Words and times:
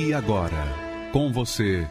E 0.00 0.14
agora, 0.14 0.64
com 1.12 1.32
você, 1.32 1.84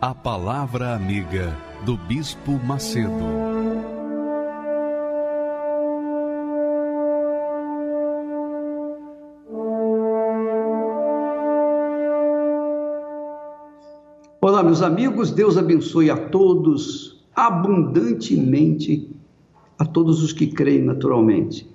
a 0.00 0.12
Palavra 0.12 0.96
Amiga 0.96 1.56
do 1.84 1.96
Bispo 1.96 2.58
Macedo. 2.66 3.12
Olá, 14.40 14.64
meus 14.64 14.82
amigos, 14.82 15.30
Deus 15.30 15.56
abençoe 15.56 16.10
a 16.10 16.16
todos 16.16 17.24
abundantemente, 17.32 19.08
a 19.78 19.84
todos 19.84 20.20
os 20.20 20.32
que 20.32 20.48
creem 20.48 20.82
naturalmente. 20.82 21.70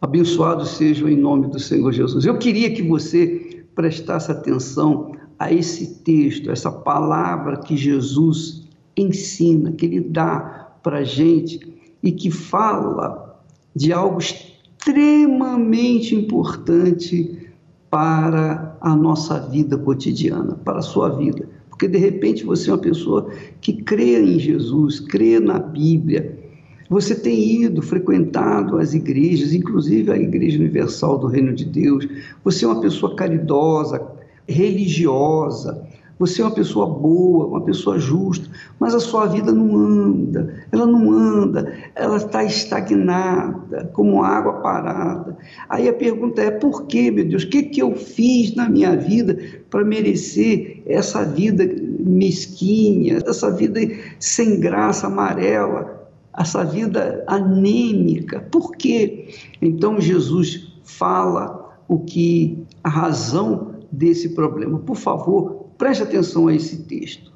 Abençoados 0.00 0.70
sejam 0.70 1.10
em 1.10 1.16
nome 1.16 1.46
do 1.48 1.60
Senhor 1.60 1.92
Jesus. 1.92 2.24
Eu 2.24 2.38
queria 2.38 2.72
que 2.72 2.80
você 2.80 3.45
prestasse 3.76 4.32
atenção 4.32 5.12
a 5.38 5.52
esse 5.52 5.98
texto, 6.02 6.50
essa 6.50 6.72
palavra 6.72 7.58
que 7.58 7.76
Jesus 7.76 8.66
ensina, 8.96 9.70
que 9.70 9.86
Ele 9.86 10.00
dá 10.00 10.70
para 10.82 10.98
a 10.98 11.04
gente 11.04 11.60
e 12.02 12.10
que 12.10 12.30
fala 12.30 13.38
de 13.74 13.92
algo 13.92 14.18
extremamente 14.18 16.14
importante 16.14 17.50
para 17.90 18.76
a 18.80 18.96
nossa 18.96 19.38
vida 19.38 19.76
cotidiana, 19.76 20.54
para 20.54 20.78
a 20.78 20.82
sua 20.82 21.10
vida. 21.10 21.48
Porque 21.68 21.86
de 21.86 21.98
repente 21.98 22.44
você 22.44 22.70
é 22.70 22.72
uma 22.72 22.78
pessoa 22.78 23.30
que 23.60 23.74
crê 23.74 24.18
em 24.22 24.38
Jesus, 24.38 24.98
crê 25.00 25.38
na 25.38 25.58
Bíblia, 25.58 26.45
você 26.88 27.14
tem 27.14 27.62
ido, 27.62 27.82
frequentado 27.82 28.78
as 28.78 28.94
igrejas, 28.94 29.52
inclusive 29.52 30.10
a 30.10 30.16
Igreja 30.16 30.58
Universal 30.58 31.18
do 31.18 31.26
Reino 31.26 31.52
de 31.52 31.64
Deus. 31.64 32.06
Você 32.44 32.64
é 32.64 32.68
uma 32.68 32.80
pessoa 32.80 33.14
caridosa, 33.16 34.00
religiosa. 34.46 35.86
Você 36.18 36.40
é 36.40 36.44
uma 36.46 36.54
pessoa 36.54 36.86
boa, 36.86 37.46
uma 37.46 37.60
pessoa 37.60 37.98
justa, 37.98 38.48
mas 38.80 38.94
a 38.94 39.00
sua 39.00 39.26
vida 39.26 39.52
não 39.52 39.76
anda, 39.76 40.64
ela 40.72 40.86
não 40.86 41.12
anda, 41.12 41.74
ela 41.94 42.16
está 42.16 42.42
estagnada, 42.42 43.90
como 43.92 44.24
água 44.24 44.54
parada. 44.54 45.36
Aí 45.68 45.86
a 45.86 45.92
pergunta 45.92 46.40
é: 46.40 46.50
por 46.50 46.86
que, 46.86 47.10
meu 47.10 47.28
Deus? 47.28 47.42
O 47.42 47.50
que, 47.50 47.64
que 47.64 47.82
eu 47.82 47.94
fiz 47.94 48.54
na 48.54 48.66
minha 48.66 48.96
vida 48.96 49.38
para 49.68 49.84
merecer 49.84 50.82
essa 50.86 51.22
vida 51.22 51.68
mesquinha, 52.00 53.18
essa 53.26 53.50
vida 53.50 53.80
sem 54.18 54.58
graça, 54.58 55.08
amarela? 55.08 55.95
Essa 56.36 56.64
vida 56.64 57.24
anêmica. 57.26 58.40
Por 58.40 58.72
quê? 58.76 59.34
Então 59.60 60.00
Jesus 60.00 60.72
fala 60.84 61.78
o 61.88 61.98
que 61.98 62.58
a 62.82 62.88
razão 62.88 63.74
desse 63.90 64.30
problema. 64.30 64.78
Por 64.78 64.96
favor, 64.96 65.66
preste 65.78 66.02
atenção 66.02 66.48
a 66.48 66.54
esse 66.54 66.84
texto. 66.84 67.32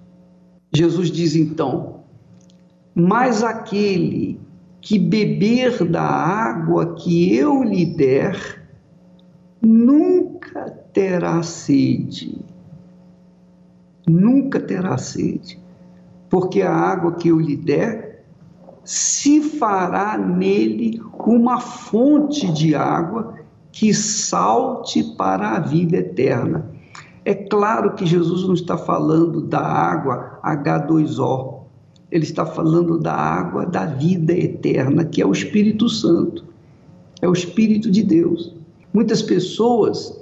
Jesus 0.73 1.11
diz 1.11 1.35
então: 1.35 2.01
Mas 2.95 3.43
aquele 3.43 4.39
que 4.81 4.99
beber 4.99 5.85
da 5.85 6.03
água 6.03 6.95
que 6.95 7.35
eu 7.35 7.63
lhe 7.63 7.87
der, 7.87 8.67
nunca 9.61 10.71
terá 10.93 11.43
sede. 11.43 12.39
Nunca 14.09 14.59
terá 14.59 14.97
sede. 14.97 15.59
Porque 16.29 16.63
a 16.63 16.73
água 16.73 17.13
que 17.13 17.29
eu 17.29 17.39
lhe 17.39 17.57
der 17.57 18.10
se 18.91 19.41
fará 19.41 20.19
nele 20.19 21.01
uma 21.25 21.61
fonte 21.61 22.53
de 22.53 22.75
água 22.75 23.37
que 23.71 23.95
salte 23.95 25.15
para 25.17 25.51
a 25.51 25.61
vida 25.61 25.99
eterna. 25.99 26.69
É 27.25 27.33
claro 27.33 27.95
que 27.95 28.05
Jesus 28.05 28.49
não 28.49 28.55
está 28.55 28.77
falando 28.77 29.43
da 29.43 29.61
água 29.61 30.41
H2O, 30.43 31.61
ele 32.11 32.25
está 32.25 32.45
falando 32.45 32.99
da 32.99 33.15
água 33.15 33.65
da 33.65 33.87
vida 33.87 34.33
eterna, 34.33 35.05
que 35.05 35.23
é 35.23 35.27
o 35.27 35.31
Espírito 35.31 35.89
Santo, 35.89 36.45
é 37.23 37.29
o 37.29 37.33
Espírito 37.33 37.93
de 37.93 38.03
Deus. 38.03 38.57
Muitas 38.93 39.23
pessoas 39.23 40.21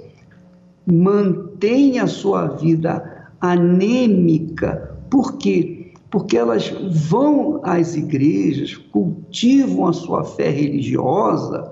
mantêm 0.85 1.97
a 1.97 2.05
sua 2.05 2.45
vida 2.45 3.31
anêmica, 3.41 4.95
por 5.09 5.39
quê? 5.39 5.78
Porque 6.09 6.37
elas 6.37 6.69
vão 6.91 7.61
às 7.63 7.95
igrejas, 7.95 8.75
cultivam 8.75 9.87
a 9.87 9.93
sua 9.93 10.23
fé 10.23 10.49
religiosa, 10.49 11.71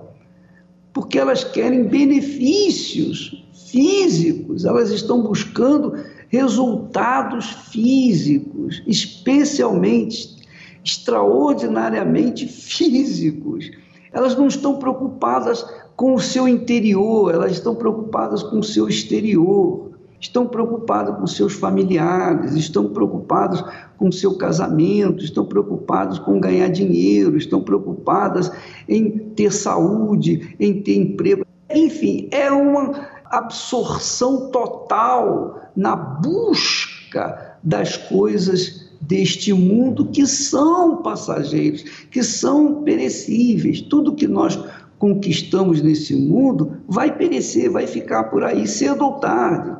porque 0.94 1.18
elas 1.18 1.44
querem 1.44 1.86
benefícios 1.86 3.44
físicos, 3.72 4.66
elas 4.66 4.92
estão 4.92 5.24
buscando 5.24 5.94
resultados 6.30 7.46
físicos, 7.72 8.84
especialmente, 8.86 10.38
extraordinariamente 10.84 12.48
físicos. 12.48 13.72
Elas 14.12 14.36
não 14.36 14.48
estão 14.48 14.78
preocupadas 14.78 15.66
com 15.96 16.14
o 16.14 16.19
seu 16.19 16.48
interior, 16.48 17.34
elas 17.34 17.54
estão 17.54 17.75
preocupadas 17.75 18.44
com 18.44 18.59
o 18.59 18.64
seu 18.64 18.88
exterior 18.88 19.87
estão 20.20 20.48
preocupados 20.48 21.16
com 21.16 21.28
seus 21.28 21.54
familiares, 21.54 22.54
estão 22.54 22.90
preocupados 22.90 23.64
com 23.98 24.12
seu 24.12 24.36
casamento, 24.36 25.24
estão 25.24 25.46
preocupados 25.46 26.20
com 26.20 26.40
ganhar 26.40 26.70
dinheiro, 26.70 27.38
estão 27.38 27.62
preocupadas 27.62 28.52
em 28.88 29.10
ter 29.36 29.52
saúde, 29.52 30.56
em 30.60 30.82
ter 30.82 30.96
emprego. 30.96 31.46
Enfim, 31.70 32.28
é 32.32 32.52
uma 32.52 33.08
absorção 33.26 34.50
total 34.50 35.62
na 35.76 35.96
busca 35.96 37.58
das 37.64 37.98
coisas 37.98 38.88
deste 39.02 39.54
mundo 39.54 40.08
que 40.08 40.26
são 40.26 40.98
passageiros, 40.98 41.84
que 42.10 42.24
são 42.24 42.84
perecíveis. 42.84 43.82
Tudo 43.82 44.16
que 44.16 44.28
nós 44.28 44.58
conquistamos 44.98 45.82
nesse 45.82 46.16
mundo 46.16 46.78
vai 46.88 47.16
perecer, 47.16 47.70
vai 47.70 47.86
ficar 47.86 48.26
por 48.26 48.44
aí 48.44 48.68
cedo 48.68 49.06
ou 49.06 49.20
tarde. 49.20 49.78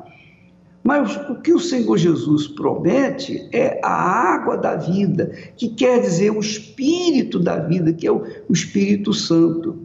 Mas 0.88 1.18
o 1.30 1.36
que 1.42 1.52
o 1.52 1.60
Senhor 1.60 1.98
Jesus 1.98 2.48
promete 2.48 3.50
é 3.52 3.78
a 3.84 3.92
água 3.92 4.56
da 4.56 4.78
vida, 4.78 5.34
que 5.58 5.68
quer 5.68 6.00
dizer 6.00 6.32
o 6.32 6.40
espírito 6.40 7.40
da 7.40 7.60
vida, 7.60 7.92
que 7.92 8.08
é 8.08 8.12
o, 8.14 8.24
Espírito 8.50 9.14
Santo. 9.14 9.80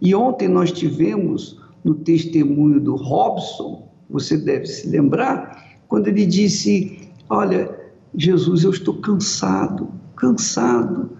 E 0.00 0.12
ontem 0.16 0.48
nós 0.48 0.72
tivemos 0.72 1.60
no 1.84 1.94
testemunho 1.94 2.80
do 2.80 2.96
Robson, 2.96 3.86
você 4.10 4.36
deve 4.36 4.66
se 4.66 4.88
lembrar, 4.88 5.78
quando 5.86 6.08
ele 6.08 6.26
disse: 6.26 6.98
Olha, 7.30 7.70
Jesus, 8.12 8.64
eu 8.64 8.72
estou 8.72 8.94
cansado, 8.94 9.90
cansado 10.16 11.10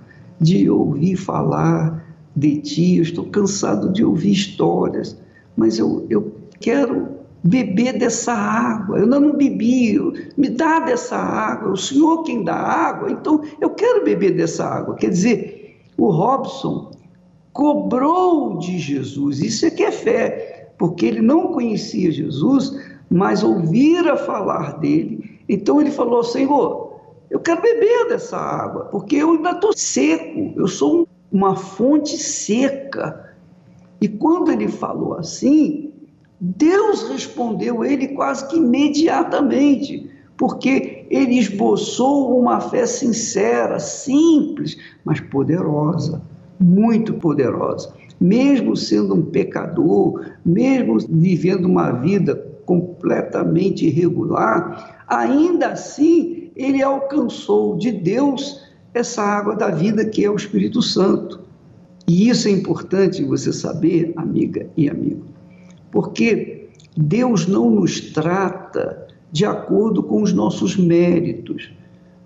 de 0.41 0.69
ouvir 0.69 1.15
falar 1.15 2.13
de 2.35 2.57
ti, 2.57 2.97
eu 2.97 3.05
estou 3.05 3.27
cansado 3.27 3.93
de 3.93 4.05
ouvir 4.05 4.33
histórias, 4.33 5.17
mas 5.57 5.79
eu, 5.79 6.05
eu 6.11 6.35
quero 6.59 7.22
beber 7.43 7.99
dessa 7.99 8.33
água. 8.33 8.99
Eu 8.99 9.07
não 9.07 9.33
bebi, 9.37 9.99
me 10.37 10.49
dá 10.49 10.81
dessa 10.81 11.17
água. 11.17 11.73
O 11.73 11.77
Senhor 11.77 12.23
quem 12.23 12.45
dá 12.45 12.55
água, 12.55 13.11
então 13.11 13.43
eu 13.61 13.71
quero 13.71 14.05
beber 14.05 14.37
dessa 14.37 14.65
água. 14.65 14.95
Quer 14.95 15.11
dizer, 15.11 15.81
o 15.97 16.11
Robson 16.11 16.93
cobrou 17.53 18.59
de 18.59 18.79
Jesus. 18.79 19.41
Isso 19.41 19.67
é 19.67 19.71
que 19.71 19.83
é 19.83 19.91
fé, 19.91 20.73
porque 20.79 21.07
ele 21.07 21.21
não 21.21 21.53
conhecia 21.53 22.11
Jesus, 22.11 22.77
mas 23.11 23.43
ouvira 23.43 24.17
falar 24.17 24.79
dele. 24.79 25.41
Então 25.49 25.81
ele 25.81 25.91
falou: 25.91 26.23
Senhor, 26.23 27.01
eu 27.31 27.41
quero 27.41 27.61
beber 27.61 28.09
dessa 28.09 28.37
água, 28.37 28.85
porque 28.87 29.17
eu 29.17 29.33
ainda 29.33 29.51
estou 29.51 29.73
seco, 29.75 30.53
eu 30.57 30.69
sou 30.69 31.09
uma 31.31 31.57
fonte 31.57 32.17
seca. 32.17 33.35
E 34.01 34.09
quando 34.09 34.51
ele 34.51 34.69
falou 34.69 35.15
assim, 35.15 35.92
Deus 36.45 37.09
respondeu 37.09 37.85
ele 37.85 38.09
quase 38.09 38.49
que 38.49 38.57
imediatamente, 38.57 40.11
porque 40.37 41.07
ele 41.09 41.39
esboçou 41.39 42.37
uma 42.37 42.59
fé 42.59 42.85
sincera, 42.85 43.79
simples, 43.79 44.77
mas 45.05 45.21
poderosa, 45.21 46.21
muito 46.59 47.15
poderosa. 47.15 47.95
mesmo 48.21 48.77
sendo 48.77 49.15
um 49.15 49.23
pecador, 49.23 50.33
mesmo 50.45 50.99
vivendo 51.09 51.67
uma 51.67 51.93
vida 51.93 52.35
completamente 52.65 53.87
irregular, 53.87 55.05
ainda 55.07 55.69
assim 55.69 56.51
ele 56.57 56.83
alcançou 56.83 57.77
de 57.77 57.93
Deus 57.93 58.63
essa 58.93 59.23
água 59.23 59.55
da 59.55 59.71
vida 59.71 60.05
que 60.05 60.25
é 60.25 60.31
o 60.31 60.37
Espírito 60.37 60.83
Santo. 60.83 61.41
E 62.09 62.29
isso 62.29 62.49
é 62.49 62.51
importante 62.51 63.25
você 63.25 63.53
saber, 63.53 64.13
amiga 64.17 64.69
e 64.77 64.89
amigo, 64.89 65.32
porque 65.93 66.69
Deus 66.97 67.47
não 67.47 67.71
nos 67.71 68.01
trata 68.01 69.07
de 69.31 69.45
acordo 69.45 70.03
com 70.03 70.23
os 70.23 70.33
nossos 70.33 70.77
méritos. 70.77 71.71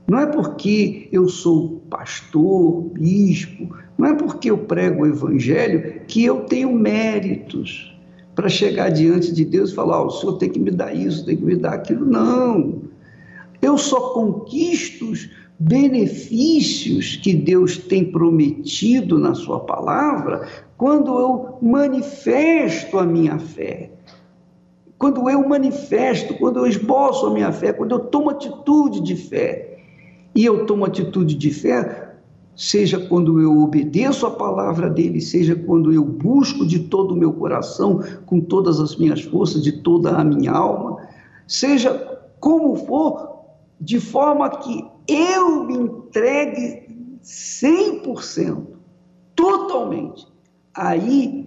Não 0.08 0.20
é 0.20 0.26
porque 0.26 1.08
eu 1.12 1.28
sou 1.28 1.82
pastor, 1.90 2.82
bispo, 2.94 3.76
não 3.98 4.06
é 4.06 4.14
porque 4.14 4.50
eu 4.50 4.58
prego 4.58 5.02
o 5.02 5.06
evangelho 5.06 6.00
que 6.06 6.24
eu 6.24 6.42
tenho 6.44 6.72
méritos 6.72 7.92
para 8.34 8.48
chegar 8.48 8.90
diante 8.90 9.32
de 9.32 9.44
Deus 9.44 9.70
e 9.70 9.74
falar: 9.74 10.02
oh, 10.02 10.06
o 10.06 10.10
senhor 10.10 10.34
tem 10.34 10.48
que 10.48 10.60
me 10.60 10.70
dar 10.70 10.94
isso, 10.94 11.26
tem 11.26 11.36
que 11.36 11.44
me 11.44 11.56
dar 11.56 11.74
aquilo. 11.74 12.06
Não. 12.06 12.82
Eu 13.60 13.76
só 13.76 14.12
conquisto 14.12 15.12
benefícios 15.58 17.16
que 17.16 17.34
Deus 17.34 17.78
tem 17.78 18.10
prometido 18.10 19.18
na 19.18 19.34
Sua 19.34 19.60
palavra 19.60 20.46
quando 20.76 21.18
eu 21.18 21.58
manifesto 21.62 22.98
a 22.98 23.04
minha 23.04 23.38
fé. 23.38 23.90
Quando 24.98 25.28
eu 25.28 25.46
manifesto, 25.46 26.34
quando 26.34 26.58
eu 26.58 26.66
esboço 26.66 27.26
a 27.26 27.30
minha 27.30 27.52
fé, 27.52 27.72
quando 27.72 27.92
eu 27.92 27.98
tomo 27.98 28.30
atitude 28.30 29.00
de 29.00 29.14
fé 29.14 29.78
e 30.34 30.44
eu 30.44 30.66
tomo 30.66 30.84
atitude 30.84 31.34
de 31.34 31.50
fé, 31.50 32.14
seja 32.54 32.98
quando 32.98 33.40
eu 33.40 33.60
obedeço 33.60 34.26
a 34.26 34.30
palavra 34.30 34.88
dele, 34.88 35.20
seja 35.20 35.54
quando 35.54 35.92
eu 35.92 36.02
busco 36.02 36.66
de 36.66 36.80
todo 36.80 37.12
o 37.12 37.16
meu 37.16 37.32
coração, 37.32 38.02
com 38.24 38.40
todas 38.40 38.80
as 38.80 38.96
minhas 38.96 39.20
forças, 39.22 39.62
de 39.62 39.72
toda 39.82 40.10
a 40.10 40.24
minha 40.24 40.52
alma, 40.52 40.96
seja 41.46 41.92
como 42.40 42.74
for, 42.76 43.35
de 43.80 44.00
forma 44.00 44.50
que 44.58 44.84
eu 45.08 45.64
me 45.64 45.74
entregue 45.74 46.86
100%, 47.22 48.66
totalmente. 49.34 50.26
Aí, 50.74 51.46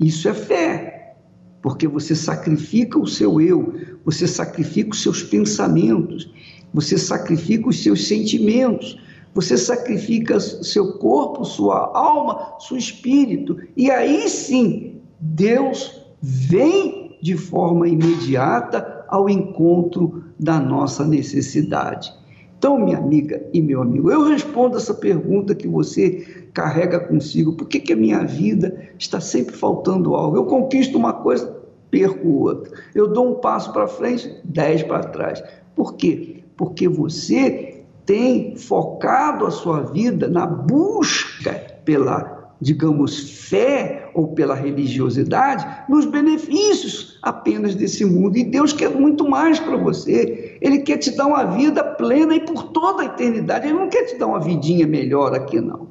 isso 0.00 0.28
é 0.28 0.34
fé, 0.34 1.16
porque 1.62 1.86
você 1.86 2.14
sacrifica 2.14 2.98
o 2.98 3.06
seu 3.06 3.40
eu, 3.40 3.74
você 4.04 4.26
sacrifica 4.26 4.90
os 4.90 5.02
seus 5.02 5.22
pensamentos, 5.22 6.30
você 6.72 6.98
sacrifica 6.98 7.68
os 7.68 7.82
seus 7.82 8.06
sentimentos, 8.06 9.00
você 9.34 9.56
sacrifica 9.56 10.38
seu 10.38 10.98
corpo, 10.98 11.44
sua 11.44 11.90
alma, 11.96 12.56
seu 12.60 12.76
espírito, 12.76 13.58
e 13.76 13.90
aí 13.90 14.28
sim 14.28 15.00
Deus 15.20 16.00
vem 16.20 17.18
de 17.22 17.36
forma 17.36 17.88
imediata 17.88 19.04
ao 19.08 19.28
encontro 19.28 20.23
da 20.38 20.58
nossa 20.58 21.04
necessidade. 21.04 22.12
Então, 22.58 22.78
minha 22.78 22.98
amiga 22.98 23.44
e 23.52 23.60
meu 23.60 23.82
amigo, 23.82 24.10
eu 24.10 24.24
respondo 24.24 24.76
essa 24.76 24.94
pergunta 24.94 25.54
que 25.54 25.68
você 25.68 26.46
carrega 26.52 27.00
consigo: 27.00 27.52
por 27.52 27.68
que, 27.68 27.80
que 27.80 27.92
a 27.92 27.96
minha 27.96 28.24
vida 28.24 28.88
está 28.98 29.20
sempre 29.20 29.54
faltando 29.54 30.14
algo? 30.14 30.36
Eu 30.36 30.46
conquisto 30.46 30.96
uma 30.96 31.12
coisa, 31.12 31.54
perco 31.90 32.28
outra. 32.28 32.72
Eu 32.94 33.08
dou 33.08 33.32
um 33.32 33.34
passo 33.34 33.72
para 33.72 33.86
frente, 33.86 34.34
dez 34.44 34.82
para 34.82 35.04
trás. 35.04 35.42
Por 35.74 35.94
quê? 35.94 36.34
porque 36.56 36.88
você 36.88 37.82
tem 38.06 38.56
focado 38.56 39.46
a 39.46 39.50
sua 39.50 39.80
vida 39.80 40.28
na 40.28 40.46
busca 40.46 41.52
pela, 41.84 42.33
digamos, 42.60 43.48
fé 43.48 44.10
ou 44.14 44.28
pela 44.28 44.54
religiosidade, 44.54 45.66
nos 45.88 46.06
benefícios 46.06 47.18
apenas 47.22 47.74
desse 47.74 48.04
mundo. 48.04 48.36
E 48.38 48.44
Deus 48.44 48.72
quer 48.72 48.90
muito 48.90 49.28
mais 49.28 49.58
para 49.58 49.76
você. 49.76 50.56
Ele 50.60 50.78
quer 50.78 50.98
te 50.98 51.10
dar 51.10 51.26
uma 51.26 51.44
vida 51.44 51.82
plena 51.82 52.34
e 52.34 52.40
por 52.40 52.64
toda 52.64 53.02
a 53.02 53.06
eternidade. 53.06 53.66
Ele 53.66 53.78
não 53.78 53.88
quer 53.88 54.04
te 54.04 54.16
dar 54.16 54.26
uma 54.26 54.40
vidinha 54.40 54.86
melhor 54.86 55.34
aqui, 55.34 55.60
não. 55.60 55.88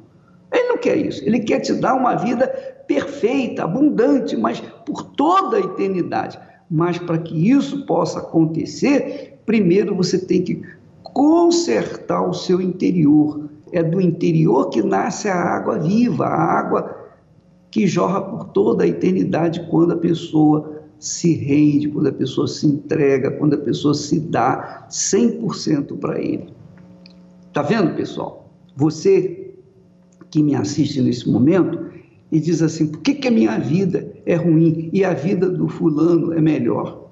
Ele 0.52 0.68
não 0.68 0.78
quer 0.78 0.96
isso. 0.96 1.22
Ele 1.24 1.40
quer 1.40 1.60
te 1.60 1.72
dar 1.74 1.94
uma 1.94 2.14
vida 2.14 2.46
perfeita, 2.86 3.64
abundante, 3.64 4.36
mas 4.36 4.60
por 4.86 5.02
toda 5.02 5.56
a 5.56 5.60
eternidade. 5.60 6.38
Mas 6.70 6.98
para 6.98 7.18
que 7.18 7.50
isso 7.50 7.84
possa 7.86 8.20
acontecer, 8.20 9.38
primeiro 9.44 9.94
você 9.94 10.18
tem 10.18 10.42
que 10.42 10.62
consertar 11.02 12.28
o 12.28 12.32
seu 12.32 12.60
interior. 12.60 13.43
É 13.74 13.82
do 13.82 14.00
interior 14.00 14.70
que 14.70 14.80
nasce 14.82 15.28
a 15.28 15.34
água 15.34 15.80
viva, 15.80 16.26
a 16.26 16.58
água 16.58 16.96
que 17.72 17.88
jorra 17.88 18.20
por 18.20 18.44
toda 18.50 18.84
a 18.84 18.86
eternidade 18.86 19.66
quando 19.68 19.94
a 19.94 19.96
pessoa 19.96 20.80
se 20.96 21.34
rende, 21.34 21.88
quando 21.88 22.06
a 22.06 22.12
pessoa 22.12 22.46
se 22.46 22.68
entrega, 22.68 23.32
quando 23.32 23.54
a 23.54 23.58
pessoa 23.58 23.92
se 23.92 24.20
dá 24.20 24.86
100% 24.88 25.98
para 25.98 26.20
Ele. 26.20 26.54
Tá 27.52 27.62
vendo, 27.62 27.96
pessoal? 27.96 28.48
Você 28.76 29.54
que 30.30 30.40
me 30.40 30.54
assiste 30.54 31.02
nesse 31.02 31.28
momento 31.28 31.90
e 32.30 32.38
diz 32.38 32.62
assim: 32.62 32.86
por 32.86 33.00
que, 33.00 33.14
que 33.14 33.26
a 33.26 33.30
minha 33.32 33.58
vida 33.58 34.08
é 34.24 34.36
ruim 34.36 34.88
e 34.92 35.04
a 35.04 35.12
vida 35.12 35.50
do 35.50 35.66
fulano 35.66 36.32
é 36.32 36.40
melhor? 36.40 37.08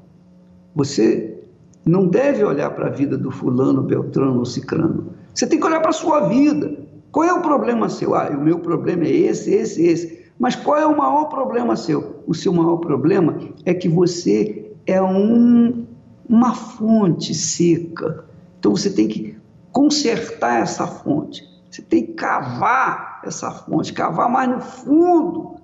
Você 0.76 1.41
não 1.85 2.06
deve 2.06 2.44
olhar 2.44 2.70
para 2.70 2.87
a 2.87 2.91
vida 2.91 3.19
do 3.19 3.32
fulano, 3.32 3.82
beltrano 3.82 4.38
ou 4.38 4.44
cicrano. 4.44 5.08
Você 5.34 5.46
tem 5.46 5.58
que 5.58 5.67
olhar 5.67 5.81
para 5.81 5.90
a 5.90 5.94
sua 5.94 6.29
vida. 6.29 6.79
Qual 7.11 7.26
é 7.26 7.32
o 7.32 7.43
problema 7.43 7.88
seu? 7.88 8.14
Ah, 8.14 8.31
o 8.31 8.40
meu 8.40 8.58
problema 8.58 9.05
é 9.05 9.11
esse, 9.11 9.52
esse, 9.52 9.82
esse. 9.84 10.23
Mas 10.38 10.56
qual 10.56 10.79
é 10.79 10.87
o 10.87 10.96
maior 10.96 11.26
problema 11.26 11.76
seu? 11.76 12.23
O 12.26 12.34
seu 12.34 12.52
maior 12.52 12.79
problema 12.79 13.38
é 13.64 13.75
que 13.75 13.88
você 13.88 14.73
é 14.87 15.00
um, 15.00 15.87
uma 16.29 16.55
fonte 16.55 17.34
seca. 17.34 18.25
Então 18.58 18.75
você 18.75 18.90
tem 18.90 19.08
que 19.08 19.37
consertar 19.70 20.61
essa 20.61 20.87
fonte. 20.87 21.43
Você 21.70 21.82
tem 21.82 22.06
que 22.06 22.12
cavar 22.12 23.23
essa 23.25 23.50
fonte, 23.50 23.93
cavar 23.93 24.29
mais 24.29 24.50
no 24.50 24.61
fundo 24.61 25.56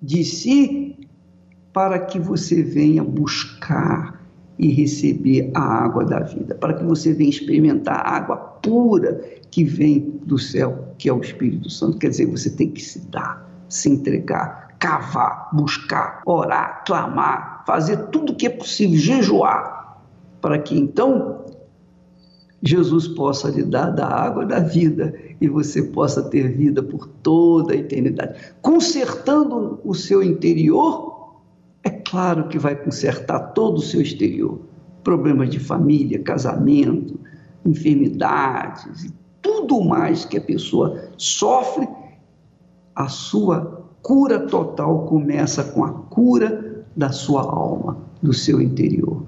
de 0.00 0.24
si 0.24 1.08
para 1.72 1.98
que 1.98 2.18
você 2.18 2.62
venha 2.62 3.02
buscar 3.02 4.11
e 4.58 4.68
receber 4.68 5.50
a 5.54 5.60
água 5.60 6.04
da 6.04 6.20
vida, 6.20 6.54
para 6.54 6.74
que 6.74 6.84
você 6.84 7.12
venha 7.12 7.30
experimentar 7.30 7.96
a 7.96 8.16
água 8.16 8.36
pura 8.36 9.20
que 9.50 9.64
vem 9.64 10.20
do 10.24 10.38
céu, 10.38 10.94
que 10.98 11.08
é 11.08 11.12
o 11.12 11.20
Espírito 11.20 11.68
Santo. 11.68 11.98
Quer 11.98 12.10
dizer, 12.10 12.26
você 12.26 12.50
tem 12.50 12.70
que 12.70 12.80
se 12.80 13.00
dar, 13.08 13.48
se 13.68 13.90
entregar, 13.90 14.76
cavar, 14.78 15.48
buscar, 15.52 16.22
orar, 16.26 16.84
clamar, 16.84 17.64
fazer 17.66 17.96
tudo 18.08 18.32
o 18.32 18.36
que 18.36 18.46
é 18.46 18.50
possível, 18.50 18.98
jejuar, 18.98 20.00
para 20.40 20.58
que 20.58 20.78
então 20.78 21.44
Jesus 22.62 23.08
possa 23.08 23.50
lhe 23.50 23.64
dar 23.64 23.90
da 23.90 24.06
água 24.06 24.46
da 24.46 24.60
vida 24.60 25.14
e 25.40 25.48
você 25.48 25.82
possa 25.82 26.22
ter 26.22 26.48
vida 26.48 26.82
por 26.82 27.08
toda 27.08 27.74
a 27.74 27.76
eternidade. 27.76 28.38
Consertando 28.62 29.80
o 29.84 29.94
seu 29.94 30.22
interior, 30.22 31.11
claro 32.12 32.46
que 32.46 32.58
vai 32.58 32.76
consertar 32.76 33.54
todo 33.54 33.78
o 33.78 33.82
seu 33.82 34.02
exterior. 34.02 34.60
Problemas 35.02 35.48
de 35.48 35.58
família, 35.58 36.22
casamento, 36.22 37.18
enfermidades, 37.64 39.10
tudo 39.40 39.82
mais 39.82 40.26
que 40.26 40.36
a 40.36 40.40
pessoa 40.42 41.08
sofre, 41.16 41.88
a 42.94 43.08
sua 43.08 43.82
cura 44.02 44.40
total 44.40 45.06
começa 45.06 45.64
com 45.64 45.84
a 45.84 45.90
cura 45.90 46.84
da 46.94 47.10
sua 47.10 47.40
alma, 47.40 47.96
do 48.22 48.34
seu 48.34 48.60
interior. 48.60 49.22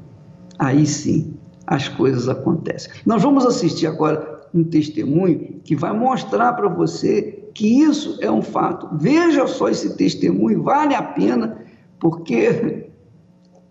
Aí 0.59 0.87
sim 0.87 1.33
as 1.67 1.89
coisas 1.89 2.29
acontecem. 2.29 2.93
Nós 3.07 3.23
vamos 3.23 3.47
assistir 3.47 3.87
agora 3.87 4.47
um 4.53 4.63
testemunho 4.63 5.59
que 5.65 5.75
vai 5.75 5.97
mostrar 5.97 6.53
para 6.53 6.69
você 6.69 7.49
que 7.55 7.81
isso 7.83 8.19
é 8.21 8.31
um 8.31 8.43
fato. 8.43 8.91
Veja 8.99 9.47
só 9.47 9.71
esse 9.71 9.97
testemunho, 9.97 10.63
vale 10.63 10.95
a 10.95 11.03
pena 11.03 11.64
porque 12.05 12.91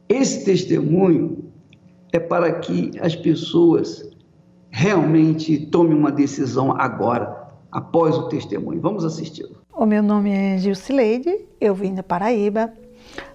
esse 0.10 0.44
testemunho 0.44 1.54
é 2.12 2.20
para 2.20 2.52
que 2.52 2.90
as 3.00 3.16
pessoas 3.16 4.10
realmente 4.72 5.68
tomem 5.68 5.96
uma 5.96 6.12
decisão 6.12 6.72
agora, 6.72 7.48
após 7.72 8.18
o 8.18 8.28
testemunho. 8.30 8.82
Vamos 8.82 9.06
assisti-lo. 9.06 9.58
O 9.72 9.86
meu 9.86 10.02
nome 10.02 10.32
é 10.32 10.58
Gilcileide, 10.58 11.46
eu 11.62 11.76
vim 11.76 11.94
da 11.94 12.02
Paraíba. 12.02 12.74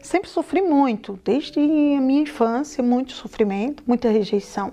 Sempre 0.02 0.28
sofri 0.28 0.60
muito, 0.60 1.16
desde 1.24 1.60
a 1.60 2.00
minha 2.00 2.22
infância, 2.22 2.82
muito 2.82 3.12
sofrimento, 3.12 3.84
muita 3.86 4.10
rejeição. 4.10 4.72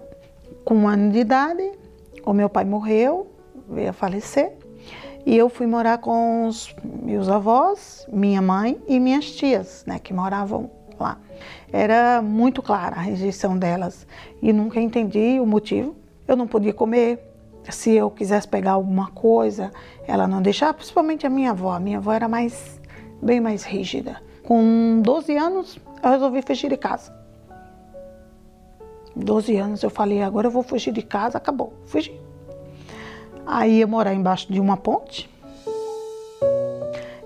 Com 0.64 0.74
um 0.74 0.88
ano 0.88 1.12
de 1.12 1.20
idade, 1.20 1.72
o 2.26 2.34
meu 2.34 2.50
pai 2.50 2.66
morreu, 2.66 3.28
veio 3.70 3.92
a 3.92 3.94
falecer. 3.94 4.54
E 5.26 5.36
eu 5.36 5.50
fui 5.50 5.66
morar 5.66 5.98
com 5.98 6.48
os 6.48 6.74
meus 6.84 7.28
avós, 7.30 8.06
minha 8.12 8.42
mãe 8.42 8.80
e 8.88 9.00
minhas 9.00 9.32
tias, 9.32 9.84
né, 9.88 9.98
que 9.98 10.14
moravam 10.14 10.70
lá. 11.00 11.18
Era 11.74 12.22
muito 12.22 12.62
clara 12.62 12.96
a 12.96 13.02
rejeição 13.02 13.58
delas 13.58 14.06
e 14.42 14.54
nunca 14.54 14.80
entendi 14.80 15.40
o 15.40 15.46
motivo. 15.46 15.96
Eu 16.28 16.36
não 16.36 16.48
podia 16.48 16.74
comer. 16.74 17.20
Se 17.70 17.92
eu 17.92 18.12
quisesse 18.12 18.48
pegar 18.48 18.74
alguma 18.74 19.10
coisa, 19.10 19.72
ela 20.08 20.28
não 20.28 20.42
deixava, 20.42 20.76
principalmente 20.76 21.26
a 21.26 21.30
minha 21.30 21.50
avó. 21.50 21.72
A 21.72 21.80
minha 21.80 21.98
avó 21.98 22.14
era 22.14 22.28
mais 22.28 22.80
bem 23.20 23.42
mais 23.42 23.64
rígida. 23.64 24.22
Com 24.44 25.02
12 25.02 25.36
anos, 25.36 25.80
eu 26.04 26.10
resolvi 26.12 26.44
fugir 26.44 26.70
de 26.70 26.78
casa. 26.78 27.12
12 29.16 29.56
anos 29.58 29.82
eu 29.82 29.90
falei, 29.90 30.22
agora 30.22 30.48
eu 30.48 30.52
vou 30.52 30.62
fugir 30.62 30.92
de 30.92 31.02
casa, 31.02 31.38
acabou, 31.38 31.74
fugi. 31.86 32.25
Aí 33.46 33.82
eu 33.82 33.88
morar 33.88 34.14
embaixo 34.14 34.52
de 34.52 34.60
uma 34.60 34.76
ponte. 34.76 35.30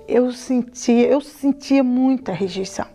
Eu 0.07 0.31
sentia, 0.31 1.07
eu 1.07 1.21
sentia 1.21 1.83
muita 1.83 2.33
rejeição. 2.33 2.85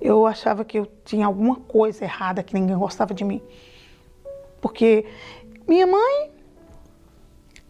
Eu 0.00 0.26
achava 0.26 0.64
que 0.64 0.78
eu 0.78 0.86
tinha 1.04 1.26
alguma 1.26 1.56
coisa 1.56 2.04
errada, 2.04 2.42
que 2.42 2.52
ninguém 2.52 2.76
gostava 2.76 3.14
de 3.14 3.24
mim. 3.24 3.40
Porque 4.60 5.06
minha 5.66 5.86
mãe, 5.86 6.30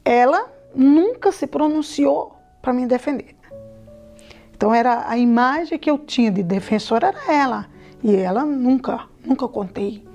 ela 0.04 0.50
nunca 0.74 1.30
se 1.30 1.46
pronunciou 1.46 2.36
para 2.60 2.72
me 2.72 2.86
defender. 2.86 3.36
Então 4.56 4.74
era 4.74 5.08
a 5.08 5.16
imagem 5.18 5.78
que 5.78 5.90
eu 5.90 5.98
tinha 5.98 6.30
de 6.30 6.42
defensora 6.42 7.08
era 7.08 7.32
ela. 7.32 7.66
E 8.02 8.16
ela 8.16 8.44
nunca, 8.44 9.06
nunca 9.24 9.46
contei. 9.46 10.06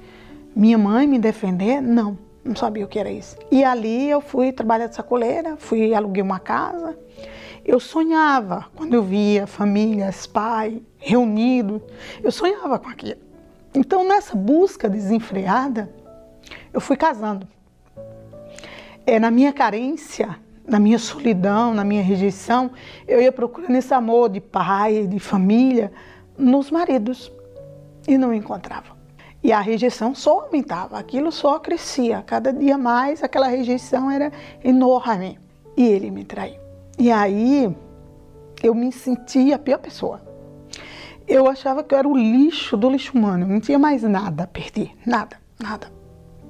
Minha 0.55 0.77
mãe 0.77 1.07
me 1.07 1.19
defender, 1.19 1.81
não, 1.81 2.17
não 2.43 2.55
sabia 2.55 2.85
o 2.85 2.87
que 2.87 2.99
era 2.99 3.11
isso. 3.11 3.37
E 3.51 3.63
ali 3.63 4.09
eu 4.09 4.21
fui 4.21 4.51
trabalhar 4.51 4.87
de 4.87 4.95
sacoleira, 4.95 5.57
fui 5.57 5.93
aluguei 5.93 6.23
uma 6.23 6.39
casa. 6.39 6.97
Eu 7.65 7.79
sonhava 7.79 8.65
quando 8.75 8.93
eu 8.93 9.03
via 9.03 9.45
famílias, 9.45 10.25
pai 10.25 10.81
reunidos, 10.97 11.81
eu 12.23 12.31
sonhava 12.31 12.79
com 12.79 12.89
aquilo. 12.89 13.19
Então 13.73 14.07
nessa 14.07 14.35
busca 14.35 14.89
desenfreada, 14.89 15.89
eu 16.73 16.81
fui 16.81 16.97
casando. 16.97 17.47
É, 19.05 19.19
na 19.19 19.29
minha 19.29 19.53
carência, 19.53 20.37
na 20.67 20.79
minha 20.79 20.99
solidão, 20.99 21.73
na 21.73 21.83
minha 21.83 22.01
rejeição, 22.01 22.71
eu 23.07 23.21
ia 23.21 23.31
procurando 23.31 23.75
esse 23.75 23.93
amor 23.93 24.29
de 24.29 24.39
pai, 24.39 25.07
de 25.07 25.19
família, 25.19 25.91
nos 26.37 26.71
maridos 26.71 27.31
e 28.07 28.17
não 28.17 28.33
encontrava. 28.33 28.98
E 29.41 29.53
a 29.53 29.61
rejeição 29.61 30.13
só 30.13 30.41
aumentava, 30.41 30.99
aquilo 30.99 31.31
só 31.31 31.59
crescia. 31.59 32.21
Cada 32.21 32.51
dia 32.51 32.77
mais 32.77 33.23
aquela 33.23 33.47
rejeição 33.47 34.11
era 34.11 34.31
enorme. 34.63 35.39
E 35.77 35.83
ele 35.83 36.11
me 36.11 36.25
traiu. 36.25 36.59
E 36.97 37.09
aí 37.09 37.73
eu 38.61 38.75
me 38.75 38.91
sentia 38.91 39.55
a 39.55 39.59
pior 39.59 39.79
pessoa. 39.79 40.21
Eu 41.27 41.47
achava 41.47 41.83
que 41.83 41.93
eu 41.93 41.99
era 41.99 42.07
o 42.07 42.17
lixo 42.17 42.75
do 42.75 42.89
lixo 42.89 43.17
humano, 43.17 43.45
não 43.45 43.59
tinha 43.59 43.77
mais 43.77 44.03
nada 44.03 44.43
a 44.43 44.47
perder, 44.47 44.91
nada, 45.05 45.37
nada. 45.59 45.91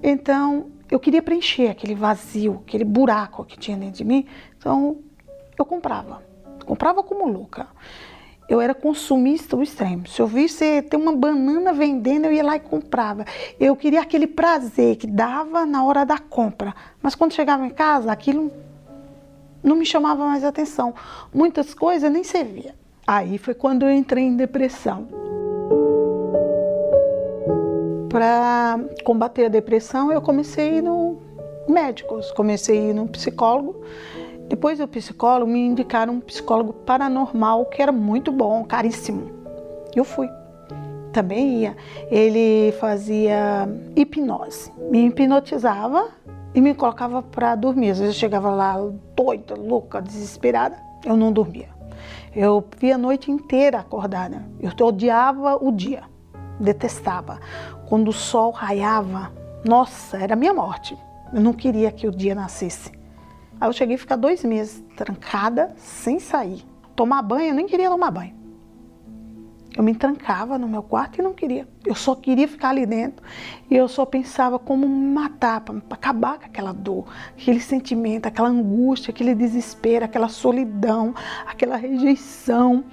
Então 0.01 0.71
eu 0.89 0.99
queria 0.99 1.21
preencher 1.21 1.67
aquele 1.67 1.93
vazio, 1.93 2.63
aquele 2.65 2.85
buraco 2.85 3.43
que 3.43 3.59
tinha 3.59 3.77
dentro 3.77 3.97
de 3.97 4.03
mim. 4.03 4.25
Então 4.57 4.97
eu 5.57 5.65
comprava, 5.65 6.23
comprava 6.65 7.03
como 7.03 7.27
louca. 7.27 7.67
Eu 8.49 8.59
era 8.59 8.73
consumista 8.73 9.55
ao 9.55 9.61
extremo. 9.61 10.07
Se 10.07 10.19
eu 10.19 10.25
visse 10.25 10.81
ter 10.81 10.97
uma 10.97 11.15
banana 11.15 11.71
vendendo, 11.71 12.25
eu 12.25 12.33
ia 12.33 12.43
lá 12.43 12.55
e 12.55 12.59
comprava. 12.59 13.23
Eu 13.59 13.75
queria 13.75 14.01
aquele 14.01 14.25
prazer 14.25 14.95
que 14.95 15.05
dava 15.05 15.67
na 15.67 15.85
hora 15.85 16.03
da 16.03 16.17
compra. 16.17 16.73
Mas 17.01 17.13
quando 17.13 17.33
chegava 17.33 17.63
em 17.65 17.69
casa, 17.69 18.11
aquilo 18.11 18.51
não 19.61 19.75
me 19.75 19.85
chamava 19.85 20.25
mais 20.25 20.43
atenção. 20.43 20.95
Muitas 21.31 21.75
coisas 21.75 22.11
nem 22.11 22.23
servia. 22.23 22.73
Aí 23.05 23.37
foi 23.37 23.53
quando 23.53 23.83
eu 23.83 23.91
entrei 23.91 24.23
em 24.23 24.35
depressão 24.35 25.07
para 28.09 28.79
combater 29.03 29.45
a 29.45 29.49
depressão, 29.49 30.11
eu 30.11 30.21
comecei 30.21 30.69
a 30.69 30.73
ir 30.77 30.81
no 30.81 31.17
médicos, 31.67 32.31
comecei 32.31 32.77
a 32.77 32.89
ir 32.89 32.93
no 32.93 33.07
psicólogo. 33.07 33.79
Depois 34.49 34.79
do 34.79 34.87
psicólogo, 34.87 35.51
me 35.51 35.59
indicaram 35.59 36.15
um 36.15 36.19
psicólogo 36.19 36.73
paranormal 36.73 37.65
que 37.65 37.81
era 37.81 37.91
muito 37.91 38.31
bom, 38.31 38.63
caríssimo. 38.63 39.29
Eu 39.95 40.03
fui. 40.03 40.27
Também 41.13 41.61
ia. 41.61 41.77
Ele 42.09 42.71
fazia 42.79 43.69
hipnose, 43.95 44.71
me 44.89 45.05
hipnotizava 45.05 46.09
e 46.53 46.59
me 46.61 46.73
colocava 46.73 47.21
para 47.21 47.53
dormir. 47.53 47.91
Às 47.91 47.99
vezes 47.99 48.15
eu 48.15 48.19
chegava 48.19 48.49
lá 48.49 48.75
doida, 49.15 49.53
louca, 49.55 50.01
desesperada, 50.01 50.77
eu 51.05 51.15
não 51.15 51.31
dormia. 51.31 51.69
Eu 52.35 52.63
via 52.77 52.95
a 52.95 52.97
noite 52.97 53.31
inteira 53.31 53.79
acordada. 53.79 54.43
Eu 54.59 54.71
odiava 54.85 55.63
o 55.63 55.71
dia, 55.71 56.03
detestava 56.59 57.39
quando 57.87 58.09
o 58.09 58.13
sol 58.13 58.51
raiava, 58.51 59.31
nossa, 59.63 60.17
era 60.17 60.35
minha 60.35 60.53
morte. 60.53 60.97
Eu 61.31 61.41
não 61.41 61.53
queria 61.53 61.91
que 61.91 62.07
o 62.07 62.11
dia 62.11 62.33
nascesse. 62.33 62.98
Aí 63.59 63.67
eu 63.67 63.73
cheguei 63.73 63.95
a 63.95 63.99
ficar 63.99 64.15
dois 64.15 64.43
meses 64.43 64.83
trancada, 64.95 65.73
sem 65.77 66.19
sair. 66.19 66.63
Tomar 66.95 67.21
banho, 67.21 67.49
eu 67.49 67.55
nem 67.55 67.67
queria 67.67 67.89
tomar 67.89 68.11
banho. 68.11 68.39
Eu 69.75 69.83
me 69.83 69.93
trancava 69.93 70.57
no 70.57 70.67
meu 70.67 70.81
quarto 70.81 71.19
e 71.19 71.21
não 71.21 71.33
queria. 71.33 71.67
Eu 71.85 71.95
só 71.95 72.15
queria 72.15 72.47
ficar 72.47 72.69
ali 72.69 72.85
dentro. 72.85 73.23
E 73.69 73.75
eu 73.75 73.87
só 73.87 74.05
pensava 74.05 74.57
como 74.57 74.87
me 74.87 75.13
matar, 75.13 75.61
para 75.61 75.75
acabar 75.91 76.39
com 76.39 76.45
aquela 76.45 76.73
dor, 76.73 77.05
aquele 77.37 77.59
sentimento, 77.59 78.25
aquela 78.25 78.49
angústia, 78.49 79.11
aquele 79.11 79.35
desespero, 79.35 80.05
aquela 80.05 80.27
solidão, 80.27 81.13
aquela 81.45 81.75
rejeição. 81.75 82.83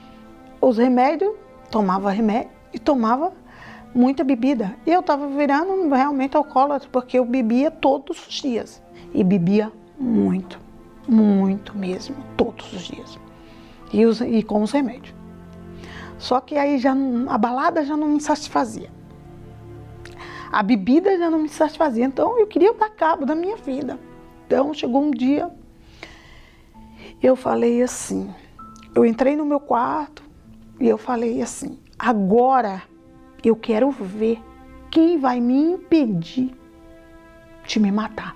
Os 0.61 0.79
remédios, 0.79 1.33
tomava 1.71 2.11
remédio 2.11 2.51
e 2.73 2.79
tomava 2.79 3.33
muita 3.95 4.23
bebida. 4.23 4.77
E 4.87 4.93
eu 4.93 5.01
estava 5.01 5.27
virando 5.29 5.89
realmente 5.93 6.37
alcoólatra, 6.37 6.89
porque 6.93 7.19
eu 7.19 7.25
bebia 7.25 7.71
todos 7.71 8.29
os 8.29 8.35
dias. 8.35 8.83
E 9.15 9.25
bebia 9.25 9.73
muito, 9.99 10.59
muito 11.09 11.77
mesmo, 11.77 12.17
todos 12.37 12.73
os 12.73 12.83
dias. 12.83 13.19
E, 13.93 14.05
os, 14.05 14.21
e 14.21 14.43
com 14.43 14.63
os 14.63 14.73
remédios. 14.73 15.15
Só 16.19 16.41
que 16.41 16.57
aí 16.57 16.79
já 16.79 16.95
a 17.29 17.39
balada 17.39 17.85
já 17.85 17.97
não 17.97 18.09
me 18.09 18.21
satisfazia. 18.21 18.91
A 20.51 20.63
bebida 20.63 21.19
já 21.19 21.31
não 21.31 21.39
me 21.39 21.49
satisfazia. 21.49 22.05
Então 22.05 22.39
eu 22.39 22.47
queria 22.47 22.73
dar 22.75 22.91
cabo 22.91 23.27
da 23.27 23.35
minha 23.35 23.57
vida. 23.57 23.99
Então 24.47 24.73
chegou 24.73 25.03
um 25.03 25.11
dia, 25.11 25.51
eu 27.23 27.35
falei 27.35 27.83
assim, 27.83 28.33
eu 28.95 29.05
entrei 29.05 29.35
no 29.35 29.45
meu 29.45 29.59
quarto 29.59 30.23
e 30.79 30.89
eu 30.89 30.97
falei 30.97 31.43
assim, 31.43 31.79
agora 31.99 32.83
eu 33.43 33.57
quero 33.57 33.91
ver 33.91 34.41
quem 34.91 35.19
vai 35.19 35.41
me 35.41 35.73
impedir 35.73 36.57
de 37.67 37.81
me 37.81 37.91
matar. 37.91 38.35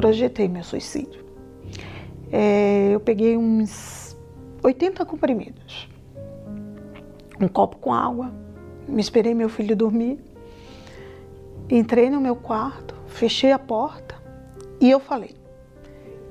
Projetei 0.00 0.48
meu 0.48 0.64
suicídio. 0.64 1.22
É, 2.32 2.88
eu 2.90 3.00
peguei 3.00 3.36
uns 3.36 4.16
80 4.62 5.04
comprimidos, 5.04 5.90
um 7.38 7.46
copo 7.46 7.76
com 7.76 7.92
água, 7.92 8.32
me 8.88 9.02
esperei 9.02 9.34
meu 9.34 9.50
filho 9.50 9.76
dormir, 9.76 10.18
entrei 11.68 12.08
no 12.08 12.18
meu 12.18 12.34
quarto, 12.34 12.94
fechei 13.08 13.52
a 13.52 13.58
porta 13.58 14.14
e 14.80 14.90
eu 14.90 15.00
falei: 15.00 15.34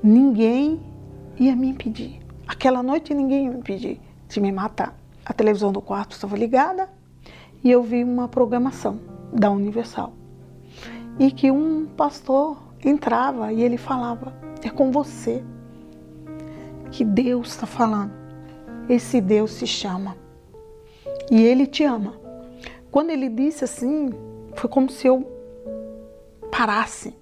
ninguém 0.02 0.80
ia 1.38 1.54
me 1.54 1.68
impedir. 1.68 2.18
Aquela 2.48 2.82
noite 2.82 3.14
ninguém 3.14 3.44
ia 3.44 3.50
me 3.52 3.58
impedir 3.58 4.00
de 4.28 4.40
me 4.40 4.50
matar 4.50 4.98
a 5.24 5.32
televisão 5.32 5.70
do 5.70 5.80
quarto 5.80 6.10
estava 6.10 6.36
ligada 6.36 6.88
e 7.62 7.70
eu 7.70 7.84
vi 7.84 8.02
uma 8.02 8.26
programação 8.26 8.98
da 9.32 9.48
Universal. 9.48 10.12
E 11.20 11.30
que 11.30 11.52
um 11.52 11.86
pastor 11.86 12.69
entrava 12.84 13.52
e 13.52 13.62
ele 13.62 13.76
falava: 13.76 14.32
É 14.62 14.70
com 14.70 14.90
você 14.90 15.42
que 16.90 17.04
Deus 17.04 17.48
está 17.48 17.66
falando. 17.66 18.12
Esse 18.88 19.20
Deus 19.20 19.52
se 19.52 19.66
chama 19.66 20.16
e 21.30 21.42
ele 21.42 21.66
te 21.66 21.84
ama. 21.84 22.14
Quando 22.90 23.10
ele 23.10 23.28
disse 23.28 23.64
assim, 23.64 24.10
foi 24.54 24.68
como 24.68 24.90
se 24.90 25.06
eu 25.06 25.24
parasse. 26.50 27.14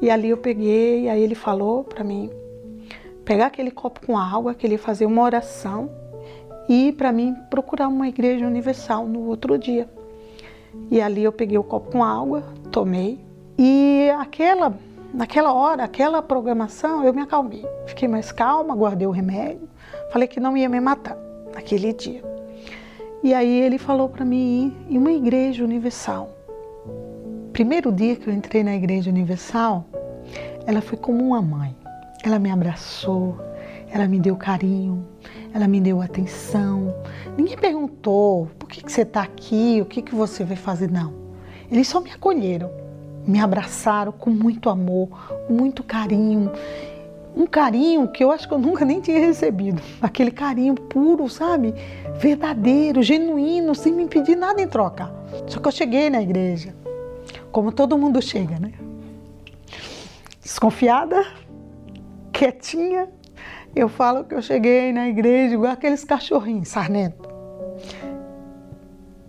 E 0.00 0.08
ali 0.08 0.28
eu 0.28 0.36
peguei, 0.36 1.08
aí 1.08 1.20
ele 1.20 1.34
falou 1.34 1.82
para 1.82 2.04
mim 2.04 2.30
pegar 3.24 3.46
aquele 3.46 3.72
copo 3.72 4.06
com 4.06 4.16
água, 4.16 4.54
que 4.54 4.64
ele 4.64 4.74
ia 4.74 4.78
fazer 4.78 5.04
uma 5.06 5.22
oração 5.22 5.90
e 6.68 6.92
para 6.92 7.10
mim 7.10 7.34
procurar 7.50 7.88
uma 7.88 8.06
igreja 8.06 8.46
universal 8.46 9.06
no 9.06 9.26
outro 9.26 9.58
dia. 9.58 9.90
E 10.90 11.00
ali 11.00 11.24
eu 11.24 11.32
peguei 11.32 11.58
o 11.58 11.64
copo 11.64 11.90
com 11.90 12.04
água, 12.04 12.44
tomei 12.70 13.25
e 13.58 14.10
aquela 14.18 14.74
naquela 15.12 15.52
hora, 15.54 15.82
aquela 15.82 16.20
programação, 16.20 17.02
eu 17.02 17.12
me 17.14 17.22
acalmei. 17.22 17.64
Fiquei 17.86 18.06
mais 18.06 18.30
calma, 18.30 18.74
guardei 18.74 19.06
o 19.06 19.10
remédio, 19.10 19.68
falei 20.12 20.28
que 20.28 20.38
não 20.38 20.56
ia 20.56 20.68
me 20.68 20.78
matar 20.78 21.16
naquele 21.54 21.92
dia. 21.92 22.22
E 23.22 23.32
aí 23.32 23.60
ele 23.60 23.78
falou 23.78 24.08
para 24.08 24.24
mim 24.24 24.76
ir 24.88 24.94
em 24.94 24.98
uma 24.98 25.10
igreja 25.10 25.64
universal. 25.64 26.30
Primeiro 27.52 27.90
dia 27.90 28.14
que 28.14 28.28
eu 28.28 28.34
entrei 28.34 28.62
na 28.62 28.76
igreja 28.76 29.10
universal, 29.10 29.86
ela 30.66 30.82
foi 30.82 30.98
como 30.98 31.24
uma 31.24 31.40
mãe. 31.40 31.74
Ela 32.22 32.38
me 32.38 32.50
abraçou, 32.50 33.38
ela 33.90 34.06
me 34.06 34.18
deu 34.18 34.36
carinho, 34.36 35.06
ela 35.54 35.66
me 35.66 35.80
deu 35.80 36.02
atenção. 36.02 36.94
Ninguém 37.36 37.56
perguntou 37.56 38.48
por 38.58 38.68
que, 38.68 38.82
que 38.82 38.92
você 38.92 39.02
está 39.02 39.22
aqui, 39.22 39.78
o 39.80 39.86
que, 39.86 40.02
que 40.02 40.14
você 40.14 40.44
vai 40.44 40.56
fazer, 40.56 40.90
não. 40.90 41.14
Eles 41.70 41.88
só 41.88 42.00
me 42.00 42.10
acolheram, 42.10 42.70
me 43.26 43.40
abraçaram 43.40 44.12
com 44.12 44.30
muito 44.30 44.70
amor, 44.70 45.08
muito 45.50 45.82
carinho. 45.82 46.50
um 47.36 47.46
carinho 47.46 48.08
que 48.08 48.24
eu 48.24 48.30
acho 48.32 48.48
que 48.48 48.54
eu 48.54 48.58
nunca 48.58 48.82
nem 48.82 48.98
tinha 48.98 49.18
recebido. 49.18 49.82
Aquele 50.00 50.30
carinho 50.30 50.74
puro, 50.74 51.28
sabe? 51.28 51.74
Verdadeiro, 52.18 53.02
genuíno, 53.02 53.74
sem 53.74 53.92
me 53.92 54.06
pedir 54.06 54.36
nada 54.36 54.62
em 54.62 54.66
troca. 54.66 55.12
Só 55.46 55.60
que 55.60 55.68
eu 55.68 55.72
cheguei 55.72 56.08
na 56.08 56.22
igreja, 56.22 56.74
como 57.52 57.72
todo 57.72 57.98
mundo 57.98 58.22
chega, 58.22 58.58
né? 58.58 58.72
Desconfiada, 60.40 61.26
quietinha. 62.32 63.08
Eu 63.74 63.88
falo 63.88 64.24
que 64.24 64.34
eu 64.34 64.40
cheguei 64.40 64.90
na 64.90 65.06
igreja 65.08 65.54
igual 65.54 65.72
aqueles 65.72 66.04
cachorrinhos 66.04 66.68
sarnento. 66.68 67.28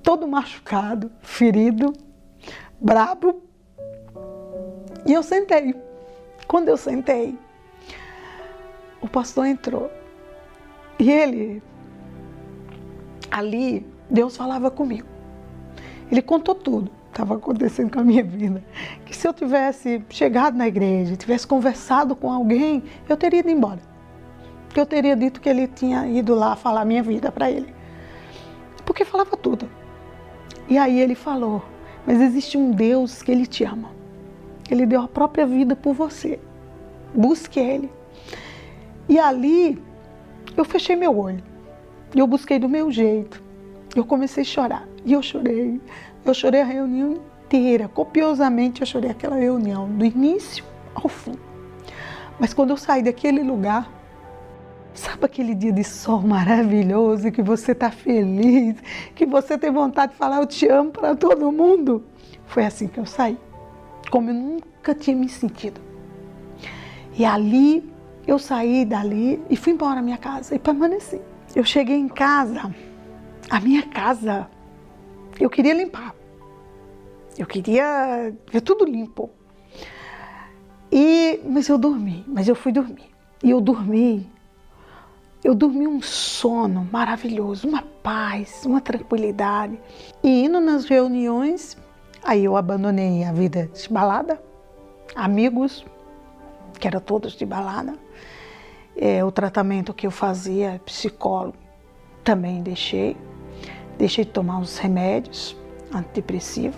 Todo 0.01 0.25
machucado, 0.25 1.11
ferido, 1.19 1.91
brabo. 2.79 3.46
E 5.07 5.13
eu 5.13 5.23
sentei. 5.23 5.73
Quando 6.47 6.67
eu 6.67 6.75
sentei, 6.75 7.39
o 9.01 9.07
pastor 9.07 9.45
entrou. 9.45 9.89
E 10.99 11.09
ele, 11.09 11.63
ali, 13.31 13.85
Deus 14.09 14.35
falava 14.35 14.69
comigo. 14.69 15.07
Ele 16.11 16.21
contou 16.21 16.53
tudo 16.53 16.91
que 17.05 17.11
estava 17.11 17.35
acontecendo 17.35 17.89
com 17.91 18.01
a 18.01 18.03
minha 18.03 18.23
vida. 18.23 18.61
Que 19.05 19.15
se 19.15 19.25
eu 19.25 19.33
tivesse 19.33 20.03
chegado 20.09 20.57
na 20.57 20.67
igreja, 20.67 21.15
tivesse 21.15 21.47
conversado 21.47 22.13
com 22.13 22.29
alguém, 22.29 22.83
eu 23.07 23.15
teria 23.15 23.39
ido 23.39 23.49
embora. 23.49 23.79
Que 24.73 24.79
eu 24.79 24.85
teria 24.85 25.15
dito 25.15 25.39
que 25.39 25.47
ele 25.47 25.67
tinha 25.67 26.05
ido 26.05 26.35
lá 26.35 26.57
falar 26.57 26.83
minha 26.83 27.01
vida 27.01 27.31
para 27.31 27.49
ele. 27.49 27.73
Porque 28.85 29.05
falava 29.05 29.37
tudo. 29.37 29.69
E 30.67 30.77
aí 30.77 30.99
ele 30.99 31.15
falou: 31.15 31.63
Mas 32.05 32.19
existe 32.19 32.57
um 32.57 32.71
Deus 32.71 33.21
que 33.21 33.31
ele 33.31 33.47
te 33.47 33.63
ama. 33.63 33.96
Ele 34.69 34.85
deu 34.85 35.01
a 35.01 35.07
própria 35.07 35.45
vida 35.45 35.75
por 35.75 35.93
você. 35.93 36.39
Busque 37.13 37.59
ele. 37.59 37.91
E 39.07 39.17
ali 39.19 39.81
eu 40.55 40.65
fechei 40.65 40.95
meu 40.95 41.17
olho. 41.17 41.43
E 42.13 42.19
eu 42.19 42.27
busquei 42.27 42.59
do 42.59 42.67
meu 42.67 42.91
jeito. 42.91 43.41
Eu 43.95 44.05
comecei 44.05 44.43
a 44.43 44.45
chorar. 44.45 44.87
E 45.05 45.13
eu 45.13 45.21
chorei. 45.21 45.79
Eu 46.25 46.33
chorei 46.33 46.61
a 46.61 46.65
reunião 46.65 47.21
inteira. 47.45 47.87
Copiosamente 47.87 48.81
eu 48.81 48.87
chorei 48.87 49.11
aquela 49.11 49.35
reunião, 49.35 49.87
do 49.87 50.05
início 50.05 50.63
ao 50.93 51.07
fim. 51.07 51.35
Mas 52.39 52.53
quando 52.53 52.71
eu 52.71 52.77
saí 52.77 53.01
daquele 53.01 53.41
lugar, 53.41 53.89
sabe 54.93 55.25
aquele 55.25 55.55
dia 55.55 55.71
de 55.71 55.83
sol 55.83 56.21
maravilhoso, 56.21 57.31
que 57.31 57.41
você 57.41 57.71
está 57.71 57.89
feliz, 57.89 58.75
que 59.15 59.25
você 59.25 59.57
tem 59.57 59.71
vontade 59.71 60.11
de 60.11 60.17
falar 60.17 60.37
eu 60.37 60.45
te 60.45 60.67
amo 60.67 60.91
para 60.91 61.15
todo 61.15 61.51
mundo? 61.51 62.03
Foi 62.45 62.65
assim 62.65 62.87
que 62.87 62.99
eu 62.99 63.05
saí. 63.05 63.37
Como 64.09 64.29
eu 64.29 64.33
nunca 64.33 64.95
tinha 64.95 65.15
me 65.15 65.29
sentido. 65.29 65.81
E 67.17 67.25
ali 67.25 67.83
eu 68.25 68.37
saí 68.37 68.85
dali 68.85 69.41
e 69.49 69.55
fui 69.55 69.73
embora 69.73 69.99
à 69.99 70.03
minha 70.03 70.17
casa 70.17 70.55
e 70.55 70.59
permaneci. 70.59 71.21
Eu 71.55 71.63
cheguei 71.63 71.97
em 71.97 72.07
casa, 72.07 72.73
a 73.49 73.59
minha 73.59 73.83
casa, 73.83 74.49
eu 75.39 75.49
queria 75.49 75.73
limpar. 75.73 76.13
Eu 77.37 77.45
queria 77.45 78.33
ver 78.51 78.61
tudo 78.61 78.85
limpo. 78.85 79.29
E, 80.91 81.39
mas 81.45 81.67
eu 81.67 81.77
dormi, 81.77 82.23
mas 82.27 82.47
eu 82.47 82.55
fui 82.55 82.71
dormir. 82.71 83.09
E 83.43 83.51
eu 83.51 83.61
dormi, 83.61 84.29
eu 85.43 85.53
dormi 85.53 85.87
um 85.87 86.01
sono 86.01 86.87
maravilhoso, 86.91 87.67
uma 87.67 87.81
paz, 87.81 88.63
uma 88.65 88.81
tranquilidade. 88.81 89.79
E 90.23 90.45
indo 90.45 90.59
nas 90.59 90.85
reuniões, 90.85 91.77
aí 92.27 92.43
eu 92.43 92.57
abandonei 92.57 93.23
a 93.23 93.31
vida 93.31 93.69
de 93.73 93.89
balada, 93.89 94.37
amigos, 95.15 95.85
que 96.77 96.85
eram 96.85 96.99
todos 96.99 97.33
de 97.33 97.45
balada. 97.45 97.95
É, 98.97 99.23
o 99.23 99.31
tratamento 99.31 99.93
que 99.93 100.05
eu 100.05 100.11
fazia, 100.11 100.81
psicólogo, 100.85 101.57
também 102.25 102.61
deixei. 102.61 103.15
Deixei 103.97 104.25
de 104.25 104.31
tomar 104.31 104.59
os 104.59 104.77
remédios 104.77 105.55
antidepressivos 105.93 106.77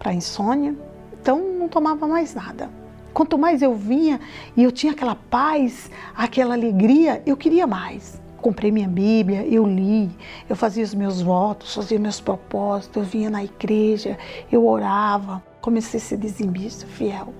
para 0.00 0.12
insônia. 0.12 0.74
Então 1.12 1.38
não 1.38 1.68
tomava 1.68 2.08
mais 2.08 2.34
nada. 2.34 2.68
Quanto 3.14 3.38
mais 3.38 3.62
eu 3.62 3.72
vinha 3.72 4.20
e 4.56 4.64
eu 4.64 4.72
tinha 4.72 4.92
aquela 4.92 5.14
paz, 5.14 5.90
aquela 6.14 6.54
alegria, 6.54 7.22
eu 7.24 7.36
queria 7.36 7.66
mais. 7.68 8.20
Comprei 8.46 8.70
minha 8.70 8.86
Bíblia, 8.86 9.44
eu 9.44 9.66
li, 9.66 10.08
eu 10.48 10.54
fazia 10.54 10.84
os 10.84 10.94
meus 10.94 11.20
votos, 11.20 11.74
fazia 11.74 11.98
meus 11.98 12.20
propósitos, 12.20 12.96
eu 12.96 13.02
vinha 13.02 13.28
na 13.28 13.42
igreja, 13.42 14.16
eu 14.52 14.64
orava, 14.64 15.42
comecei 15.60 15.98
a 15.98 16.00
ser 16.00 16.16
dizimista, 16.16 16.86
fiel, 16.86 17.34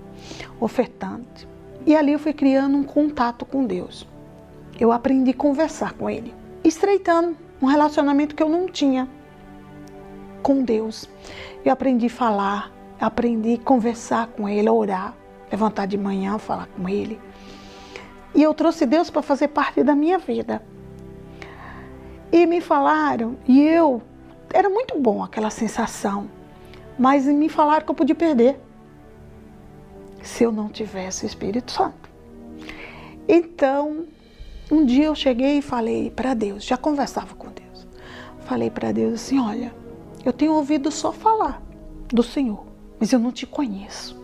ofertante. 0.59 1.47
E 1.87 1.95
ali 1.95 2.13
eu 2.13 2.19
fui 2.19 2.33
criando 2.33 2.77
um 2.77 2.83
contato 2.83 3.47
com 3.47 3.65
Deus. 3.65 4.05
Eu 4.81 4.91
aprendi 4.91 5.31
a 5.31 5.35
conversar 5.35 5.93
com 5.93 6.11
Ele, 6.11 6.35
estreitando 6.65 7.37
um 7.63 7.67
relacionamento 7.67 8.35
que 8.35 8.43
eu 8.43 8.49
não 8.49 8.67
tinha 8.67 9.09
com 10.43 10.65
Deus. 10.65 11.09
Eu 11.65 11.73
aprendi 11.73 12.07
a 12.07 12.11
falar, 12.11 12.73
aprendi 13.01 13.55
a 13.55 13.65
conversar 13.65 14.27
com 14.27 14.49
Ele, 14.49 14.67
a 14.67 14.73
orar, 14.73 15.15
levantar 15.53 15.87
de 15.87 15.97
manhã, 15.97 16.37
falar 16.37 16.67
com 16.67 16.89
Ele. 16.89 17.21
E 18.35 18.43
eu 18.43 18.53
trouxe 18.53 18.85
Deus 18.85 19.09
para 19.09 19.23
fazer 19.23 19.47
parte 19.47 19.85
da 19.85 19.95
minha 19.95 20.19
vida. 20.19 20.61
E 22.33 22.47
me 22.47 22.61
falaram, 22.61 23.37
e 23.47 23.61
eu, 23.63 24.03
era 24.53 24.69
muito 24.69 24.99
bom 24.99 25.23
aquela 25.23 25.51
sensação, 25.51 26.29
mas 26.99 27.27
me 27.27 27.49
falaram 27.49 27.85
que 27.85 27.91
eu 27.91 27.95
podia 27.95 28.15
perder 28.15 28.61
se 30.23 30.43
eu 30.43 30.51
não 30.51 30.69
tivesse 30.69 31.25
o 31.25 31.27
Espírito 31.27 31.71
Santo. 31.71 32.11
Então, 33.29 34.05
um 34.71 34.85
dia 34.85 35.05
eu 35.05 35.15
cheguei 35.15 35.59
e 35.59 35.63
falei 35.63 36.11
para 36.11 36.35
Deus, 36.35 36.65
já 36.65 36.77
conversava 36.77 37.35
com 37.35 37.49
Deus. 37.49 37.87
Falei 38.41 38.71
para 38.71 38.93
Deus 38.93 39.15
assim: 39.15 39.39
olha, 39.39 39.73
eu 40.25 40.33
tenho 40.33 40.53
ouvido 40.53 40.91
só 40.91 41.13
falar 41.13 41.63
do 42.09 42.23
Senhor, 42.23 42.65
mas 42.99 43.13
eu 43.13 43.19
não 43.19 43.31
te 43.31 43.47
conheço. 43.47 44.21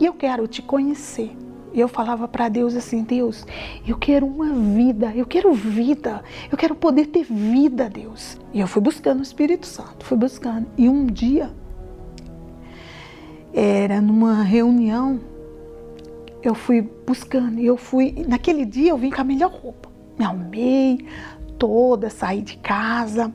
E 0.00 0.06
eu 0.06 0.12
quero 0.12 0.48
te 0.48 0.60
conhecer. 0.60 1.36
E 1.74 1.80
eu 1.80 1.88
falava 1.88 2.26
para 2.26 2.48
Deus 2.48 2.74
assim: 2.74 3.02
Deus, 3.02 3.44
eu 3.86 3.98
quero 3.98 4.26
uma 4.26 4.54
vida, 4.54 5.12
eu 5.14 5.26
quero 5.26 5.52
vida, 5.52 6.22
eu 6.50 6.56
quero 6.56 6.74
poder 6.74 7.06
ter 7.06 7.24
vida, 7.24 7.90
Deus. 7.90 8.38
E 8.52 8.60
eu 8.60 8.66
fui 8.66 8.80
buscando 8.80 9.18
o 9.18 9.22
Espírito 9.22 9.66
Santo, 9.66 10.06
fui 10.06 10.16
buscando. 10.16 10.66
E 10.78 10.88
um 10.88 11.04
dia, 11.04 11.50
era 13.52 14.00
numa 14.00 14.42
reunião 14.42 15.20
eu 16.44 16.54
fui 16.54 16.82
buscando, 16.82 17.58
eu 17.58 17.76
fui, 17.76 18.24
naquele 18.28 18.66
dia 18.66 18.90
eu 18.90 18.98
vim 18.98 19.10
com 19.10 19.20
a 19.20 19.24
melhor 19.24 19.50
roupa. 19.50 19.88
Me 20.18 20.24
arrumei 20.24 21.08
toda, 21.58 22.10
saí 22.10 22.42
de 22.42 22.58
casa, 22.58 23.32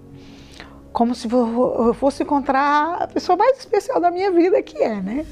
como 0.94 1.16
se 1.16 1.28
eu 1.32 1.94
fosse 1.96 2.22
encontrar 2.22 3.02
a 3.02 3.08
pessoa 3.08 3.36
mais 3.36 3.58
especial 3.58 4.00
da 4.00 4.12
minha 4.12 4.32
vida, 4.32 4.62
que 4.62 4.78
é, 4.78 5.02
né? 5.02 5.26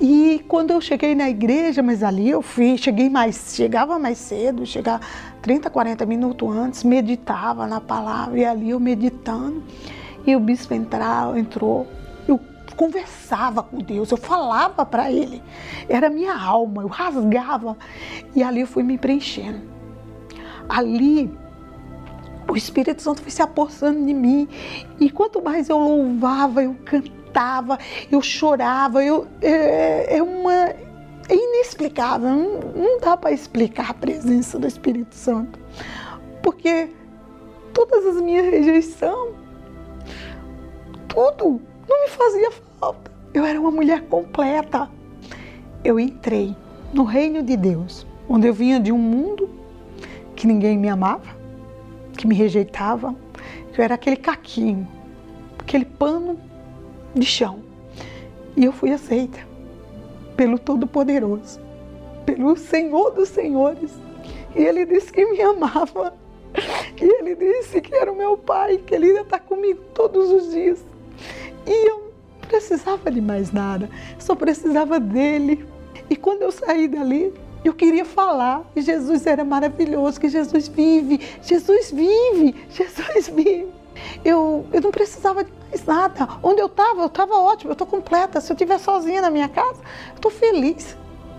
E 0.00 0.42
quando 0.48 0.70
eu 0.70 0.80
cheguei 0.80 1.14
na 1.14 1.28
igreja, 1.28 1.82
mas 1.82 2.02
ali 2.02 2.30
eu 2.30 2.40
fui, 2.40 2.78
cheguei 2.78 3.10
mais, 3.10 3.54
chegava 3.54 3.98
mais 3.98 4.16
cedo, 4.16 4.64
chegava 4.64 5.00
30, 5.42 5.68
40 5.68 6.06
minutos 6.06 6.56
antes, 6.56 6.84
meditava 6.84 7.66
na 7.66 7.80
palavra, 7.80 8.38
e 8.38 8.44
ali 8.44 8.70
eu 8.70 8.80
meditando, 8.80 9.62
e 10.26 10.34
o 10.34 10.40
bispo 10.40 10.72
entrou, 10.72 11.36
entrou 11.36 11.86
conversava 12.80 13.62
com 13.62 13.76
Deus, 13.76 14.10
eu 14.10 14.16
falava 14.16 14.86
para 14.86 15.12
Ele. 15.12 15.42
Era 15.86 16.08
minha 16.08 16.34
alma, 16.34 16.80
eu 16.80 16.88
rasgava. 16.88 17.76
E 18.34 18.42
ali 18.42 18.62
eu 18.62 18.66
fui 18.66 18.82
me 18.82 18.96
preenchendo. 18.96 19.60
Ali 20.66 21.30
o 22.48 22.56
Espírito 22.56 23.02
Santo 23.02 23.20
foi 23.20 23.30
se 23.30 23.42
apossando 23.42 24.02
de 24.02 24.14
mim. 24.14 24.48
E 24.98 25.10
quanto 25.10 25.42
mais 25.42 25.68
eu 25.68 25.78
louvava, 25.78 26.62
eu 26.62 26.74
cantava, 26.82 27.19
eu 28.10 28.20
chorava, 28.20 29.04
eu, 29.04 29.26
é, 29.40 30.16
é 30.16 30.22
uma. 30.22 30.54
É 31.28 31.34
inexplicável, 31.34 32.28
não, 32.28 32.60
não 32.74 33.00
dá 33.00 33.16
para 33.16 33.30
explicar 33.30 33.90
a 33.90 33.94
presença 33.94 34.58
do 34.58 34.66
Espírito 34.66 35.14
Santo. 35.14 35.60
Porque 36.42 36.90
todas 37.72 38.04
as 38.04 38.20
minhas 38.20 38.46
rejeições, 38.46 39.34
tudo 41.06 41.60
não 41.88 42.02
me 42.02 42.08
fazia 42.08 42.50
falta. 42.80 43.10
Eu 43.32 43.44
era 43.44 43.60
uma 43.60 43.70
mulher 43.70 44.02
completa. 44.08 44.90
Eu 45.84 46.00
entrei 46.00 46.56
no 46.92 47.04
reino 47.04 47.42
de 47.42 47.56
Deus, 47.56 48.06
onde 48.28 48.48
eu 48.48 48.54
vinha 48.54 48.80
de 48.80 48.90
um 48.90 48.98
mundo 48.98 49.48
que 50.34 50.46
ninguém 50.46 50.76
me 50.76 50.88
amava, 50.88 51.36
que 52.16 52.26
me 52.26 52.34
rejeitava, 52.34 53.14
que 53.72 53.80
eu 53.80 53.84
era 53.84 53.94
aquele 53.94 54.16
caquinho, 54.16 54.86
aquele 55.58 55.84
pano 55.84 56.38
de 57.14 57.26
chão. 57.26 57.60
E 58.56 58.64
eu 58.64 58.72
fui 58.72 58.92
aceita 58.92 59.38
pelo 60.36 60.58
Todo-Poderoso, 60.58 61.60
pelo 62.26 62.56
Senhor 62.56 63.10
dos 63.12 63.28
Senhores. 63.28 63.92
E 64.54 64.62
Ele 64.62 64.84
disse 64.86 65.12
que 65.12 65.24
me 65.24 65.40
amava. 65.40 66.14
E 67.00 67.04
Ele 67.04 67.34
disse 67.34 67.80
que 67.80 67.94
era 67.94 68.10
o 68.10 68.16
meu 68.16 68.36
Pai, 68.36 68.78
que 68.78 68.94
Ele 68.94 69.12
ia 69.12 69.22
estar 69.22 69.40
comigo 69.40 69.80
todos 69.94 70.30
os 70.30 70.50
dias. 70.52 70.84
E 71.66 71.88
eu 71.88 71.98
não 71.98 72.48
precisava 72.48 73.10
de 73.10 73.20
mais 73.20 73.52
nada, 73.52 73.88
só 74.18 74.34
precisava 74.34 74.98
dele. 74.98 75.64
E 76.08 76.16
quando 76.16 76.42
eu 76.42 76.50
saí 76.50 76.88
dali, 76.88 77.32
Eu 77.62 77.74
queria 77.74 78.04
falar 78.04 78.64
que 78.72 78.80
Jesus 78.80 79.26
era 79.26 79.44
maravilhoso, 79.44 80.18
que 80.18 80.28
Jesus 80.28 80.66
vive, 80.68 81.20
Jesus 81.42 81.90
vive, 81.90 82.54
Jesus 82.70 83.28
vive. 83.28 83.68
Eu, 84.24 84.66
eu 84.72 84.80
não 84.80 84.90
precisava 84.90 85.44
de 85.44 85.52
mais 85.68 85.84
nada. 85.86 86.28
Onde 86.42 86.60
eu 86.60 86.66
estava, 86.66 87.00
eu 87.00 87.06
estava 87.06 87.34
ótimo, 87.34 87.70
eu 87.70 87.74
estou 87.74 87.86
completa. 87.86 88.40
Se 88.40 88.52
eu 88.52 88.54
estiver 88.54 88.78
sozinha 88.78 89.22
na 89.22 89.30
minha 89.30 89.48
casa, 89.48 89.80
eu 90.08 90.16
estou 90.16 90.30
feliz, 90.30 90.96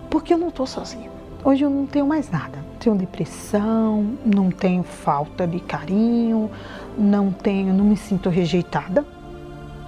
porque 0.10 0.34
eu 0.34 0.38
não 0.38 0.50
estou 0.50 0.65
sozinha. 0.65 1.12
Hoje 1.43 1.63
eu 1.63 1.69
não 1.69 1.86
tenho 1.86 2.06
mais 2.06 2.30
nada. 2.30 2.60
Tenho 2.80 2.95
depressão, 2.95 4.17
não 4.26 4.50
tenho 4.50 4.84
falta 4.84 5.45
de 5.45 5.60
carinho, 5.60 6.50
não 6.97 7.32
tenho, 7.32 7.74
não 7.74 7.86
me 7.86 7.97
sinto 7.97 8.30
rejeitada. 8.30 9.06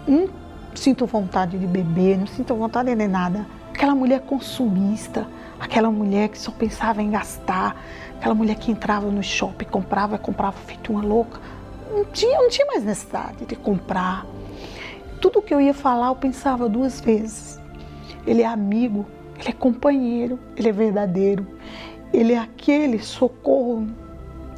Não 0.08 0.30
sinto 0.76 1.06
vontade 1.06 1.58
de 1.58 1.68
beber, 1.68 2.18
não 2.18 2.28
sinto 2.28 2.56
vontade 2.56 2.94
de 2.94 3.08
nada. 3.08 3.46
Aquela 3.72 3.96
mulher 3.96 4.22
consumista, 4.22 5.28
aquela 5.60 5.90
mulher 5.90 6.30
que 6.30 6.38
só 6.38 6.52
pensava 6.52 7.02
em 7.02 7.10
gastar, 7.10 7.76
aquela 8.18 8.36
mulher 8.36 8.56
que 8.56 8.72
entrava 8.72 9.08
no 9.08 9.24
shopping, 9.24 9.66
comprava, 9.66 10.18
comprava 10.18 10.56
feito 10.66 10.92
uma 10.92 11.02
louca. 11.02 11.40
Não 11.94 12.06
tinha, 12.06 12.38
não 12.40 12.50
tinha 12.50 12.66
mais 12.66 12.84
necessidade 12.84 13.46
de 13.46 13.56
comprar. 13.56 14.26
Tudo 15.22 15.42
que 15.42 15.54
eu 15.54 15.62
ia 15.62 15.74
falar, 15.74 16.08
eu 16.08 16.16
pensava 16.16 16.68
duas 16.68 17.00
vezes. 17.00 17.60
Ele 18.26 18.42
é 18.42 18.46
amigo, 18.46 19.06
ele 19.40 19.50
é 19.50 19.54
companheiro, 19.54 20.40
ele 20.56 20.70
é 20.70 20.72
verdadeiro, 20.72 21.46
ele 22.12 22.34
é 22.34 22.40
aquele 22.40 23.00
socorro. 23.00 23.88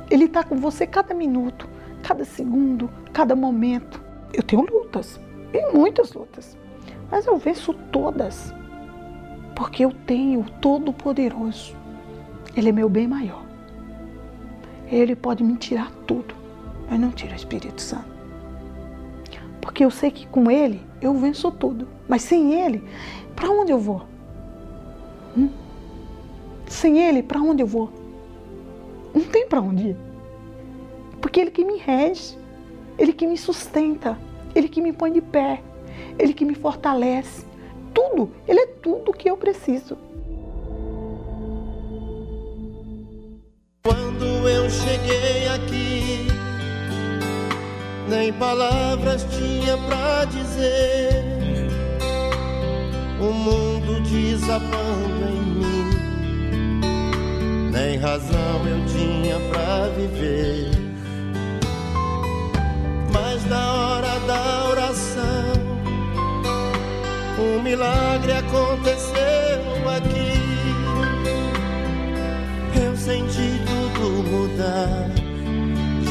Ele 0.10 0.26
está 0.26 0.44
com 0.44 0.56
você 0.56 0.88
cada 0.88 1.14
minuto, 1.14 1.68
cada 2.02 2.24
segundo, 2.24 2.90
cada 3.12 3.36
momento. 3.36 4.02
Eu 4.34 4.44
tenho 4.44 4.66
lutas, 4.66 5.20
e 5.54 5.72
muitas 5.72 6.14
lutas, 6.14 6.58
mas 7.12 7.26
eu 7.26 7.38
venço 7.38 7.74
todas 7.92 8.54
porque 9.56 9.86
eu 9.86 9.92
tenho 10.06 10.42
o 10.42 10.50
Todo-Poderoso. 10.60 11.76
Ele 12.56 12.70
é 12.70 12.72
meu 12.72 12.90
bem 12.90 13.08
maior. 13.08 13.44
Ele 14.88 15.16
pode 15.16 15.44
me 15.44 15.56
tirar 15.56 15.90
tudo, 16.06 16.36
mas 16.90 17.00
não 17.00 17.12
tira 17.12 17.34
o 17.34 17.36
Espírito 17.36 17.82
Santo. 17.82 18.16
Porque 19.66 19.84
eu 19.84 19.90
sei 19.90 20.12
que 20.12 20.28
com 20.28 20.50
Ele 20.50 20.82
eu 21.02 21.14
venço 21.16 21.52
tudo. 21.52 21.88
Mas 22.08 22.22
sem 22.22 22.54
Ele, 22.54 22.84
para 23.36 23.50
onde 23.50 23.72
eu 23.72 23.80
vou? 23.80 24.04
Hum? 25.36 25.50
Sem 26.68 27.00
Ele, 27.00 27.24
para 27.24 27.42
onde 27.42 27.64
eu 27.64 27.68
vou? 27.68 27.92
Não 29.14 29.24
tem 29.24 29.48
para 29.48 29.62
onde 29.62 29.90
ir. 29.90 29.98
Porque 31.20 31.40
Ele 31.40 31.52
que 31.52 31.66
me 31.66 31.78
rege, 31.78 32.38
Ele 32.98 33.12
que 33.12 33.26
me 33.26 33.38
sustenta, 33.38 34.18
Ele 34.54 34.70
que 34.70 34.82
me 34.82 34.94
põe 34.94 35.12
de 35.12 35.22
pé, 35.22 35.62
Ele 36.20 36.34
que 36.34 36.46
me 36.46 36.54
fortalece 36.54 37.46
tudo, 37.94 38.30
Ele 38.48 38.60
é 38.60 38.68
tudo 38.68 39.12
que 39.14 39.30
eu 39.30 39.36
preciso. 39.36 39.98
Quando 43.84 44.26
eu 44.48 44.70
cheguei 44.70 45.48
aqui, 45.48 45.75
nem 48.08 48.32
palavras 48.34 49.26
tinha 49.32 49.78
pra 49.78 50.26
dizer. 50.26 51.24
O 53.20 53.32
mundo 53.32 54.02
desabando 54.02 55.26
em 55.30 55.42
mim, 55.42 55.90
nem 57.72 57.98
razão 57.98 58.62
eu 58.68 58.86
tinha 58.86 59.40
pra 59.50 59.88
viver. 59.98 60.70
Mas 63.12 63.46
na 63.50 63.74
hora 63.74 64.20
da 64.28 64.70
oração 64.70 65.66
um 67.40 67.62
milagre 67.62 68.32
aconteceu 68.34 69.90
aqui. 69.90 70.36
Eu 72.82 72.96
senti 72.96 73.60
tudo 73.66 74.24
mudar. 74.30 75.10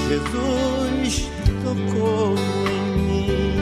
Jesus 0.08 1.33
tocou 1.64 2.34
em 2.68 2.80
mim. 2.98 3.56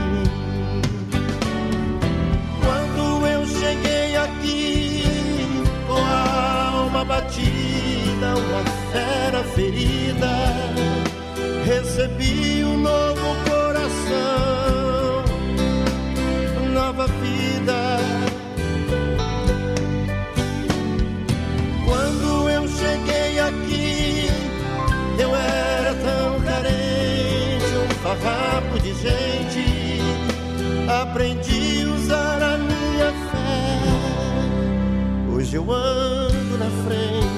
Quando 2.61 3.27
eu 3.27 3.47
cheguei 3.47 4.17
aqui 4.17 5.05
com 5.87 5.95
a 5.95 6.71
alma 6.73 7.05
batida, 7.05 8.35
uma 8.37 8.65
fera 8.93 9.45
ferida, 9.55 10.33
recebi 11.65 12.65
um 12.65 12.79
novo 12.79 13.37
coração 13.49 14.82
Aprendi 31.13 31.83
a 31.83 31.91
usar 31.93 32.43
a 32.43 32.57
minha 32.57 33.13
fé. 33.31 33.83
Hoje 35.31 35.57
eu 35.57 35.71
ando 35.71 36.57
na 36.57 36.71
frente. 36.87 37.32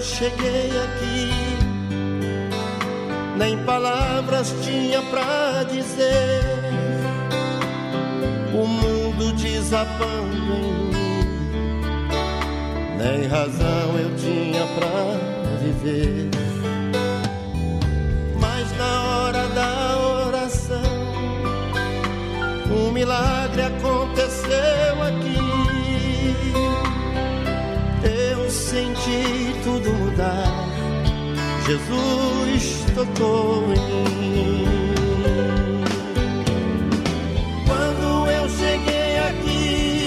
Cheguei 0.00 0.70
aqui, 0.84 1.30
nem 3.36 3.58
palavras 3.64 4.54
tinha 4.62 5.02
pra 5.02 5.64
dizer. 5.64 6.42
O 8.52 8.66
mundo 8.66 9.32
desabando 9.32 10.54
em 10.54 10.84
mim, 10.90 11.26
nem 12.98 13.26
razão 13.28 13.98
eu 13.98 14.16
tinha 14.16 14.66
pra 14.78 15.58
viver. 15.62 16.30
Mas 18.40 18.76
na 18.76 19.02
hora 19.04 19.46
da 19.48 19.98
oração, 20.26 20.80
um 22.70 22.90
milagre 22.90 23.62
aconteceu 23.62 24.25
mudar. 30.16 30.66
Jesus 31.66 32.84
tocou 32.94 33.64
em 33.74 34.04
mim. 34.20 34.64
Quando 37.66 38.30
eu 38.30 38.48
cheguei 38.48 39.18
aqui 39.18 40.06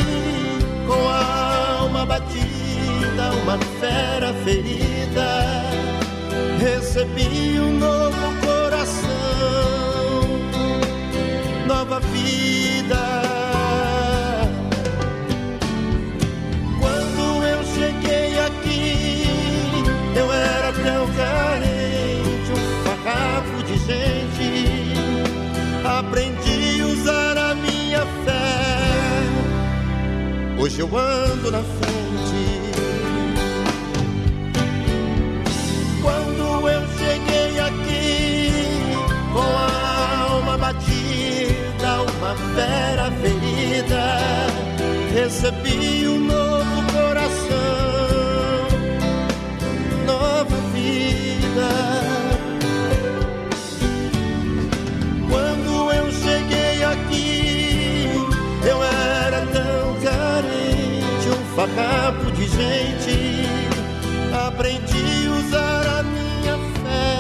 com 0.87 1.07
a 1.07 1.79
alma 1.81 2.05
batida, 2.05 3.31
uma 3.43 3.57
fera 3.79 4.33
ferida, 4.43 5.45
recebi 6.59 7.59
um 7.59 7.77
novo 7.77 8.33
coração, 8.45 9.09
nova 11.67 11.99
vida 11.99 13.08
Hoje 30.59 30.81
eu 30.81 30.89
ando 30.97 31.51
na 31.51 31.63
frente. 31.63 32.59
Quando 36.01 36.67
eu 36.67 36.81
cheguei 36.97 37.59
aqui 37.61 38.51
com 39.31 39.39
a 39.39 40.31
alma 40.31 40.57
batida, 40.57 42.01
uma 42.01 42.35
fera 42.53 43.09
ferida, 43.21 44.17
recebi 45.13 46.09
um 46.09 46.18
farrapo 61.75 62.31
de 62.31 62.47
gente, 62.47 63.45
aprendi 64.47 65.27
a 65.27 65.31
usar 65.39 65.99
a 65.99 66.03
minha 66.03 66.57
fé. 66.83 67.19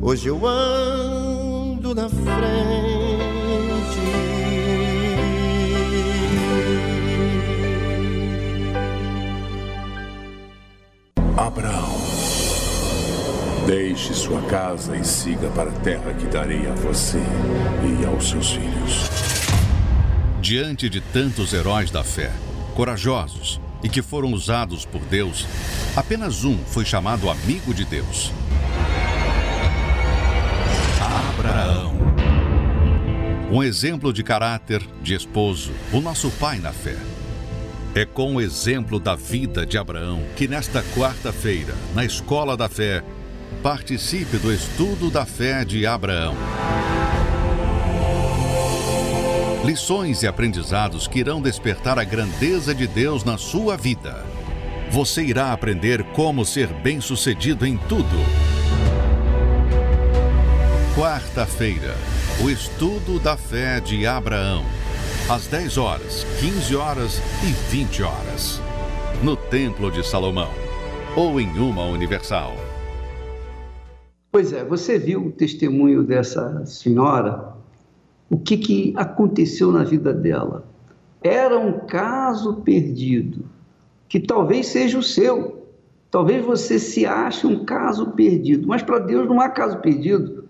Hoje 0.00 0.28
eu 0.28 0.46
ando 0.46 1.94
na 1.94 2.08
frente. 2.08 2.26
Abraão, 11.36 11.96
deixe 13.66 14.14
sua 14.14 14.40
casa 14.42 14.96
e 14.96 15.04
siga 15.04 15.48
para 15.50 15.70
a 15.70 15.74
terra 15.80 16.14
que 16.14 16.26
darei 16.26 16.66
a 16.66 16.74
você 16.74 17.18
e 17.18 18.06
aos 18.06 18.30
seus 18.30 18.52
filhos. 18.52 19.15
Diante 20.46 20.88
de 20.88 21.00
tantos 21.00 21.52
heróis 21.52 21.90
da 21.90 22.04
fé, 22.04 22.32
corajosos 22.76 23.60
e 23.82 23.88
que 23.88 24.00
foram 24.00 24.30
usados 24.30 24.86
por 24.86 25.00
Deus, 25.00 25.44
apenas 25.96 26.44
um 26.44 26.56
foi 26.56 26.84
chamado 26.84 27.28
amigo 27.28 27.74
de 27.74 27.84
Deus. 27.84 28.30
Abraão. 31.00 31.96
Um 33.50 33.60
exemplo 33.60 34.12
de 34.12 34.22
caráter, 34.22 34.86
de 35.02 35.14
esposo, 35.14 35.72
o 35.92 36.00
nosso 36.00 36.30
pai 36.30 36.60
na 36.60 36.72
fé. 36.72 36.96
É 37.92 38.04
com 38.04 38.36
o 38.36 38.40
exemplo 38.40 39.00
da 39.00 39.16
vida 39.16 39.66
de 39.66 39.76
Abraão 39.76 40.22
que 40.36 40.46
nesta 40.46 40.80
quarta-feira, 40.94 41.74
na 41.92 42.04
Escola 42.04 42.56
da 42.56 42.68
Fé, 42.68 43.02
participe 43.64 44.36
do 44.36 44.52
estudo 44.52 45.10
da 45.10 45.26
fé 45.26 45.64
de 45.64 45.84
Abraão. 45.88 46.36
Lições 49.66 50.22
e 50.22 50.28
aprendizados 50.28 51.08
que 51.08 51.18
irão 51.18 51.42
despertar 51.42 51.98
a 51.98 52.04
grandeza 52.04 52.72
de 52.72 52.86
Deus 52.86 53.24
na 53.24 53.36
sua 53.36 53.76
vida. 53.76 54.24
Você 54.92 55.24
irá 55.24 55.52
aprender 55.52 56.04
como 56.12 56.44
ser 56.44 56.68
bem-sucedido 56.68 57.66
em 57.66 57.76
tudo. 57.76 58.16
Quarta-feira, 60.96 61.96
o 62.44 62.48
estudo 62.48 63.18
da 63.18 63.36
fé 63.36 63.80
de 63.80 64.06
Abraão. 64.06 64.64
Às 65.28 65.48
10 65.48 65.78
horas, 65.78 66.24
15 66.38 66.76
horas 66.76 67.20
e 67.42 67.50
20 67.74 68.04
horas. 68.04 68.62
No 69.20 69.34
Templo 69.34 69.90
de 69.90 70.06
Salomão. 70.06 70.52
Ou 71.16 71.40
em 71.40 71.58
uma 71.58 71.86
universal. 71.86 72.54
Pois 74.30 74.52
é, 74.52 74.64
você 74.64 74.96
viu 74.96 75.26
o 75.26 75.32
testemunho 75.32 76.04
dessa 76.04 76.64
senhora 76.66 77.55
o 78.28 78.38
que, 78.38 78.56
que 78.56 78.92
aconteceu 78.96 79.70
na 79.72 79.84
vida 79.84 80.12
dela. 80.12 80.64
Era 81.22 81.58
um 81.58 81.80
caso 81.86 82.54
perdido, 82.56 83.44
que 84.08 84.20
talvez 84.20 84.66
seja 84.66 84.98
o 84.98 85.02
seu. 85.02 85.66
Talvez 86.10 86.44
você 86.44 86.78
se 86.78 87.04
ache 87.04 87.46
um 87.46 87.64
caso 87.64 88.12
perdido, 88.12 88.66
mas 88.66 88.82
para 88.82 88.98
Deus 88.98 89.28
não 89.28 89.40
há 89.40 89.48
caso 89.48 89.78
perdido. 89.78 90.44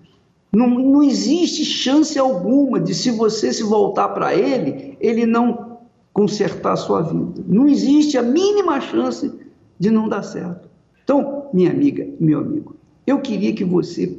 Não, 0.52 0.68
não 0.68 1.02
existe 1.02 1.64
chance 1.64 2.18
alguma 2.18 2.80
de, 2.80 2.94
se 2.94 3.10
você 3.10 3.52
se 3.52 3.62
voltar 3.62 4.08
para 4.10 4.34
Ele, 4.34 4.96
Ele 5.00 5.26
não 5.26 5.78
consertar 6.12 6.72
a 6.72 6.76
sua 6.76 7.02
vida. 7.02 7.44
Não 7.46 7.68
existe 7.68 8.16
a 8.16 8.22
mínima 8.22 8.80
chance 8.80 9.30
de 9.78 9.90
não 9.90 10.08
dar 10.08 10.22
certo. 10.22 10.68
Então, 11.04 11.46
minha 11.52 11.70
amiga, 11.70 12.08
meu 12.18 12.40
amigo, 12.40 12.76
eu 13.06 13.20
queria 13.20 13.54
que 13.54 13.64
você 13.64 14.18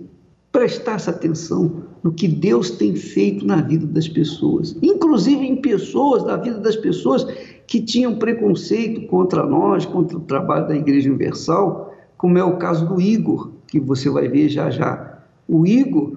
prestasse 0.52 1.10
atenção 1.10 1.87
no 2.08 2.14
que 2.14 2.26
Deus 2.26 2.72
tem 2.72 2.96
feito 2.96 3.46
na 3.46 3.58
vida 3.58 3.86
das 3.86 4.08
pessoas, 4.08 4.78
inclusive 4.82 5.46
em 5.46 5.58
pessoas, 5.58 6.24
na 6.24 6.38
vida 6.38 6.58
das 6.58 6.78
pessoas 6.78 7.26
que 7.68 7.82
tinham 7.82 8.16
preconceito 8.16 9.06
contra 9.08 9.46
nós, 9.46 9.86
contra 9.86 10.16
o 10.18 10.22
trabalho 10.22 10.70
da 10.70 10.76
Igreja 10.78 11.10
Universal, 11.10 11.94
como 12.18 12.38
é 12.38 12.44
o 12.46 12.56
caso 12.56 12.88
do 12.88 13.02
Igor, 13.02 13.52
que 13.68 13.78
você 13.78 14.10
vai 14.10 14.30
ver 14.30 14.48
já 14.48 14.70
já. 14.70 15.20
O 15.46 15.68
Igor 15.68 16.16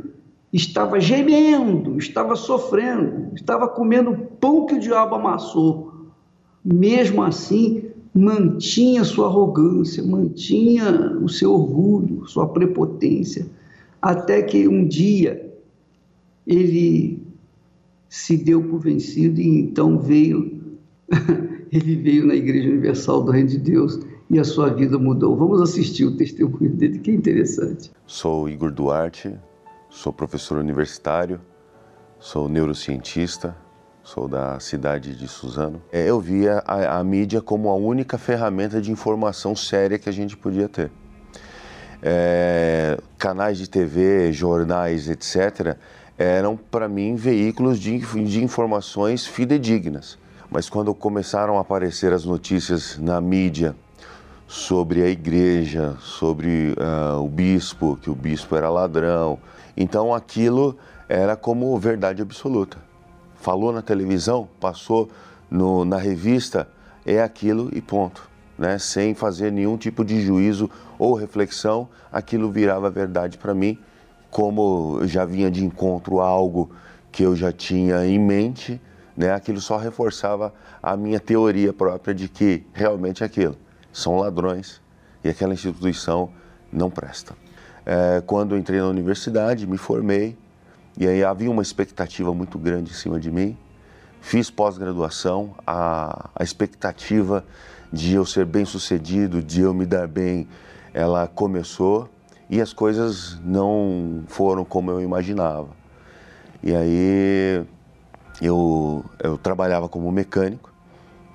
estava 0.53 1.01
gemendo, 1.01 1.99
estava 1.99 2.37
sofrendo, 2.37 3.35
estava 3.35 3.67
comendo 3.67 4.17
pão 4.39 4.67
que 4.67 4.77
o 4.77 4.81
diabo 4.81 5.17
amassou. 5.17 5.93
Mesmo 6.65 7.21
assim, 7.21 7.83
mantinha 8.15 9.03
sua 9.03 9.27
arrogância, 9.27 10.05
mantinha 10.05 11.19
o 11.21 11.29
seu 11.29 11.53
orgulho, 11.53 12.29
sua 12.29 12.47
prepotência, 12.47 13.49
até 14.01 14.41
que 14.41 14.69
um 14.69 14.87
dia 14.87 15.50
ele 16.51 17.23
se 18.09 18.37
deu 18.37 18.61
por 18.61 18.81
vencido 18.81 19.41
e 19.41 19.61
então 19.61 20.01
veio, 20.01 20.61
ele 21.71 21.95
veio 21.95 22.27
na 22.27 22.35
Igreja 22.35 22.69
Universal 22.69 23.23
do 23.23 23.31
Reino 23.31 23.49
de 23.49 23.59
Deus 23.59 24.01
e 24.29 24.39
a 24.39 24.43
sua 24.43 24.69
vida 24.71 24.99
mudou. 24.99 25.37
Vamos 25.37 25.63
assistir 25.63 26.05
o 26.05 26.17
testemunho 26.17 26.71
dele, 26.71 26.99
que 26.99 27.13
é 27.13 27.15
interessante. 27.15 27.93
Sou 28.05 28.49
Igor 28.49 28.73
Duarte, 28.73 29.33
sou 29.89 30.13
professor 30.13 30.59
universitário, 30.59 31.41
sou 32.19 32.49
neurocientista, 32.49 33.57
sou 34.03 34.27
da 34.27 34.59
cidade 34.59 35.15
de 35.15 35.29
Suzano. 35.29 35.81
É, 35.93 36.11
eu 36.11 36.19
via 36.19 36.65
a, 36.67 36.99
a 36.99 37.05
mídia 37.05 37.41
como 37.41 37.69
a 37.69 37.77
única 37.77 38.19
ferramenta 38.19 38.81
de 38.81 38.91
informação 38.91 39.55
séria 39.55 40.01
que 40.01 40.09
a 40.09 40.13
gente 40.13 40.37
podia 40.37 40.69
ter. 40.69 40.91
É, 42.03 42.99
canais 43.17 43.57
de 43.57 43.71
TV, 43.71 44.33
jornais, 44.33 45.09
etc., 45.09 45.77
eram 46.21 46.55
para 46.55 46.87
mim 46.87 47.15
veículos 47.15 47.81
de, 47.81 47.99
de 47.99 48.45
informações 48.45 49.27
fidedignas. 49.27 50.19
Mas 50.51 50.69
quando 50.69 50.95
começaram 50.95 51.57
a 51.57 51.63
aparecer 51.63 52.13
as 52.13 52.27
notícias 52.27 52.99
na 52.99 53.23
mídia 53.23 53.75
sobre 54.47 55.03
a 55.03 55.09
igreja, 55.09 55.97
sobre 55.99 56.75
uh, 56.77 57.25
o 57.25 57.27
bispo, 57.27 57.97
que 58.03 58.11
o 58.11 58.15
bispo 58.15 58.55
era 58.55 58.69
ladrão, 58.69 59.39
então 59.75 60.13
aquilo 60.15 60.77
era 61.09 61.37
como 61.37 61.79
verdade 61.79 62.21
absoluta. 62.21 62.77
Falou 63.37 63.73
na 63.73 63.81
televisão, 63.81 64.47
passou 64.61 65.09
no, 65.51 65.87
na 65.87 65.97
revista, 65.97 66.69
é 67.07 67.23
aquilo 67.23 67.71
e 67.73 67.81
ponto. 67.81 68.29
Né? 68.59 68.79
Sem 68.79 69.15
fazer 69.15 69.51
nenhum 69.51 69.79
tipo 69.79 70.05
de 70.05 70.21
juízo 70.21 70.69
ou 70.99 71.15
reflexão, 71.15 71.89
aquilo 72.13 72.51
virava 72.51 72.91
verdade 72.91 73.39
para 73.39 73.55
mim 73.55 73.79
como 74.31 75.01
já 75.07 75.25
vinha 75.25 75.51
de 75.51 75.65
encontro 75.65 76.21
algo 76.21 76.71
que 77.11 77.23
eu 77.23 77.35
já 77.35 77.53
tinha 77.53 78.07
em 78.07 78.19
mente, 78.19 78.81
né, 79.17 79.33
aquilo 79.33 79.61
só 79.61 79.77
reforçava 79.77 80.55
a 80.83 80.97
minha 80.97 81.19
teoria 81.19 81.73
própria 81.73 82.15
de 82.15 82.29
que 82.29 82.65
realmente 82.73 83.23
é 83.23 83.27
aquilo 83.27 83.57
são 83.93 84.19
ladrões 84.19 84.81
e 85.23 85.29
aquela 85.29 85.53
instituição 85.53 86.31
não 86.73 86.91
presta. 86.91 87.35
É, 87.85 88.23
quando 88.25 88.57
entrei 88.57 88.81
na 88.81 88.87
universidade, 88.87 89.67
me 89.67 89.77
formei 89.77 90.37
e 90.97 91.07
aí 91.07 91.25
havia 91.25 91.51
uma 91.51 91.63
expectativa 91.63 92.33
muito 92.35 92.59
grande 92.59 92.91
em 92.91 92.95
cima 92.95 93.19
de 93.19 93.31
mim. 93.31 93.57
Fiz 94.21 94.51
pós-graduação, 94.51 95.55
a, 95.67 96.31
a 96.35 96.45
expectativa 96.45 97.45
de 97.93 98.15
eu 98.15 98.25
ser 98.25 98.45
bem 98.45 98.65
sucedido, 98.65 99.43
de 99.43 99.63
eu 99.63 99.73
me 99.73 99.87
dar 99.87 100.07
bem, 100.07 100.47
ela 100.93 101.27
começou 101.27 102.09
e 102.51 102.61
as 102.61 102.73
coisas 102.73 103.39
não 103.45 104.25
foram 104.27 104.65
como 104.65 104.91
eu 104.91 105.01
imaginava. 105.01 105.69
E 106.61 106.75
aí 106.75 107.65
eu, 108.43 109.05
eu 109.23 109.39
trabalhava 109.39 109.89
como 109.89 110.11
mecânico, 110.11 110.73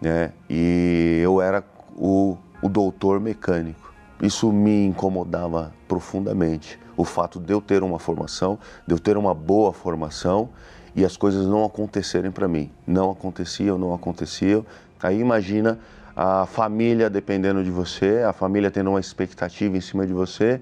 né? 0.01 0.34
E 0.49 1.21
eu 1.23 1.41
era 1.41 1.63
o, 1.95 2.38
o 2.62 2.67
doutor 2.67 3.21
mecânico. 3.21 3.93
Isso 4.21 4.51
me 4.51 4.86
incomodava 4.86 5.71
profundamente. 5.88 6.78
O 6.97 7.06
fato 7.06 7.39
de 7.39 7.54
eu 7.54 7.62
ter 7.62 7.82
uma 7.82 7.97
formação, 7.97 8.60
de 8.86 8.93
eu 8.93 8.99
ter 8.99 9.15
uma 9.15 9.34
boa 9.34 9.71
formação 9.71 10.49
e 10.93 11.06
as 11.06 11.15
coisas 11.15 11.47
não 11.47 11.63
acontecerem 11.63 12.30
para 12.30 12.47
mim. 12.47 12.69
Não 12.86 13.10
aconteciam, 13.12 13.78
não 13.78 13.93
aconteciam. 13.93 14.65
Aí 15.01 15.19
imagina 15.19 15.80
a 16.13 16.45
família 16.45 17.10
dependendo 17.10 17.63
de 17.63 17.71
você, 17.71 18.23
a 18.28 18.34
família 18.34 18.69
tendo 18.69 18.89
uma 18.89 18.99
expectativa 18.99 19.78
em 19.78 19.82
cima 19.82 20.06
de 20.06 20.13
você 20.13 20.62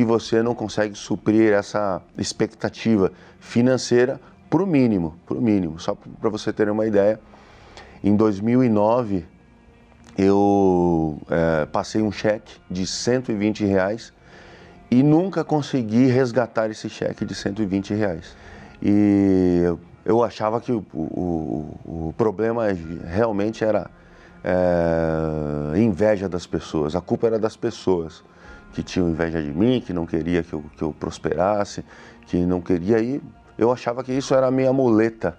e 0.00 0.04
você 0.04 0.42
não 0.42 0.54
consegue 0.54 0.94
suprir 0.94 1.52
essa 1.52 2.00
expectativa 2.16 3.12
financeira 3.38 4.18
para 4.48 4.62
o 4.62 4.66
mínimo, 4.66 5.14
para 5.26 5.36
o 5.36 5.42
mínimo. 5.42 5.78
Só 5.78 5.94
para 5.94 6.30
você 6.30 6.54
ter 6.54 6.70
uma 6.70 6.86
ideia, 6.86 7.20
em 8.02 8.16
2009 8.16 9.26
eu 10.16 11.18
é, 11.28 11.66
passei 11.66 12.00
um 12.00 12.10
cheque 12.10 12.54
de 12.70 12.86
120 12.86 13.66
reais 13.66 14.10
e 14.90 15.02
nunca 15.02 15.44
consegui 15.44 16.06
resgatar 16.06 16.70
esse 16.70 16.88
cheque 16.88 17.26
de 17.26 17.34
120 17.34 17.92
reais. 17.92 18.34
E 18.82 19.64
eu, 20.02 20.24
achava 20.24 20.62
que 20.62 20.72
o, 20.72 20.82
o, 20.94 22.08
o 22.08 22.14
problema 22.16 22.68
realmente 23.06 23.62
era 23.62 23.90
é, 24.42 25.78
inveja 25.78 26.26
das 26.26 26.46
pessoas, 26.46 26.96
a 26.96 27.02
culpa 27.02 27.26
era 27.26 27.38
das 27.38 27.54
pessoas 27.54 28.24
que 28.72 28.82
tinham 28.82 29.10
inveja 29.10 29.42
de 29.42 29.52
mim, 29.52 29.80
que 29.80 29.92
não 29.92 30.06
queria 30.06 30.42
que 30.42 30.52
eu, 30.52 30.64
que 30.76 30.82
eu 30.82 30.92
prosperasse, 30.92 31.84
que 32.26 32.38
não 32.38 32.60
queria 32.60 32.98
ir. 33.00 33.22
Eu 33.58 33.72
achava 33.72 34.02
que 34.02 34.12
isso 34.12 34.34
era 34.34 34.46
a 34.46 34.50
minha 34.50 34.72
muleta. 34.72 35.36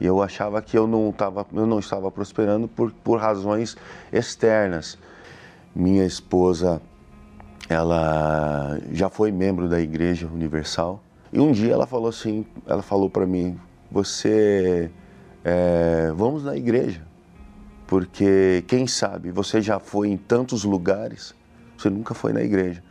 E 0.00 0.06
eu 0.06 0.22
achava 0.22 0.60
que 0.62 0.76
eu 0.76 0.86
não, 0.86 1.12
tava, 1.12 1.46
eu 1.52 1.66
não 1.66 1.78
estava 1.78 2.10
prosperando 2.10 2.66
por, 2.66 2.92
por 2.92 3.20
razões 3.20 3.76
externas. 4.12 4.98
Minha 5.74 6.04
esposa, 6.04 6.80
Ela 7.68 8.78
já 8.92 9.08
foi 9.08 9.30
membro 9.30 9.68
da 9.68 9.80
Igreja 9.80 10.26
Universal 10.26 11.02
e 11.32 11.40
um 11.40 11.50
dia 11.50 11.72
ela 11.72 11.86
falou 11.86 12.10
assim, 12.10 12.44
ela 12.66 12.82
falou 12.82 13.08
para 13.08 13.24
mim, 13.24 13.58
você, 13.90 14.90
é, 15.42 16.12
vamos 16.14 16.44
na 16.44 16.54
igreja, 16.54 17.00
porque 17.86 18.62
quem 18.68 18.86
sabe 18.86 19.30
você 19.30 19.62
já 19.62 19.78
foi 19.78 20.08
em 20.08 20.16
tantos 20.18 20.62
lugares, 20.62 21.34
você 21.82 21.90
nunca 21.90 22.14
foi 22.14 22.32
na 22.32 22.42
igreja. 22.42 22.82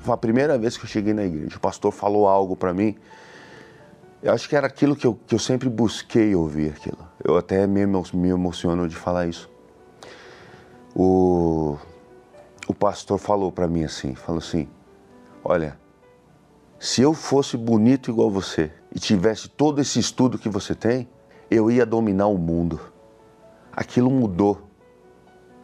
Foi 0.00 0.14
a 0.14 0.16
primeira 0.16 0.56
vez 0.58 0.76
que 0.76 0.84
eu 0.84 0.88
cheguei 0.88 1.12
na 1.12 1.24
igreja. 1.24 1.56
O 1.56 1.60
pastor 1.60 1.92
falou 1.92 2.26
algo 2.26 2.56
para 2.56 2.72
mim. 2.72 2.96
Eu 4.22 4.32
acho 4.32 4.48
que 4.48 4.56
era 4.56 4.66
aquilo 4.66 4.96
que 4.96 5.06
eu, 5.06 5.14
que 5.26 5.34
eu 5.34 5.38
sempre 5.38 5.68
busquei 5.68 6.34
ouvir 6.34 6.70
aquilo. 6.70 6.98
Eu 7.22 7.36
até 7.36 7.66
me, 7.66 7.84
me 7.86 8.28
emociono 8.28 8.88
de 8.88 8.96
falar 8.96 9.26
isso. 9.26 9.50
O, 10.94 11.76
o 12.66 12.74
pastor 12.74 13.18
falou 13.18 13.52
para 13.52 13.68
mim 13.68 13.84
assim, 13.84 14.14
falou 14.14 14.38
assim, 14.38 14.66
olha, 15.44 15.78
se 16.78 17.02
eu 17.02 17.12
fosse 17.12 17.56
bonito 17.56 18.10
igual 18.10 18.30
você 18.30 18.72
e 18.92 18.98
tivesse 18.98 19.48
todo 19.48 19.80
esse 19.80 19.98
estudo 19.98 20.38
que 20.38 20.48
você 20.48 20.74
tem, 20.74 21.08
eu 21.50 21.70
ia 21.70 21.84
dominar 21.86 22.26
o 22.26 22.38
mundo. 22.38 22.80
Aquilo 23.72 24.10
mudou 24.10 24.67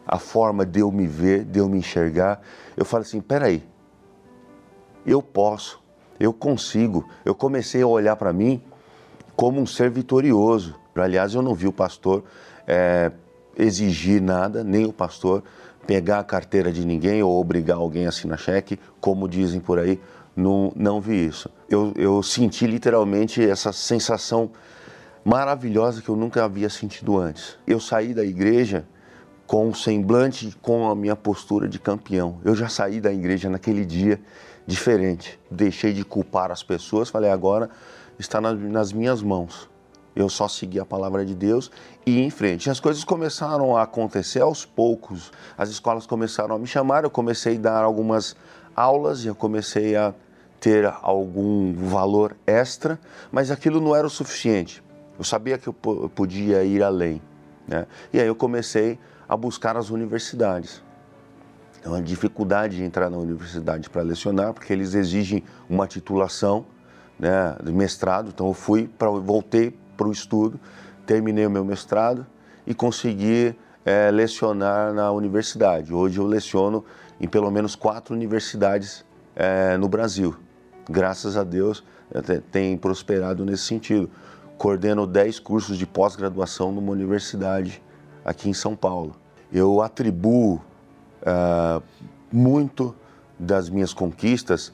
a 0.07 0.17
forma 0.17 0.65
de 0.65 0.79
eu 0.79 0.91
me 0.91 1.07
ver, 1.07 1.43
de 1.43 1.59
eu 1.59 1.67
me 1.67 1.79
enxergar. 1.79 2.41
Eu 2.75 2.85
falei 2.85 3.05
assim: 3.05 3.21
peraí, 3.21 3.63
eu 5.05 5.21
posso, 5.21 5.81
eu 6.19 6.33
consigo. 6.33 7.07
Eu 7.23 7.35
comecei 7.35 7.81
a 7.81 7.87
olhar 7.87 8.15
para 8.15 8.31
mim 8.31 8.61
como 9.35 9.59
um 9.59 9.65
ser 9.65 9.89
vitorioso. 9.89 10.75
Aliás, 10.95 11.33
eu 11.33 11.41
não 11.41 11.53
vi 11.53 11.67
o 11.67 11.73
pastor 11.73 12.23
é, 12.65 13.11
exigir 13.57 14.21
nada, 14.21 14.63
nem 14.63 14.85
o 14.85 14.93
pastor 14.93 15.43
pegar 15.85 16.19
a 16.19 16.23
carteira 16.23 16.71
de 16.71 16.85
ninguém 16.85 17.21
ou 17.21 17.39
obrigar 17.39 17.77
alguém 17.77 18.05
a 18.05 18.09
assinar 18.09 18.39
cheque, 18.39 18.79
como 18.99 19.27
dizem 19.27 19.59
por 19.59 19.77
aí 19.77 19.99
não, 20.35 20.71
não 20.75 20.99
vi 20.99 21.25
isso. 21.25 21.49
Eu, 21.69 21.93
eu 21.95 22.21
senti 22.21 22.67
literalmente 22.67 23.43
essa 23.43 23.71
sensação 23.71 24.51
maravilhosa 25.23 26.01
que 26.01 26.09
eu 26.09 26.15
nunca 26.15 26.43
havia 26.43 26.69
sentido 26.69 27.17
antes. 27.17 27.57
Eu 27.65 27.79
saí 27.79 28.13
da 28.13 28.23
igreja 28.23 28.85
com 29.47 29.67
um 29.67 29.73
semblante, 29.73 30.55
com 30.61 30.89
a 30.89 30.95
minha 30.95 31.15
postura 31.15 31.67
de 31.67 31.79
campeão. 31.79 32.39
Eu 32.43 32.55
já 32.55 32.67
saí 32.67 32.99
da 32.99 33.11
igreja 33.11 33.49
naquele 33.49 33.85
dia 33.85 34.19
diferente. 34.65 35.39
Deixei 35.49 35.93
de 35.93 36.03
culpar 36.03 36.51
as 36.51 36.63
pessoas, 36.63 37.09
falei, 37.09 37.29
agora 37.29 37.69
está 38.17 38.41
nas, 38.41 38.91
minhas 38.91 39.21
mãos. 39.21 39.69
Eu 40.15 40.29
só 40.29 40.47
segui 40.47 40.79
a 40.79 40.85
palavra 40.85 41.25
de 41.25 41.35
Deus 41.35 41.69
e 42.05 42.21
em 42.21 42.29
frente. 42.29 42.69
As 42.69 42.79
coisas 42.79 43.03
começaram 43.03 43.75
a 43.75 43.83
acontecer 43.83 44.41
aos 44.41 44.65
poucos. 44.65 45.31
As 45.57 45.69
escolas 45.69 46.07
começaram 46.07 46.55
a 46.55 46.59
me 46.59 46.65
chamar, 46.65 47.03
eu 47.03 47.09
comecei 47.09 47.57
a 47.57 47.59
dar 47.59 47.83
algumas 47.83 48.35
aulas 48.75 49.25
e 49.25 49.27
eu 49.27 49.35
comecei 49.35 49.95
a 49.95 50.13
ter 50.59 50.91
algum 51.01 51.73
valor 51.73 52.35
extra, 52.47 52.99
mas 53.31 53.51
aquilo 53.51 53.79
não 53.81 53.95
era 53.95 54.07
o 54.07 54.09
suficiente. 54.09 54.81
Eu 55.17 55.23
sabia 55.23 55.57
que 55.57 55.67
eu 55.67 55.73
podia 55.73 56.63
ir 56.63 56.81
além. 56.81 57.21
Né? 57.67 57.85
E 58.11 58.19
aí 58.19 58.27
eu 58.27 58.35
comecei 58.35 58.97
a 59.27 59.35
buscar 59.35 59.77
as 59.77 59.89
universidades. 59.89 60.83
Então, 61.79 61.93
a 61.93 62.01
dificuldade 62.01 62.77
de 62.77 62.83
entrar 62.83 63.09
na 63.09 63.17
universidade 63.17 63.89
para 63.89 64.01
lecionar, 64.01 64.53
porque 64.53 64.73
eles 64.73 64.95
exigem 64.95 65.43
uma 65.69 65.87
titulação 65.87 66.65
né, 67.19 67.55
de 67.63 67.71
mestrado. 67.71 68.29
Então, 68.29 68.47
eu 68.47 68.53
fui, 68.53 68.87
pra, 68.87 69.09
voltei 69.09 69.77
para 69.95 70.07
o 70.07 70.11
estudo, 70.11 70.59
terminei 71.05 71.45
o 71.45 71.49
meu 71.49 71.63
mestrado 71.63 72.25
e 72.65 72.73
consegui 72.73 73.55
é, 73.85 74.09
lecionar 74.09 74.93
na 74.93 75.11
universidade. 75.11 75.93
Hoje 75.93 76.19
eu 76.19 76.25
leciono 76.25 76.83
em 77.21 77.27
pelo 77.27 77.51
menos 77.51 77.75
quatro 77.75 78.15
universidades 78.15 79.05
é, 79.35 79.77
no 79.77 79.87
Brasil 79.87 80.35
graças 80.89 81.35
a 81.35 81.43
Deus, 81.43 81.83
tem 82.51 82.77
prosperado 82.77 83.45
nesse 83.45 83.63
sentido. 83.63 84.09
Coordeno 84.57 85.05
10 85.05 85.39
cursos 85.39 85.77
de 85.77 85.85
pós-graduação 85.85 86.71
numa 86.71 86.91
universidade 86.91 87.81
aqui 88.25 88.49
em 88.49 88.53
São 88.53 88.75
Paulo. 88.75 89.15
Eu 89.53 89.81
atribuo 89.81 90.55
uh, 91.21 91.81
muito 92.31 92.95
das 93.37 93.69
minhas 93.69 93.93
conquistas 93.93 94.73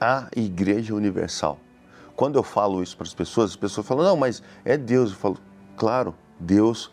à 0.00 0.28
Igreja 0.36 0.94
Universal. 0.94 1.58
Quando 2.16 2.36
eu 2.36 2.42
falo 2.42 2.82
isso 2.82 2.96
para 2.96 3.06
as 3.06 3.14
pessoas, 3.14 3.50
as 3.50 3.56
pessoas 3.56 3.86
falam: 3.86 4.04
não, 4.04 4.16
mas 4.16 4.42
é 4.64 4.76
Deus. 4.76 5.12
Eu 5.12 5.16
falo: 5.16 5.38
claro, 5.76 6.14
Deus, 6.38 6.90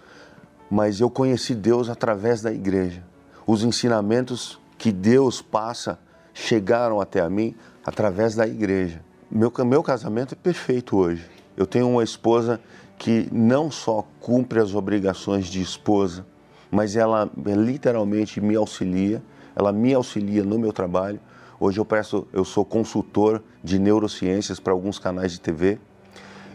mas 0.69 1.01
eu 1.01 1.09
conheci 1.09 1.55
Deus 1.55 1.89
através 1.89 2.41
da 2.41 2.51
igreja. 2.51 3.03
Os 3.45 3.63
ensinamentos 3.63 4.59
que 4.77 4.91
Deus 4.91 5.41
passa 5.41 5.99
chegaram 6.33 7.01
até 7.01 7.27
mim 7.29 7.55
através 7.83 8.35
da 8.35 8.47
igreja. 8.47 9.01
Meu, 9.29 9.51
meu 9.65 9.81
casamento 9.81 10.33
é 10.33 10.37
perfeito 10.37 10.95
hoje. 10.95 11.29
Eu 11.55 11.65
tenho 11.65 11.89
uma 11.89 12.03
esposa 12.03 12.61
que 12.97 13.27
não 13.31 13.69
só 13.69 14.05
cumpre 14.19 14.59
as 14.59 14.73
obrigações 14.73 15.47
de 15.47 15.61
esposa, 15.61 16.25
mas 16.71 16.95
ela 16.95 17.29
literalmente 17.37 18.41
me 18.41 18.55
auxilia, 18.55 19.21
ela 19.55 19.71
me 19.71 19.93
auxilia 19.93 20.43
no 20.43 20.57
meu 20.59 20.73
trabalho. 20.73 21.19
Hoje 21.59 21.79
eu 21.79 21.85
presto, 21.85 22.27
eu 22.33 22.43
sou 22.43 22.65
consultor 22.65 23.41
de 23.63 23.79
neurociências 23.79 24.59
para 24.59 24.73
alguns 24.73 24.99
canais 24.99 25.31
de 25.31 25.39
TV. 25.39 25.79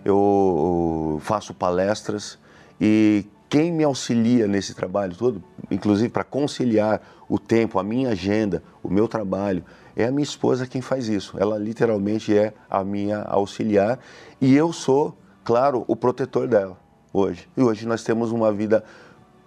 Eu 0.04 1.18
faço 1.22 1.54
palestras 1.54 2.38
e 2.80 3.24
quem 3.48 3.70
me 3.70 3.84
auxilia 3.84 4.46
nesse 4.46 4.74
trabalho 4.74 5.14
todo, 5.14 5.42
inclusive 5.70 6.08
para 6.08 6.24
conciliar 6.24 7.02
o 7.28 7.38
tempo, 7.38 7.78
a 7.78 7.82
minha 7.82 8.10
agenda, 8.10 8.62
o 8.82 8.88
meu 8.88 9.06
trabalho, 9.06 9.64
é 9.94 10.06
a 10.06 10.10
minha 10.10 10.22
esposa 10.22 10.66
quem 10.66 10.80
faz 10.80 11.08
isso. 11.08 11.36
Ela 11.38 11.58
literalmente 11.58 12.36
é 12.36 12.54
a 12.68 12.82
minha 12.82 13.22
auxiliar 13.22 13.98
e 14.40 14.54
eu 14.54 14.72
sou, 14.72 15.16
claro, 15.44 15.84
o 15.86 15.96
protetor 15.96 16.46
dela 16.48 16.76
hoje. 17.12 17.48
E 17.56 17.62
hoje 17.62 17.86
nós 17.86 18.02
temos 18.02 18.32
uma 18.32 18.52
vida 18.52 18.84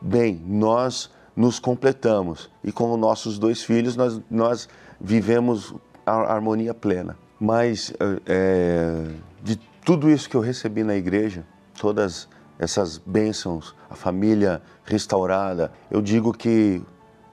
bem, 0.01 0.41
nós 0.45 1.09
nos 1.35 1.59
completamos 1.59 2.49
e 2.63 2.71
com 2.71 2.95
nossos 2.95 3.37
dois 3.37 3.63
filhos 3.63 3.95
nós, 3.95 4.21
nós 4.29 4.69
vivemos 4.99 5.73
a 6.05 6.33
harmonia 6.33 6.73
plena. 6.73 7.17
Mas 7.39 7.93
é, 8.25 9.07
de 9.43 9.57
tudo 9.83 10.09
isso 10.09 10.29
que 10.29 10.35
eu 10.35 10.41
recebi 10.41 10.83
na 10.83 10.95
igreja, 10.95 11.45
todas 11.79 12.29
essas 12.57 12.97
bênçãos, 12.97 13.75
a 13.89 13.95
família 13.95 14.61
restaurada, 14.85 15.71
eu 15.91 16.01
digo 16.01 16.31
que 16.31 16.81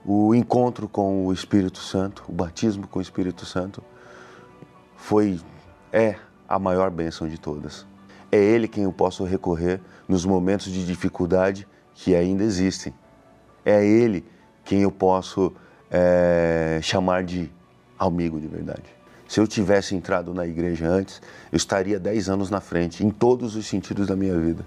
o 0.05 0.35
encontro 0.35 0.88
com 0.88 1.27
o 1.27 1.33
Espírito 1.33 1.79
Santo, 1.79 2.25
o 2.29 2.33
batismo 2.33 2.88
com 2.88 2.98
o 2.98 3.03
Espírito 3.03 3.46
Santo, 3.46 3.83
foi, 4.96 5.40
é 5.92 6.16
a 6.48 6.59
maior 6.59 6.90
bênção 6.90 7.29
de 7.29 7.38
todas. 7.38 7.87
É 8.33 8.38
Ele 8.38 8.66
quem 8.66 8.85
eu 8.85 8.92
posso 8.92 9.25
recorrer 9.25 9.79
nos 10.09 10.25
momentos 10.25 10.73
de 10.73 10.87
dificuldade 10.87 11.68
que 11.95 12.16
ainda 12.16 12.42
existem. 12.42 12.95
É 13.64 13.85
Ele 13.85 14.25
quem 14.64 14.81
eu 14.81 14.90
posso 14.90 15.53
é, 15.90 16.81
chamar 16.83 17.23
de 17.23 17.53
amigo 17.99 18.40
de 18.40 18.49
verdade. 18.49 18.85
Se 19.29 19.38
eu 19.38 19.47
tivesse 19.47 19.95
entrado 19.95 20.35
na 20.35 20.47
igreja 20.47 20.88
antes, 20.88 21.21
eu 21.51 21.57
estaria 21.57 22.01
10 22.01 22.29
anos 22.31 22.51
na 22.51 22.61
frente, 22.61 23.05
em 23.05 23.11
todos 23.11 23.55
os 23.55 23.66
sentidos 23.66 24.07
da 24.07 24.16
minha 24.16 24.38
vida. 24.38 24.66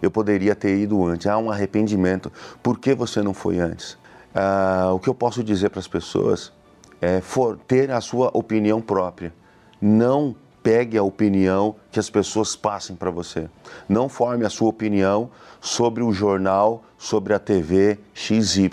Eu 0.00 0.10
poderia 0.10 0.54
ter 0.54 0.76
ido 0.76 1.04
antes. 1.04 1.26
Há 1.26 1.38
um 1.38 1.50
arrependimento. 1.50 2.32
Por 2.62 2.78
que 2.78 2.94
você 2.94 3.22
não 3.22 3.32
foi 3.32 3.58
antes? 3.58 3.96
Ah, 4.34 4.90
o 4.92 4.98
que 4.98 5.08
eu 5.08 5.14
posso 5.14 5.44
dizer 5.44 5.70
para 5.70 5.78
as 5.78 5.86
pessoas 5.86 6.52
é 7.00 7.20
for, 7.20 7.58
ter 7.58 7.90
a 7.90 8.00
sua 8.00 8.30
opinião 8.32 8.80
própria. 8.80 9.32
Não 9.80 10.34
pegue 10.62 10.96
a 10.96 11.02
opinião 11.02 11.76
que 11.90 11.98
as 11.98 12.08
pessoas 12.08 12.54
passem 12.54 12.94
para 12.94 13.10
você. 13.10 13.48
Não 13.88 14.08
forme 14.08 14.44
a 14.44 14.50
sua 14.50 14.68
opinião 14.68 15.30
sobre 15.60 16.02
o 16.02 16.12
jornal, 16.12 16.84
sobre 16.96 17.34
a 17.34 17.38
TV 17.38 17.98
XY. 18.14 18.70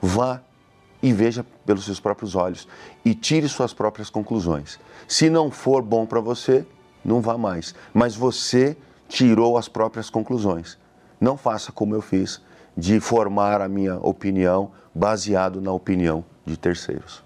Vá 0.00 0.40
e 1.02 1.12
veja 1.12 1.44
pelos 1.66 1.84
seus 1.84 2.00
próprios 2.00 2.34
olhos 2.34 2.66
e 3.04 3.14
tire 3.14 3.48
suas 3.48 3.74
próprias 3.74 4.08
conclusões. 4.08 4.78
Se 5.06 5.28
não 5.28 5.50
for 5.50 5.82
bom 5.82 6.06
para 6.06 6.20
você, 6.20 6.64
não 7.04 7.20
vá 7.20 7.36
mais. 7.36 7.74
Mas 7.92 8.14
você 8.14 8.76
tirou 9.08 9.58
as 9.58 9.68
próprias 9.68 10.08
conclusões. 10.08 10.78
Não 11.20 11.36
faça 11.36 11.70
como 11.70 11.94
eu 11.94 12.00
fiz 12.00 12.40
de 12.76 13.00
formar 13.00 13.60
a 13.60 13.68
minha 13.68 13.96
opinião 13.96 14.70
baseado 14.94 15.60
na 15.60 15.72
opinião 15.72 16.24
de 16.44 16.56
terceiros. 16.56 17.21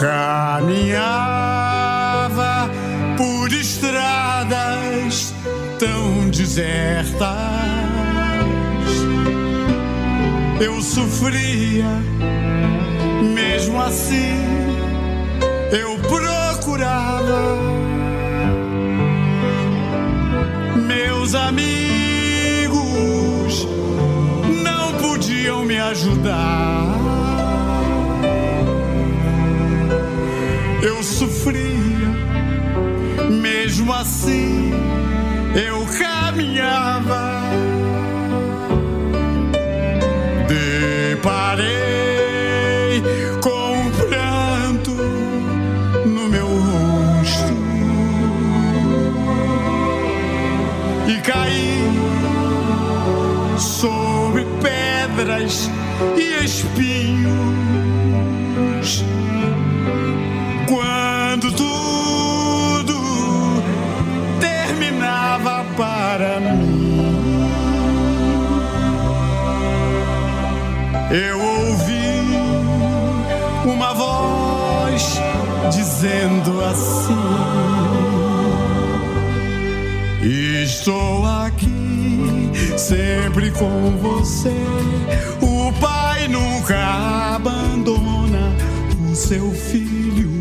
Caminhava 0.00 1.00
por 3.16 3.52
estradas 3.52 5.34
tão 5.78 6.28
desertas. 6.30 7.14
Eu 10.60 10.80
sofria, 10.82 11.88
mesmo 13.34 13.80
assim, 13.80 14.38
eu 15.72 15.98
procurava 16.08 17.56
meus 20.86 21.34
amigos 21.34 21.84
me 25.64 25.78
ajudar. 25.78 26.93
eu 30.84 31.02
sofria, 31.02 32.08
mesmo 33.40 33.90
assim 33.90 34.70
eu 35.54 35.86
caminhava. 35.98 37.40
Deparei 40.46 41.64
com 43.40 43.72
um 43.78 43.90
pranto 43.90 44.90
no 46.04 46.28
meu 46.28 46.46
rosto 46.46 47.54
e 51.08 51.18
caí 51.22 51.80
sobre 53.58 54.44
pedras 54.60 55.70
e 56.18 56.44
espinhos. 56.44 57.53
Eu 71.14 71.40
ouvi 71.40 72.18
uma 73.64 73.94
voz 73.94 75.20
dizendo 75.70 76.60
assim: 76.64 77.14
Estou 80.64 81.24
aqui 81.24 82.50
sempre 82.76 83.52
com 83.52 83.96
você. 83.98 84.52
O 85.40 85.72
Pai 85.80 86.26
nunca 86.26 86.76
abandona 87.36 88.52
o 89.08 89.14
seu 89.14 89.52
filho. 89.52 90.32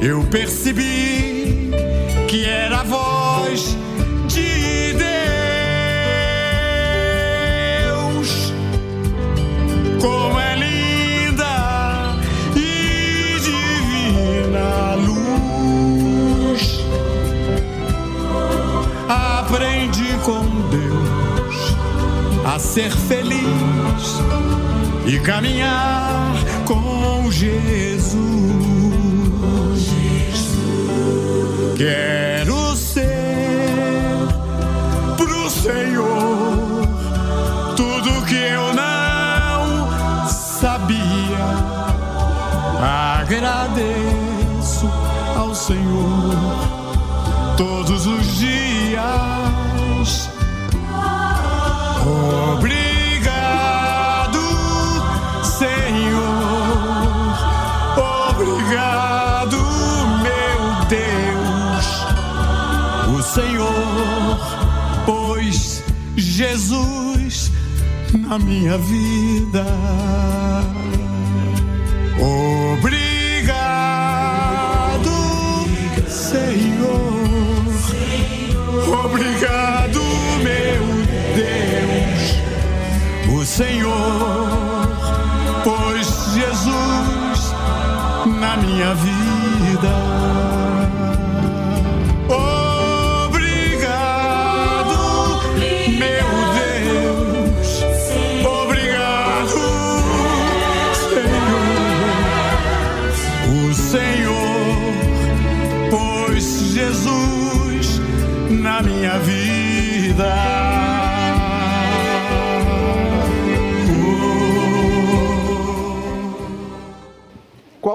Eu 0.00 0.22
percebi 0.30 1.70
que 2.28 2.46
era 2.46 2.80
a 2.80 2.84
voz 2.84 3.76
ser 22.60 22.92
feliz 22.92 24.20
e 25.06 25.18
caminhar 25.20 26.34
com 26.66 27.30
Jesus. 27.30 28.18
Quero 31.76 32.76
ser 32.76 34.28
pro 35.16 35.50
Senhor 35.50 36.86
tudo 37.74 38.26
que 38.26 38.36
eu 38.36 38.74
não 38.74 40.28
sabia. 40.28 41.00
Agradeço 43.22 44.90
ao 45.36 45.54
Senhor 45.54 46.36
todos 47.56 48.06
os 48.06 48.38
dias. 48.38 50.39
Obrigado, 52.06 53.42
Senhor. 55.44 56.80
Obrigado, 58.30 59.58
meu 60.22 60.62
Deus. 60.88 61.86
O 63.14 63.22
Senhor 63.22 64.38
pôs 65.04 65.82
Jesus 66.16 67.50
na 68.12 68.38
minha 68.38 68.78
vida. 68.78 69.66
Obrigado, 72.18 73.10
Senhor. 76.08 76.69
Senhor 83.60 84.48
pôs 85.62 86.32
Jesus 86.32 87.52
na 88.40 88.56
minha 88.56 88.94
vida. 88.94 89.09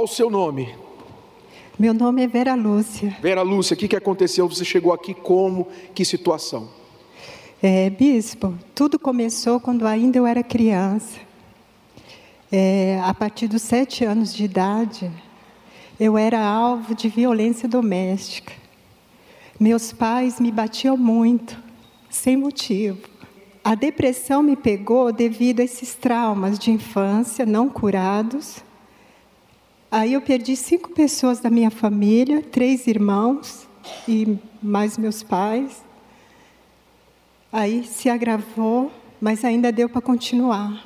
O 0.06 0.08
seu 0.08 0.30
nome? 0.30 0.76
Meu 1.80 1.91
nome 1.91 2.24
é 2.24 2.28
Vera 2.28 2.53
Lúcia. 2.53 3.18
Vera 3.22 3.41
Lúcia, 3.41 3.74
o 3.74 3.78
que, 3.78 3.88
que 3.88 3.95
aconteceu? 3.95 4.47
Você 4.47 4.64
chegou 4.64 4.93
aqui 4.93 5.16
como? 5.16 5.68
Que 5.95 6.06
situação? 6.06 6.70
É, 7.62 7.89
bispo, 7.89 8.53
tudo 8.76 8.99
começou 8.99 9.60
quando 9.60 9.88
ainda 9.88 10.20
eu 10.20 10.28
era 10.28 10.43
criança. 10.43 11.20
É, 12.51 13.01
a 13.03 13.16
partir 13.16 13.47
dos 13.47 13.64
sete 13.64 14.06
anos 14.06 14.32
de 14.32 14.43
idade, 14.43 15.12
eu 15.99 16.16
era 16.16 16.39
alvo 16.39 16.93
de 16.93 17.10
violência 17.10 17.68
doméstica. 17.68 18.53
Meus 19.60 19.91
pais 19.91 20.39
me 20.39 20.51
batiam 20.51 20.95
muito, 20.95 21.58
sem 22.12 22.38
motivo. 22.38 22.99
A 23.64 23.74
depressão 23.74 24.43
me 24.43 24.56
pegou 24.56 25.12
devido 25.12 25.62
a 25.62 25.64
esses 25.64 25.95
traumas 25.95 26.60
de 26.60 26.70
infância 26.70 27.43
não 27.43 27.68
curados. 27.68 28.64
Aí 29.98 30.12
eu 30.12 30.20
perdi 30.20 30.58
cinco 30.58 30.89
pessoas 30.89 31.39
da 31.39 31.50
minha 31.50 31.72
família, 31.72 32.41
três 32.41 32.86
irmãos 32.86 33.66
e 34.06 34.38
mais 34.62 34.98
meus 34.98 35.24
pais. 35.24 35.86
Aí 37.50 37.86
se 37.86 38.10
agravou, 38.10 38.91
mas 39.22 39.46
ainda 39.46 39.72
deu 39.72 39.88
para 39.88 40.02
continuar. 40.02 40.86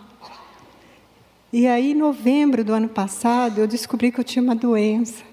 E 1.52 1.66
aí, 1.66 1.94
em 1.94 1.96
novembro 1.96 2.64
do 2.64 2.72
ano 2.72 2.88
passado, 2.88 3.58
eu 3.58 3.66
descobri 3.66 4.12
que 4.12 4.20
eu 4.20 4.24
tinha 4.24 4.44
uma 4.44 4.54
doença. 4.54 5.24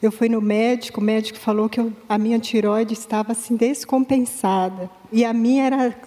Eu 0.00 0.12
fui 0.12 0.28
no 0.28 0.40
médico, 0.40 1.00
o 1.00 1.02
médico 1.02 1.40
falou 1.40 1.68
que 1.68 1.80
eu, 1.80 1.92
a 2.08 2.16
minha 2.16 2.38
tiroide 2.38 2.92
estava 2.92 3.32
assim 3.32 3.56
descompensada. 3.56 4.88
E 5.10 5.24
a 5.24 5.32
minha 5.32 5.64
era 5.64 6.00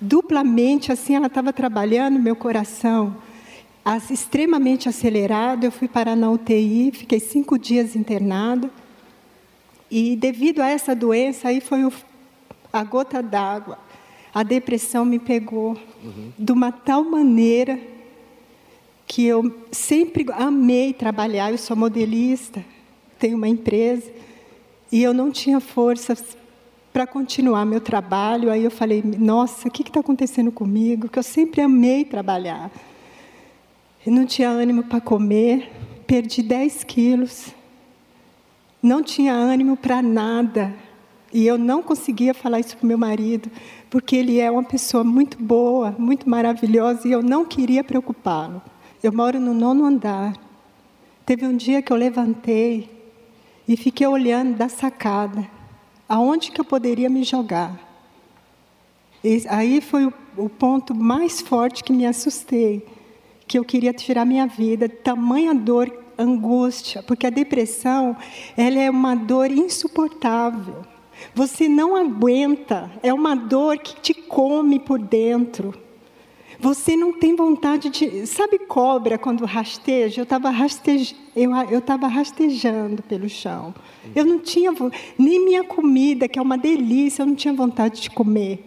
duplamente 0.00 0.92
assim, 0.92 1.16
ela 1.16 1.26
estava 1.26 1.52
trabalhando 1.52 2.16
meu 2.20 2.36
coração 2.36 3.25
extremamente 4.10 4.88
acelerado. 4.88 5.64
Eu 5.64 5.70
fui 5.70 5.86
parar 5.86 6.16
na 6.16 6.28
UTI, 6.28 6.90
fiquei 6.92 7.20
cinco 7.20 7.56
dias 7.56 7.94
internada. 7.94 8.68
E 9.88 10.16
devido 10.16 10.60
a 10.60 10.68
essa 10.68 10.94
doença, 10.94 11.48
aí 11.48 11.60
foi 11.60 11.84
o, 11.84 11.92
a 12.72 12.82
gota 12.82 13.22
d'água. 13.22 13.78
A 14.34 14.42
depressão 14.42 15.04
me 15.04 15.20
pegou 15.20 15.78
uhum. 16.02 16.32
de 16.36 16.52
uma 16.52 16.72
tal 16.72 17.04
maneira 17.04 17.78
que 19.06 19.24
eu 19.24 19.56
sempre 19.70 20.26
amei 20.32 20.92
trabalhar. 20.92 21.52
Eu 21.52 21.58
sou 21.58 21.76
modelista, 21.76 22.64
tenho 23.20 23.36
uma 23.36 23.48
empresa 23.48 24.10
e 24.90 25.00
eu 25.00 25.14
não 25.14 25.30
tinha 25.30 25.60
forças 25.60 26.36
para 26.92 27.06
continuar 27.06 27.64
meu 27.64 27.80
trabalho. 27.80 28.50
Aí 28.50 28.64
eu 28.64 28.70
falei: 28.70 29.00
Nossa, 29.02 29.68
o 29.68 29.70
que 29.70 29.82
está 29.82 30.00
acontecendo 30.00 30.50
comigo? 30.50 31.08
Que 31.08 31.20
eu 31.20 31.22
sempre 31.22 31.60
amei 31.60 32.04
trabalhar. 32.04 32.70
Eu 34.06 34.12
não 34.12 34.24
tinha 34.24 34.48
ânimo 34.48 34.84
para 34.84 35.00
comer, 35.00 35.68
perdi 36.06 36.40
10 36.40 36.84
quilos, 36.84 37.52
não 38.80 39.02
tinha 39.02 39.34
ânimo 39.34 39.76
para 39.76 40.00
nada. 40.00 40.72
E 41.32 41.44
eu 41.44 41.58
não 41.58 41.82
conseguia 41.82 42.32
falar 42.32 42.60
isso 42.60 42.76
para 42.76 42.86
meu 42.86 42.96
marido, 42.96 43.50
porque 43.90 44.14
ele 44.14 44.38
é 44.38 44.48
uma 44.48 44.62
pessoa 44.62 45.02
muito 45.02 45.36
boa, 45.42 45.92
muito 45.98 46.30
maravilhosa, 46.30 47.08
e 47.08 47.10
eu 47.10 47.20
não 47.20 47.44
queria 47.44 47.82
preocupá-lo. 47.82 48.62
Eu 49.02 49.12
moro 49.12 49.40
no 49.40 49.52
nono 49.52 49.84
andar. 49.84 50.34
Teve 51.26 51.44
um 51.44 51.56
dia 51.56 51.82
que 51.82 51.92
eu 51.92 51.96
levantei 51.96 52.88
e 53.66 53.76
fiquei 53.76 54.06
olhando 54.06 54.56
da 54.56 54.68
sacada, 54.68 55.50
aonde 56.08 56.52
que 56.52 56.60
eu 56.60 56.64
poderia 56.64 57.10
me 57.10 57.24
jogar. 57.24 57.76
E 59.24 59.44
aí 59.48 59.80
foi 59.80 60.06
o, 60.06 60.14
o 60.36 60.48
ponto 60.48 60.94
mais 60.94 61.40
forte 61.40 61.82
que 61.82 61.92
me 61.92 62.06
assustei 62.06 62.94
que 63.46 63.58
eu 63.58 63.64
queria 63.64 63.92
tirar 63.92 64.24
minha 64.24 64.46
vida, 64.46 64.88
tamanha 64.88 65.54
dor 65.54 66.04
angústia, 66.18 67.02
porque 67.02 67.26
a 67.26 67.30
depressão 67.30 68.16
ela 68.56 68.78
é 68.78 68.90
uma 68.90 69.14
dor 69.14 69.50
insuportável. 69.50 70.82
Você 71.34 71.68
não 71.68 71.96
aguenta, 71.96 72.90
é 73.02 73.12
uma 73.12 73.34
dor 73.34 73.78
que 73.78 74.00
te 74.00 74.14
come 74.14 74.78
por 74.78 74.98
dentro. 74.98 75.74
Você 76.58 76.96
não 76.96 77.12
tem 77.12 77.36
vontade 77.36 77.90
de. 77.90 78.26
Sabe 78.26 78.58
cobra 78.60 79.18
quando 79.18 79.44
rasteja? 79.44 80.20
Eu 80.20 80.24
estava 80.24 80.50
eu, 81.34 81.50
eu 81.70 82.08
rastejando 82.08 83.02
pelo 83.02 83.28
chão. 83.28 83.74
Eu 84.14 84.24
não 84.24 84.38
tinha. 84.38 84.72
Nem 85.18 85.44
minha 85.44 85.64
comida, 85.64 86.26
que 86.26 86.38
é 86.38 86.42
uma 86.42 86.56
delícia, 86.56 87.22
eu 87.22 87.26
não 87.26 87.34
tinha 87.34 87.52
vontade 87.52 88.00
de 88.00 88.10
comer. 88.10 88.64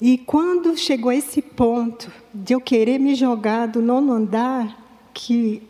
E 0.00 0.18
quando 0.18 0.76
chegou 0.76 1.10
esse 1.10 1.40
ponto 1.42 2.10
de 2.42 2.54
eu 2.54 2.60
querer 2.60 2.98
me 2.98 3.14
jogar 3.14 3.66
do 3.66 3.82
nono 3.82 4.12
andar, 4.12 5.10
que 5.12 5.62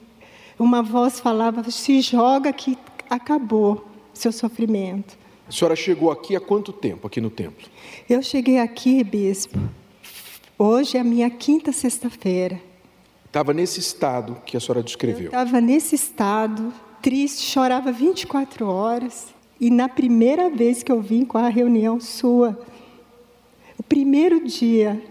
uma 0.58 0.82
voz 0.82 1.18
falava: 1.18 1.70
se 1.70 2.00
joga 2.00 2.52
que 2.52 2.76
acabou 3.08 3.86
seu 4.12 4.32
sofrimento. 4.32 5.16
A 5.48 5.52
senhora 5.52 5.74
chegou 5.74 6.10
aqui 6.10 6.36
há 6.36 6.40
quanto 6.40 6.72
tempo, 6.72 7.06
aqui 7.06 7.20
no 7.20 7.30
templo? 7.30 7.66
Eu 8.08 8.22
cheguei 8.22 8.58
aqui, 8.58 9.02
bispo, 9.02 9.58
hoje 10.58 10.98
é 10.98 11.00
a 11.00 11.04
minha 11.04 11.30
quinta 11.30 11.72
sexta-feira. 11.72 12.60
Estava 13.24 13.54
nesse 13.54 13.80
estado 13.80 14.36
que 14.44 14.56
a 14.56 14.60
senhora 14.60 14.82
descreveu? 14.82 15.26
Estava 15.26 15.60
nesse 15.60 15.94
estado, 15.94 16.72
triste, 17.00 17.42
chorava 17.42 17.90
24 17.92 18.66
horas. 18.66 19.34
E 19.60 19.70
na 19.70 19.88
primeira 19.88 20.50
vez 20.50 20.82
que 20.82 20.92
eu 20.92 21.00
vim 21.00 21.24
com 21.24 21.36
a 21.36 21.48
reunião 21.48 21.98
sua, 21.98 22.58
o 23.76 23.82
primeiro 23.82 24.44
dia, 24.44 25.02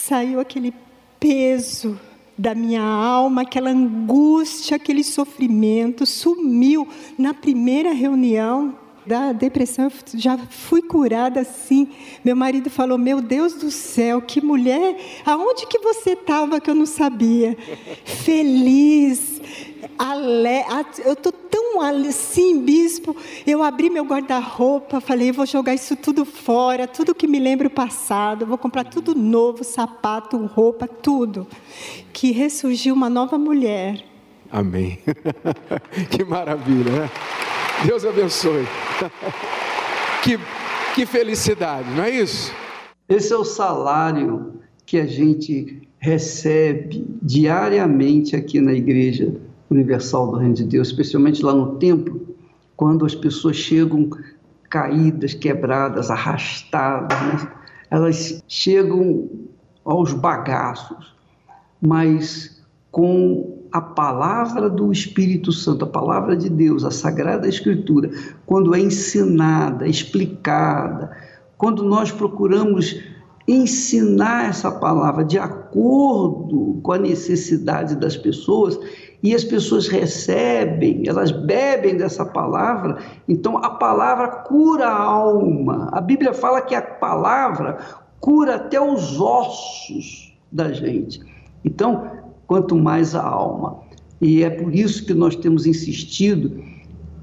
saiu 0.00 0.40
aquele 0.40 0.72
peso 1.18 1.98
da 2.36 2.54
minha 2.54 2.82
alma, 2.82 3.42
aquela 3.42 3.70
angústia, 3.70 4.76
aquele 4.76 5.04
sofrimento, 5.04 6.06
sumiu 6.06 6.88
na 7.18 7.34
primeira 7.34 7.92
reunião 7.92 8.74
da 9.06 9.32
depressão, 9.32 9.86
eu 9.86 10.18
já 10.18 10.38
fui 10.38 10.80
curada 10.82 11.40
assim. 11.40 11.88
Meu 12.24 12.34
marido 12.36 12.70
falou: 12.70 12.96
Meu 12.96 13.20
Deus 13.20 13.54
do 13.54 13.70
céu, 13.70 14.22
que 14.22 14.40
mulher, 14.40 14.96
aonde 15.24 15.66
que 15.66 15.78
você 15.78 16.12
estava 16.12 16.60
que 16.60 16.70
eu 16.70 16.74
não 16.74 16.86
sabia? 16.86 17.56
Feliz, 18.04 19.40
ale... 19.98 20.64
eu 21.04 21.12
estou 21.12 21.32
tão 21.70 22.08
assim, 22.08 22.62
bispo. 22.62 23.16
Eu 23.46 23.62
abri 23.62 23.88
meu 23.88 24.04
guarda-roupa, 24.04 25.00
falei: 25.00 25.30
Vou 25.30 25.46
jogar 25.46 25.74
isso 25.74 25.94
tudo 25.96 26.24
fora, 26.24 26.86
tudo 26.86 27.14
que 27.14 27.26
me 27.26 27.38
lembra 27.38 27.68
o 27.68 27.70
passado, 27.70 28.46
vou 28.46 28.58
comprar 28.58 28.84
tudo 28.84 29.14
novo 29.14 29.62
sapato, 29.62 30.36
roupa, 30.46 30.86
tudo. 30.88 31.46
Que 32.12 32.32
ressurgiu 32.32 32.94
uma 32.94 33.08
nova 33.08 33.38
mulher. 33.38 34.04
Amém. 34.50 34.98
que 36.10 36.24
maravilha, 36.24 37.02
né? 37.02 37.10
Deus 37.86 38.04
abençoe. 38.04 38.66
que, 40.22 40.38
que 40.94 41.06
felicidade, 41.06 41.88
não 41.90 42.02
é 42.02 42.10
isso? 42.10 42.52
Esse 43.08 43.32
é 43.32 43.36
o 43.36 43.44
salário 43.44 44.60
que 44.84 44.98
a 44.98 45.06
gente 45.06 45.88
recebe 45.98 47.06
diariamente 47.22 48.34
aqui 48.34 48.60
na 48.60 48.72
Igreja 48.72 49.34
Universal 49.70 50.32
do 50.32 50.36
Reino 50.38 50.54
de 50.54 50.64
Deus, 50.64 50.88
especialmente 50.88 51.44
lá 51.44 51.54
no 51.54 51.76
templo, 51.76 52.20
quando 52.76 53.06
as 53.06 53.14
pessoas 53.14 53.56
chegam 53.56 54.10
caídas, 54.68 55.34
quebradas, 55.34 56.10
arrastadas, 56.10 57.18
né? 57.20 57.52
elas 57.90 58.42
chegam 58.48 59.28
aos 59.84 60.12
bagaços, 60.12 61.14
mas 61.80 62.62
com 62.90 63.58
a 63.72 63.80
palavra 63.80 64.68
do 64.68 64.90
Espírito 64.90 65.52
Santo, 65.52 65.84
a 65.84 65.88
palavra 65.88 66.36
de 66.36 66.48
Deus, 66.48 66.84
a 66.84 66.90
Sagrada 66.90 67.48
Escritura, 67.48 68.10
quando 68.44 68.74
é 68.74 68.80
ensinada, 68.80 69.86
explicada, 69.86 71.16
quando 71.56 71.84
nós 71.84 72.10
procuramos 72.10 73.00
ensinar 73.46 74.48
essa 74.48 74.70
palavra 74.70 75.24
de 75.24 75.38
acordo 75.38 76.80
com 76.82 76.92
a 76.92 76.98
necessidade 76.98 77.96
das 77.96 78.16
pessoas 78.16 78.78
e 79.22 79.34
as 79.34 79.44
pessoas 79.44 79.86
recebem, 79.86 81.06
elas 81.06 81.30
bebem 81.30 81.96
dessa 81.96 82.24
palavra, 82.24 82.98
então 83.28 83.58
a 83.58 83.70
palavra 83.70 84.28
cura 84.28 84.86
a 84.86 85.02
alma. 85.02 85.88
A 85.92 86.00
Bíblia 86.00 86.32
fala 86.32 86.62
que 86.62 86.74
a 86.74 86.80
palavra 86.80 87.78
cura 88.18 88.56
até 88.56 88.80
os 88.80 89.20
ossos 89.20 90.34
da 90.50 90.72
gente. 90.72 91.20
Então, 91.64 92.10
quanto 92.46 92.74
mais 92.74 93.14
a 93.14 93.22
alma. 93.22 93.80
E 94.20 94.42
é 94.42 94.50
por 94.50 94.74
isso 94.74 95.04
que 95.04 95.14
nós 95.14 95.36
temos 95.36 95.66
insistido, 95.66 96.62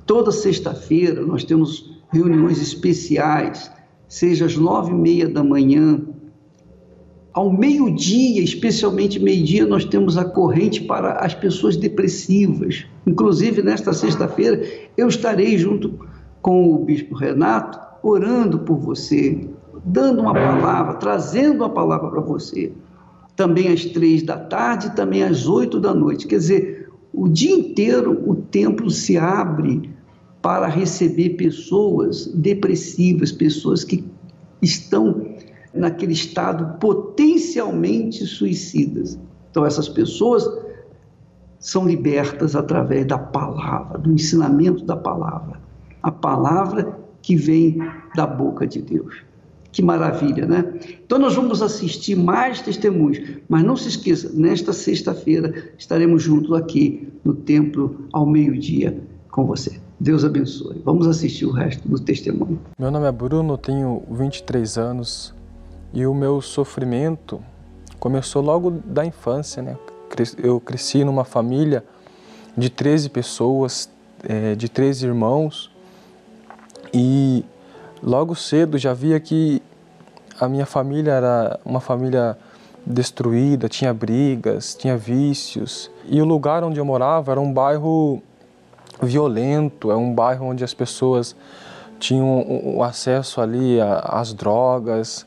toda 0.06 0.32
sexta-feira 0.32 1.22
nós 1.26 1.44
temos 1.44 2.00
reuniões 2.12 2.62
especiais, 2.62 3.72
seja 4.08 4.46
às 4.46 4.56
nove 4.56 4.92
e 4.92 4.96
meia 4.96 5.28
da 5.28 5.44
manhã, 5.44 6.02
ao 7.34 7.52
meio-dia, 7.52 8.42
especialmente 8.42 9.20
meio-dia, 9.20 9.66
nós 9.66 9.86
temos 9.86 10.18
a 10.18 10.26
corrente 10.26 10.82
para 10.82 11.14
as 11.20 11.34
pessoas 11.34 11.78
depressivas. 11.78 12.86
Inclusive, 13.06 13.62
nesta 13.62 13.94
sexta-feira, 13.94 14.64
eu 14.98 15.08
estarei 15.08 15.58
junto 15.58 16.00
com 16.42 16.74
o 16.74 16.86
Bispo 16.86 17.16
Renato, 17.16 17.80
orando 18.02 18.60
por 18.60 18.78
você, 18.78 19.48
dando 19.86 20.22
uma 20.22 20.34
palavra, 20.34 20.96
trazendo 20.96 21.58
uma 21.58 21.70
palavra 21.70 22.10
para 22.10 22.22
você 22.22 22.72
também 23.38 23.72
às 23.72 23.86
três 23.86 24.24
da 24.24 24.36
tarde, 24.36 24.96
também 24.96 25.24
às 25.24 25.48
oito 25.48 25.80
da 25.80 25.94
noite. 25.94 26.28
Quer 26.28 26.40
dizer, 26.40 26.90
o 27.14 27.30
dia 27.30 27.56
inteiro 27.56 28.24
o 28.28 28.36
templo 28.36 28.90
se 28.90 29.16
abre 29.16 29.90
para 30.42 30.68
receber 30.68 31.30
pessoas 31.32 32.26
depressivas, 32.26 33.32
pessoas 33.32 33.84
que 33.84 34.04
estão 34.62 35.27
naquele 35.78 36.14
estado 36.14 36.78
potencialmente 36.80 38.26
suicidas. 38.26 39.18
Então, 39.50 39.66
essas 39.66 39.88
pessoas 39.88 40.48
são 41.60 41.88
libertas 41.88 42.56
através 42.56 43.06
da 43.06 43.18
palavra, 43.18 43.98
do 43.98 44.12
ensinamento 44.12 44.84
da 44.84 44.96
palavra. 44.96 45.60
A 46.02 46.12
palavra 46.12 46.98
que 47.22 47.36
vem 47.36 47.80
da 48.16 48.26
boca 48.26 48.66
de 48.66 48.82
Deus. 48.82 49.24
Que 49.72 49.82
maravilha, 49.82 50.46
né? 50.46 50.74
Então 51.06 51.20
nós 51.20 51.36
vamos 51.36 51.62
assistir 51.62 52.16
mais 52.16 52.62
testemunhos, 52.62 53.20
mas 53.48 53.64
não 53.64 53.76
se 53.76 53.90
esqueça, 53.90 54.32
nesta 54.34 54.74
sexta-feira 54.74 55.72
estaremos 55.78 56.24
juntos 56.24 56.54
aqui 56.54 57.10
no 57.24 57.36
templo 57.36 58.08
ao 58.12 58.26
meio-dia 58.26 59.00
com 59.30 59.46
você. 59.46 59.80
Deus 60.00 60.24
abençoe. 60.24 60.82
Vamos 60.86 61.06
assistir 61.06 61.46
o 61.46 61.52
resto 61.52 61.88
do 61.88 62.00
testemunho. 62.00 62.60
Meu 62.80 62.90
nome 62.90 63.08
é 63.08 63.12
Bruno, 63.12 63.58
tenho 63.58 64.04
23 64.10 64.78
anos 64.78 65.37
e 65.94 66.06
o 66.06 66.14
meu 66.14 66.42
sofrimento 66.42 67.42
começou 68.00 68.42
logo 68.42 68.72
da 68.72 69.06
infância, 69.06 69.62
né? 69.62 69.78
Eu 70.38 70.60
cresci 70.60 71.04
numa 71.04 71.24
família 71.24 71.84
de 72.58 72.70
13 72.70 73.10
pessoas, 73.10 73.90
eh, 74.24 74.56
de 74.56 74.68
13 74.68 75.06
irmãos 75.06 75.72
e 76.94 77.46
logo 78.02 78.36
cedo 78.36 78.78
já 78.78 78.94
via 78.94 79.20
que 79.20 79.62
a 80.40 80.48
minha 80.48 80.66
família 80.66 81.12
era 81.12 81.60
uma 81.64 81.80
família 81.80 82.38
destruída, 82.86 83.68
tinha 83.68 83.94
brigas, 83.94 84.74
tinha 84.76 84.98
vícios. 84.98 85.92
E 86.06 86.22
o 86.22 86.26
lugar 86.26 86.64
onde 86.64 86.80
eu 86.80 86.86
morava 86.86 87.32
era 87.32 87.42
um 87.42 87.52
bairro 87.52 88.22
violento, 89.02 89.92
é 89.92 89.96
um 89.96 90.14
bairro 90.14 90.46
onde 90.46 90.64
as 90.64 90.74
pessoas 90.74 91.36
tinham 92.00 92.82
acesso 92.82 93.42
ali 93.42 93.78
às 94.04 94.34
drogas, 94.34 95.26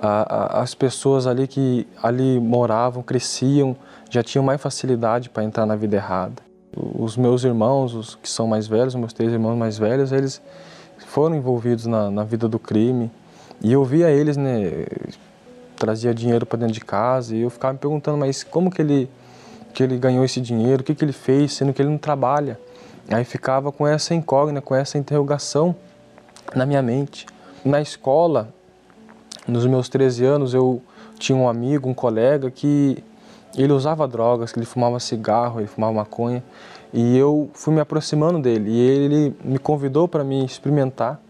as 0.00 0.74
pessoas 0.74 1.26
ali 1.26 1.46
que 1.46 1.86
ali 2.02 2.38
moravam, 2.40 3.02
cresciam, 3.02 3.76
já 4.10 4.22
tinham 4.22 4.44
mais 4.44 4.60
facilidade 4.60 5.28
para 5.28 5.44
entrar 5.44 5.66
na 5.66 5.76
vida 5.76 5.96
errada. 5.96 6.42
Os 6.76 7.16
meus 7.16 7.44
irmãos, 7.44 7.94
os 7.94 8.14
que 8.14 8.28
são 8.28 8.46
mais 8.46 8.66
velhos, 8.66 8.94
meus 8.94 9.12
três 9.12 9.32
irmãos 9.32 9.56
mais 9.56 9.78
velhos, 9.78 10.12
eles 10.12 10.40
foram 11.06 11.34
envolvidos 11.34 11.86
na, 11.86 12.10
na 12.10 12.24
vida 12.24 12.48
do 12.48 12.58
crime. 12.58 13.10
E 13.60 13.72
eu 13.72 13.84
via 13.84 14.10
eles, 14.10 14.36
né, 14.36 14.86
trazia 15.76 16.14
dinheiro 16.14 16.46
para 16.46 16.58
dentro 16.58 16.74
de 16.74 16.80
casa 16.80 17.34
e 17.34 17.40
eu 17.40 17.50
ficava 17.50 17.72
me 17.72 17.78
perguntando, 17.78 18.18
mas 18.18 18.44
como 18.44 18.70
que 18.70 18.82
ele, 18.82 19.10
que 19.72 19.82
ele 19.82 19.96
ganhou 19.96 20.24
esse 20.24 20.40
dinheiro, 20.40 20.82
o 20.82 20.84
que, 20.84 20.94
que 20.94 21.04
ele 21.04 21.12
fez, 21.12 21.54
sendo 21.54 21.72
que 21.72 21.82
ele 21.82 21.88
não 21.88 21.98
trabalha? 21.98 22.58
Aí 23.10 23.24
ficava 23.24 23.72
com 23.72 23.86
essa 23.86 24.14
incógnita, 24.14 24.60
com 24.60 24.74
essa 24.74 24.98
interrogação 24.98 25.74
na 26.54 26.66
minha 26.66 26.82
mente. 26.82 27.26
Na 27.64 27.80
escola, 27.80 28.52
nos 29.50 29.66
meus 29.66 29.88
13 29.88 30.24
anos, 30.24 30.54
eu 30.54 30.80
tinha 31.18 31.36
um 31.36 31.48
amigo, 31.48 31.88
um 31.88 31.94
colega 31.94 32.50
que 32.50 33.02
ele 33.56 33.72
usava 33.72 34.06
drogas, 34.06 34.52
que 34.52 34.58
ele 34.58 34.66
fumava 34.66 35.00
cigarro, 35.00 35.60
ele 35.60 35.66
fumava 35.66 35.92
maconha, 35.92 36.42
e 36.92 37.16
eu 37.16 37.50
fui 37.54 37.74
me 37.74 37.80
aproximando 37.80 38.40
dele 38.40 38.70
e 38.70 38.78
ele 38.78 39.36
me 39.44 39.58
convidou 39.58 40.06
para 40.06 40.22
me 40.22 40.44
experimentar 40.44 41.20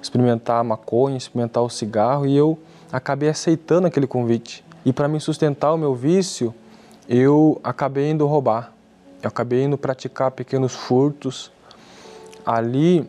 experimentar 0.00 0.60
a 0.60 0.64
maconha, 0.64 1.16
experimentar 1.16 1.62
o 1.62 1.68
cigarro 1.68 2.26
e 2.26 2.36
eu 2.36 2.58
acabei 2.90 3.28
aceitando 3.28 3.86
aquele 3.86 4.06
convite. 4.06 4.64
E 4.84 4.92
para 4.92 5.08
me 5.08 5.20
sustentar 5.20 5.72
o 5.72 5.76
meu 5.76 5.94
vício, 5.94 6.54
eu 7.08 7.60
acabei 7.62 8.10
indo 8.10 8.26
roubar. 8.26 8.72
eu 9.22 9.28
acabei 9.28 9.64
indo 9.64 9.76
praticar 9.76 10.30
pequenos 10.30 10.72
furtos. 10.74 11.50
Ali 12.46 13.08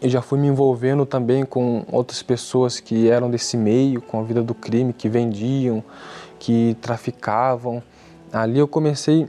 eu 0.00 0.10
já 0.10 0.20
fui 0.20 0.38
me 0.38 0.46
envolvendo 0.46 1.06
também 1.06 1.44
com 1.44 1.84
outras 1.90 2.22
pessoas 2.22 2.80
que 2.80 3.08
eram 3.08 3.30
desse 3.30 3.56
meio, 3.56 4.02
com 4.02 4.20
a 4.20 4.22
vida 4.22 4.42
do 4.42 4.54
crime, 4.54 4.92
que 4.92 5.08
vendiam, 5.08 5.82
que 6.38 6.76
traficavam. 6.80 7.82
Ali 8.32 8.58
eu 8.58 8.68
comecei 8.68 9.28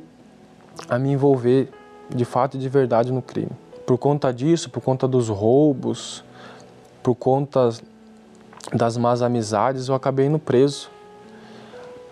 a 0.90 1.00
me 1.00 1.12
envolver 1.12 1.70
de 2.10 2.26
fato 2.26 2.58
e 2.58 2.60
de 2.60 2.68
verdade 2.68 3.12
no 3.12 3.22
crime. 3.22 3.52
Por 3.86 3.98
conta 3.98 4.34
disso, 4.34 4.70
por 4.70 4.82
conta 4.82 5.08
dos 5.08 5.30
roubos, 5.30 6.24
por 7.02 7.16
conta 7.16 7.70
das 8.74 8.98
más 8.98 9.22
amizades, 9.22 9.88
eu 9.88 9.96
acabei 9.96 10.26
indo 10.26 10.40
preso. 10.40 10.90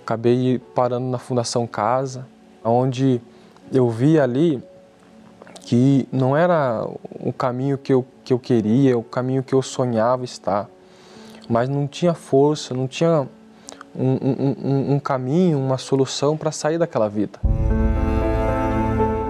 Acabei 0.01 0.59
parando 0.73 1.07
na 1.07 1.17
Fundação 1.17 1.67
Casa, 1.67 2.27
onde 2.63 3.19
eu 3.71 3.89
vi 3.89 4.19
ali 4.19 4.63
que 5.65 6.07
não 6.11 6.37
era 6.37 6.87
o 7.19 7.33
caminho 7.33 7.75
que 7.75 7.91
eu, 7.91 8.05
que 8.23 8.31
eu 8.31 8.37
queria, 8.37 8.95
o 8.95 9.01
caminho 9.01 9.41
que 9.41 9.53
eu 9.53 9.63
sonhava 9.63 10.23
estar, 10.23 10.69
mas 11.49 11.67
não 11.67 11.87
tinha 11.87 12.13
força, 12.13 12.75
não 12.75 12.87
tinha 12.87 13.27
um, 13.95 14.11
um, 14.11 14.93
um, 14.93 14.99
caminho, 14.99 15.57
uma 15.57 15.79
solução 15.79 16.37
para 16.37 16.51
sair 16.51 16.77
daquela 16.77 17.09
vida. 17.09 17.39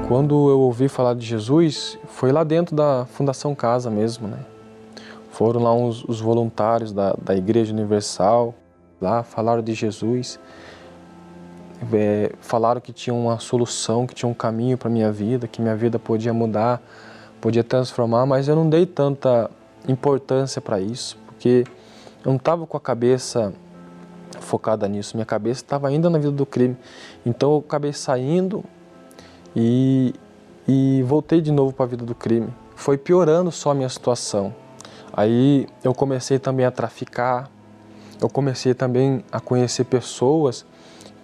Quando 0.09 0.49
eu 0.49 0.59
ouvi 0.59 0.89
falar 0.89 1.15
de 1.15 1.25
Jesus, 1.25 1.97
foi 2.05 2.33
lá 2.33 2.43
dentro 2.43 2.75
da 2.75 3.05
Fundação 3.05 3.55
Casa 3.55 3.89
mesmo, 3.89 4.27
né? 4.27 4.39
Foram 5.31 5.63
lá 5.63 5.73
os, 5.73 6.03
os 6.03 6.19
voluntários 6.19 6.91
da, 6.91 7.15
da 7.21 7.33
Igreja 7.33 7.71
Universal, 7.73 8.53
lá 9.01 9.23
falaram 9.23 9.61
de 9.61 9.73
Jesus, 9.73 10.37
é, 11.93 12.31
falaram 12.41 12.79
que 12.79 12.93
tinha 12.93 13.13
uma 13.13 13.39
solução, 13.39 14.07
que 14.07 14.13
tinha 14.13 14.29
um 14.29 14.33
caminho 14.33 14.77
para 14.77 14.89
minha 14.89 15.11
vida, 15.11 15.47
que 15.47 15.61
minha 15.61 15.75
vida 15.75 15.99
podia 15.99 16.33
mudar, 16.33 16.81
podia 17.41 17.63
transformar, 17.63 18.25
mas 18.25 18.47
eu 18.47 18.55
não 18.55 18.69
dei 18.69 18.85
tanta 18.85 19.49
importância 19.87 20.61
para 20.61 20.79
isso, 20.79 21.17
porque 21.25 21.63
eu 22.23 22.29
não 22.29 22.37
estava 22.37 22.65
com 22.65 22.77
a 22.77 22.79
cabeça 22.79 23.53
focada 24.39 24.87
nisso, 24.87 25.15
minha 25.15 25.25
cabeça 25.25 25.61
estava 25.61 25.87
ainda 25.87 26.09
na 26.09 26.17
vida 26.17 26.31
do 26.31 26.45
crime. 26.45 26.77
Então 27.25 27.51
eu 27.53 27.57
acabei 27.59 27.93
saindo 27.93 28.63
e, 29.55 30.13
e 30.67 31.03
voltei 31.03 31.41
de 31.41 31.51
novo 31.51 31.73
para 31.73 31.85
a 31.85 31.87
vida 31.87 32.05
do 32.05 32.15
crime. 32.15 32.49
Foi 32.75 32.97
piorando 32.97 33.51
só 33.51 33.71
a 33.71 33.73
minha 33.73 33.89
situação. 33.89 34.53
Aí 35.13 35.67
eu 35.83 35.93
comecei 35.93 36.37
também 36.37 36.65
a 36.65 36.71
traficar, 36.71 37.49
eu 38.21 38.29
comecei 38.29 38.73
também 38.73 39.23
a 39.31 39.39
conhecer 39.39 39.85
pessoas 39.85 40.65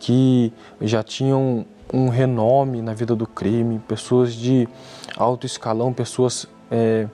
que 0.01 0.51
já 0.81 1.03
tinham 1.03 1.63
um 1.93 2.09
renome 2.09 2.81
na 2.81 2.91
vida 2.91 3.15
do 3.15 3.27
crime, 3.27 3.77
pessoas 3.87 4.33
de 4.33 4.67
alto 5.15 5.45
escalão, 5.45 5.93
pessoas 5.93 6.47
é, 6.71 7.07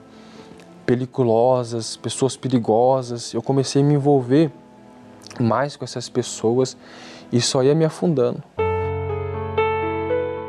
peliculosas, 0.86 1.98
pessoas 1.98 2.34
perigosas. 2.34 3.34
Eu 3.34 3.42
comecei 3.42 3.82
a 3.82 3.84
me 3.84 3.92
envolver 3.92 4.50
mais 5.38 5.76
com 5.76 5.84
essas 5.84 6.08
pessoas 6.08 6.78
e 7.30 7.42
só 7.42 7.62
ia 7.62 7.74
me 7.74 7.84
afundando. 7.84 8.42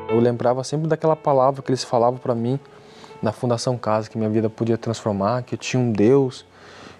Eu 0.07 0.19
lembrava 0.21 0.63
sempre 0.63 0.87
daquela 0.87 1.17
palavra 1.17 1.61
que 1.61 1.69
eles 1.69 1.83
falavam 1.83 2.17
para 2.17 2.33
mim 2.33 2.57
na 3.21 3.33
Fundação 3.33 3.77
Casa, 3.77 4.09
que 4.09 4.17
minha 4.17 4.29
vida 4.29 4.49
podia 4.49 4.77
transformar, 4.77 5.43
que 5.43 5.55
eu 5.55 5.59
tinha 5.59 5.83
um 5.83 5.91
Deus 5.91 6.45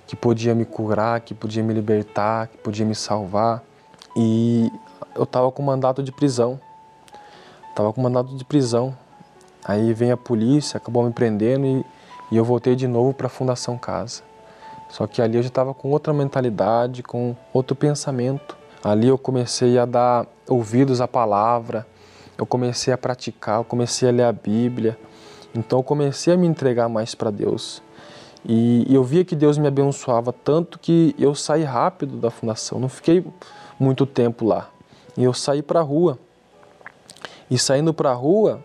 que 0.05 0.17
podia 0.17 0.53
me 0.53 0.65
curar, 0.65 1.21
que 1.21 1.33
podia 1.33 1.63
me 1.63 1.73
libertar, 1.73 2.47
que 2.47 2.57
podia 2.57 2.85
me 2.85 2.95
salvar. 2.95 3.63
E 4.17 4.69
eu 5.15 5.23
estava 5.23 5.51
com 5.51 5.61
mandato 5.61 6.01
de 6.03 6.11
prisão. 6.11 6.59
Estava 7.69 7.93
com 7.93 8.01
mandato 8.01 8.35
de 8.35 8.43
prisão. 8.43 8.95
Aí 9.63 9.93
vem 9.93 10.11
a 10.11 10.17
polícia, 10.17 10.77
acabou 10.77 11.03
me 11.03 11.11
prendendo 11.11 11.65
e, 11.65 11.85
e 12.31 12.37
eu 12.37 12.45
voltei 12.45 12.75
de 12.75 12.87
novo 12.87 13.13
para 13.13 13.27
a 13.27 13.29
Fundação 13.29 13.77
Casa. 13.77 14.23
Só 14.89 15.05
que 15.05 15.21
ali 15.21 15.37
eu 15.37 15.43
já 15.43 15.49
estava 15.49 15.73
com 15.73 15.91
outra 15.91 16.13
mentalidade, 16.13 17.03
com 17.03 17.35
outro 17.53 17.75
pensamento. 17.75 18.57
Ali 18.83 19.07
eu 19.07 19.17
comecei 19.17 19.77
a 19.77 19.85
dar 19.85 20.25
ouvidos 20.47 21.01
à 21.01 21.07
palavra, 21.07 21.85
eu 22.37 22.45
comecei 22.45 22.93
a 22.93 22.97
praticar, 22.97 23.59
eu 23.59 23.63
comecei 23.63 24.09
a 24.09 24.11
ler 24.11 24.23
a 24.23 24.31
Bíblia. 24.31 24.97
Então 25.53 25.79
eu 25.79 25.83
comecei 25.83 26.33
a 26.33 26.37
me 26.37 26.47
entregar 26.47 26.89
mais 26.89 27.13
para 27.13 27.29
Deus. 27.29 27.81
E, 28.45 28.85
eu 28.89 29.03
via 29.03 29.25
que 29.25 29.35
Deus 29.35 29.57
me 29.57 29.67
abençoava 29.67 30.31
tanto 30.31 30.79
que 30.79 31.13
eu 31.19 31.35
saí 31.35 31.63
rápido 31.63 32.17
da 32.17 32.31
fundação, 32.31 32.79
não 32.79 32.89
fiquei 32.89 33.25
muito 33.79 34.05
tempo 34.05 34.45
lá. 34.45 34.69
E 35.19 35.23
eu 35.25 35.33
saí 35.33 35.61
para 35.61 35.81
a 35.81 35.83
rua. 35.83 36.17
E 37.51 37.59
saindo 37.59 37.93
para 37.93 38.09
a 38.11 38.13
rua, 38.13 38.63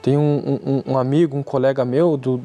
tem 0.00 0.16
um, 0.16 0.58
um, 0.64 0.92
um, 0.92 0.98
amigo, 0.98 1.36
um 1.36 1.42
colega 1.42 1.84
meu 1.84 2.16
do, 2.16 2.40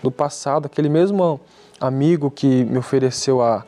do 0.00 0.08
passado, 0.08 0.66
aquele 0.66 0.88
mesmo 0.88 1.40
amigo 1.80 2.30
que 2.30 2.64
me 2.64 2.78
ofereceu 2.78 3.42
a, 3.42 3.66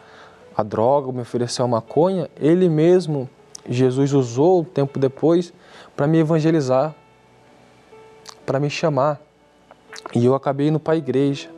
a 0.57 0.63
droga, 0.63 1.11
me 1.11 1.23
ofereceu 1.23 1.65
a 1.65 1.69
maconha, 1.69 2.31
ele 2.41 2.69
mesmo, 2.69 3.29
Jesus 3.69 4.13
usou 4.13 4.61
um 4.61 4.65
tempo 4.65 5.01
depois 5.01 5.53
para 5.97 6.07
me 6.07 6.19
evangelizar, 6.19 6.95
para 8.47 8.61
me 8.61 8.71
chamar. 8.71 9.21
E 10.15 10.25
eu 10.25 10.33
acabei 10.33 10.69
indo 10.69 10.79
para 10.79 10.95
a 10.95 10.97
igreja. 10.97 11.51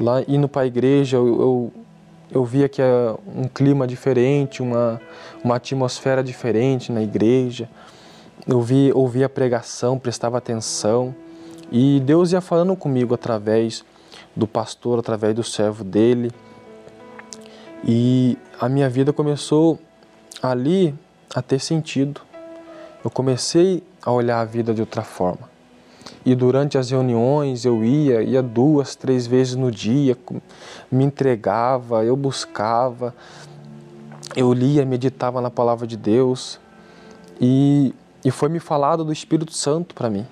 Lá 0.00 0.22
indo 0.26 0.48
para 0.48 0.62
a 0.62 0.66
igreja, 0.66 1.18
eu, 1.18 1.26
eu, 1.26 1.72
eu 2.32 2.44
via 2.44 2.68
que 2.68 2.80
é 2.80 3.14
um 3.36 3.46
clima 3.46 3.86
diferente, 3.86 4.62
uma, 4.62 5.00
uma 5.44 5.56
atmosfera 5.56 6.24
diferente 6.24 6.90
na 6.90 7.02
igreja. 7.02 7.68
Eu 8.46 8.60
vi, 8.62 8.90
ouvia 8.94 9.26
a 9.26 9.28
pregação, 9.28 9.98
prestava 9.98 10.38
atenção. 10.38 11.14
E 11.70 12.00
Deus 12.00 12.32
ia 12.32 12.40
falando 12.40 12.74
comigo 12.74 13.14
através 13.14 13.84
do 14.34 14.46
pastor, 14.46 14.98
através 14.98 15.34
do 15.34 15.44
servo 15.44 15.84
dele. 15.84 16.32
E 17.84 18.38
a 18.58 18.68
minha 18.68 18.88
vida 18.88 19.12
começou 19.12 19.78
ali 20.42 20.94
a 21.34 21.42
ter 21.42 21.58
sentido. 21.58 22.22
Eu 23.04 23.10
comecei 23.10 23.82
a 24.02 24.10
olhar 24.10 24.40
a 24.40 24.44
vida 24.44 24.72
de 24.72 24.80
outra 24.80 25.02
forma. 25.02 25.51
E 26.24 26.34
durante 26.34 26.78
as 26.78 26.90
reuniões 26.90 27.64
eu 27.64 27.84
ia, 27.84 28.22
ia 28.22 28.42
duas, 28.42 28.94
três 28.94 29.26
vezes 29.26 29.56
no 29.56 29.70
dia, 29.70 30.16
me 30.90 31.04
entregava, 31.04 32.04
eu 32.04 32.16
buscava, 32.16 33.14
eu 34.36 34.52
lia, 34.52 34.84
meditava 34.84 35.40
na 35.40 35.50
palavra 35.50 35.86
de 35.86 35.96
Deus. 35.96 36.60
E, 37.40 37.92
e 38.24 38.30
foi 38.30 38.48
me 38.48 38.60
falado 38.60 39.04
do 39.04 39.12
Espírito 39.12 39.52
Santo 39.52 39.94
para 39.94 40.08
mim, 40.08 40.26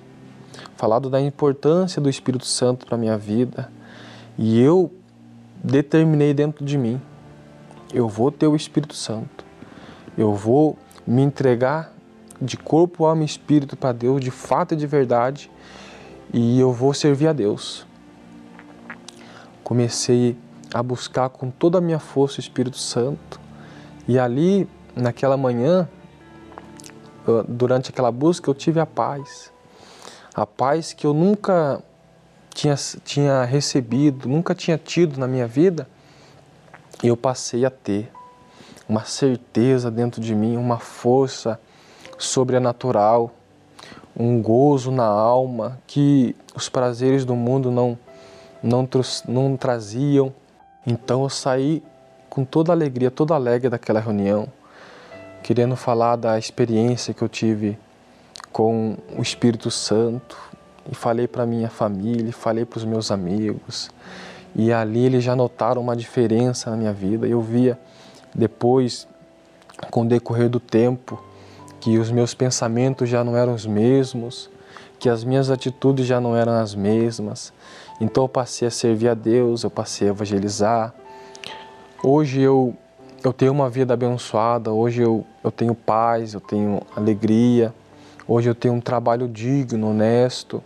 falado 0.76 1.10
da 1.10 1.20
importância 1.20 2.00
do 2.00 2.08
Espírito 2.08 2.46
Santo 2.46 2.86
para 2.86 2.96
minha 2.96 3.18
vida. 3.18 3.70
E 4.38 4.60
eu 4.60 4.92
determinei 5.62 6.32
dentro 6.32 6.64
de 6.64 6.78
mim, 6.78 7.00
eu 7.92 8.08
vou 8.08 8.30
ter 8.30 8.46
o 8.46 8.54
Espírito 8.54 8.94
Santo. 8.94 9.44
Eu 10.16 10.34
vou 10.34 10.78
me 11.06 11.22
entregar 11.22 11.92
de 12.40 12.56
corpo, 12.56 13.04
alma 13.04 13.22
e 13.22 13.26
espírito 13.26 13.76
para 13.76 13.92
Deus, 13.92 14.20
de 14.20 14.30
fato 14.30 14.74
e 14.74 14.76
de 14.76 14.86
verdade, 14.86 15.50
e 16.32 16.60
eu 16.60 16.72
vou 16.72 16.94
servir 16.94 17.28
a 17.28 17.32
Deus. 17.32 17.86
Comecei 19.64 20.36
a 20.72 20.82
buscar 20.82 21.28
com 21.28 21.50
toda 21.50 21.78
a 21.78 21.80
minha 21.80 21.98
força 21.98 22.38
o 22.38 22.40
Espírito 22.40 22.78
Santo, 22.78 23.40
e 24.06 24.18
ali, 24.18 24.68
naquela 24.94 25.36
manhã, 25.36 25.88
durante 27.46 27.90
aquela 27.90 28.10
busca, 28.10 28.50
eu 28.50 28.54
tive 28.54 28.80
a 28.80 28.86
paz. 28.86 29.52
A 30.34 30.46
paz 30.46 30.92
que 30.92 31.06
eu 31.06 31.12
nunca 31.12 31.82
tinha, 32.54 32.74
tinha 33.04 33.44
recebido, 33.44 34.28
nunca 34.28 34.54
tinha 34.54 34.78
tido 34.78 35.18
na 35.18 35.26
minha 35.26 35.46
vida, 35.46 35.88
e 37.02 37.08
eu 37.08 37.16
passei 37.16 37.64
a 37.64 37.70
ter 37.70 38.10
uma 38.88 39.04
certeza 39.04 39.90
dentro 39.90 40.20
de 40.20 40.34
mim, 40.34 40.56
uma 40.56 40.78
força 40.78 41.60
sobrenatural, 42.18 43.32
um 44.20 44.42
gozo 44.42 44.90
na 44.90 45.06
alma 45.06 45.78
que 45.86 46.36
os 46.54 46.68
prazeres 46.68 47.24
do 47.24 47.34
mundo 47.34 47.70
não, 47.70 47.98
não, 48.62 48.86
não 49.26 49.56
traziam. 49.56 50.32
Então 50.86 51.22
eu 51.22 51.30
saí 51.30 51.82
com 52.28 52.44
toda 52.44 52.70
a 52.70 52.74
alegria, 52.74 53.10
toda 53.10 53.34
alegre 53.34 53.70
daquela 53.70 53.98
reunião, 53.98 54.46
querendo 55.42 55.74
falar 55.74 56.16
da 56.16 56.38
experiência 56.38 57.14
que 57.14 57.22
eu 57.22 57.28
tive 57.28 57.78
com 58.52 58.96
o 59.16 59.22
Espírito 59.22 59.70
Santo, 59.70 60.36
e 60.90 60.94
falei 60.94 61.28
para 61.28 61.46
minha 61.46 61.68
família, 61.68 62.32
falei 62.32 62.64
para 62.64 62.78
os 62.78 62.84
meus 62.84 63.10
amigos. 63.10 63.90
E 64.54 64.72
ali 64.72 65.06
eles 65.06 65.22
já 65.22 65.36
notaram 65.36 65.80
uma 65.80 65.96
diferença 65.96 66.70
na 66.70 66.76
minha 66.76 66.92
vida. 66.92 67.26
Eu 67.26 67.40
via 67.40 67.78
depois, 68.34 69.06
com 69.90 70.02
o 70.02 70.08
decorrer 70.08 70.48
do 70.48 70.58
tempo, 70.58 71.22
que 71.80 71.98
os 71.98 72.10
meus 72.10 72.34
pensamentos 72.34 73.08
já 73.08 73.24
não 73.24 73.36
eram 73.36 73.54
os 73.54 73.66
mesmos, 73.66 74.50
que 74.98 75.08
as 75.08 75.24
minhas 75.24 75.50
atitudes 75.50 76.06
já 76.06 76.20
não 76.20 76.36
eram 76.36 76.52
as 76.52 76.74
mesmas. 76.74 77.52
Então 78.00 78.24
eu 78.24 78.28
passei 78.28 78.68
a 78.68 78.70
servir 78.70 79.08
a 79.08 79.14
Deus, 79.14 79.64
eu 79.64 79.70
passei 79.70 80.08
a 80.08 80.10
evangelizar. 80.10 80.94
Hoje 82.02 82.40
eu, 82.40 82.74
eu 83.24 83.32
tenho 83.32 83.52
uma 83.52 83.68
vida 83.68 83.94
abençoada, 83.94 84.72
hoje 84.72 85.02
eu, 85.02 85.24
eu 85.42 85.50
tenho 85.50 85.74
paz, 85.74 86.34
eu 86.34 86.40
tenho 86.40 86.80
alegria, 86.94 87.74
Hoje 88.32 88.48
eu 88.48 88.54
tenho 88.54 88.74
um 88.74 88.80
trabalho 88.80 89.26
digno, 89.26 89.90
honesto. 89.90 90.62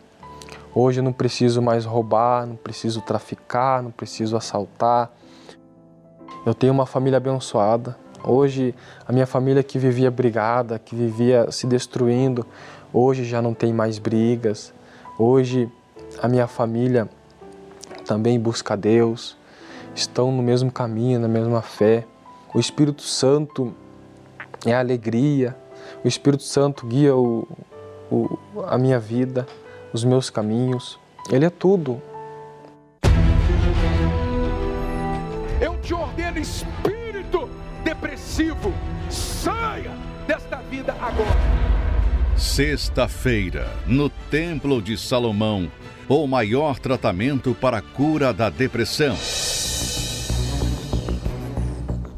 Hoje 0.74 1.00
eu 1.00 1.02
não 1.02 1.14
preciso 1.14 1.62
mais 1.62 1.86
roubar, 1.86 2.46
não 2.46 2.56
preciso 2.56 3.00
traficar, 3.00 3.82
não 3.82 3.90
preciso 3.90 4.36
assaltar. 4.36 5.10
Eu 6.44 6.52
tenho 6.52 6.74
uma 6.74 6.84
família 6.84 7.16
abençoada. 7.16 7.96
Hoje 8.26 8.74
a 9.06 9.12
minha 9.12 9.26
família 9.26 9.62
que 9.62 9.78
vivia 9.78 10.10
brigada, 10.10 10.78
que 10.78 10.96
vivia 10.96 11.50
se 11.50 11.66
destruindo, 11.66 12.46
hoje 12.92 13.24
já 13.24 13.42
não 13.42 13.52
tem 13.52 13.72
mais 13.72 13.98
brigas. 13.98 14.72
Hoje 15.18 15.70
a 16.22 16.26
minha 16.26 16.46
família 16.46 17.08
também 18.06 18.40
busca 18.40 18.76
Deus, 18.76 19.36
estão 19.94 20.32
no 20.32 20.42
mesmo 20.42 20.72
caminho, 20.72 21.20
na 21.20 21.28
mesma 21.28 21.60
fé. 21.60 22.06
O 22.54 22.58
Espírito 22.58 23.02
Santo 23.02 23.74
é 24.64 24.72
a 24.72 24.78
alegria, 24.78 25.54
o 26.02 26.08
Espírito 26.08 26.44
Santo 26.44 26.86
guia 26.86 27.14
o, 27.14 27.46
o, 28.10 28.38
a 28.66 28.78
minha 28.78 28.98
vida, 28.98 29.46
os 29.92 30.02
meus 30.02 30.30
caminhos. 30.30 30.98
Ele 31.30 31.44
é 31.44 31.50
tudo. 31.50 32.00
Eu 35.60 35.78
te 35.80 35.92
ordeno, 35.92 36.38
espírito 36.38 36.93
depressivo, 38.04 38.74
saia 39.08 39.90
desta 40.26 40.56
vida 40.70 40.92
agora. 41.00 41.40
Sexta-feira, 42.36 43.66
no 43.86 44.10
Templo 44.10 44.82
de 44.82 44.98
Salomão, 44.98 45.72
o 46.06 46.26
maior 46.26 46.78
tratamento 46.78 47.54
para 47.54 47.78
a 47.78 47.82
cura 47.82 48.30
da 48.30 48.50
depressão. 48.50 49.16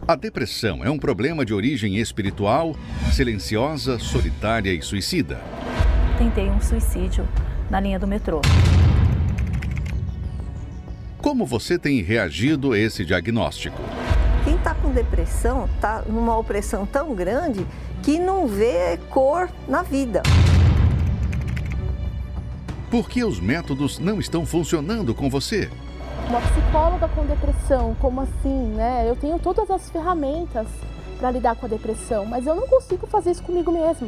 A 0.08 0.16
depressão 0.16 0.84
é 0.84 0.90
um 0.90 0.98
problema 0.98 1.44
de 1.44 1.54
origem 1.54 1.96
espiritual, 1.98 2.74
silenciosa, 3.12 3.96
solitária 4.00 4.72
e 4.72 4.82
suicida. 4.82 5.40
Tentei 6.18 6.48
um 6.48 6.60
suicídio 6.60 7.28
na 7.70 7.78
linha 7.78 7.98
do 7.98 8.08
metrô. 8.08 8.40
Como 11.18 11.46
você 11.46 11.78
tem 11.78 12.02
reagido 12.02 12.72
a 12.72 12.78
esse 12.78 13.04
diagnóstico? 13.04 13.80
Quem 14.46 14.54
está 14.54 14.76
com 14.76 14.92
depressão 14.92 15.68
está 15.74 16.02
numa 16.06 16.38
opressão 16.38 16.86
tão 16.86 17.16
grande 17.16 17.66
que 18.00 18.16
não 18.16 18.46
vê 18.46 18.96
cor 19.10 19.50
na 19.66 19.82
vida. 19.82 20.22
Por 22.88 23.08
que 23.08 23.24
os 23.24 23.40
métodos 23.40 23.98
não 23.98 24.20
estão 24.20 24.46
funcionando 24.46 25.12
com 25.16 25.28
você? 25.28 25.68
Uma 26.28 26.40
psicóloga 26.40 27.08
com 27.08 27.26
depressão, 27.26 27.96
como 27.98 28.20
assim, 28.20 28.68
né? 28.68 29.10
Eu 29.10 29.16
tenho 29.16 29.36
todas 29.40 29.68
as 29.68 29.90
ferramentas 29.90 30.68
para 31.18 31.32
lidar 31.32 31.56
com 31.56 31.66
a 31.66 31.68
depressão, 31.68 32.24
mas 32.24 32.46
eu 32.46 32.54
não 32.54 32.68
consigo 32.68 33.04
fazer 33.08 33.32
isso 33.32 33.42
comigo 33.42 33.72
mesma. 33.72 34.06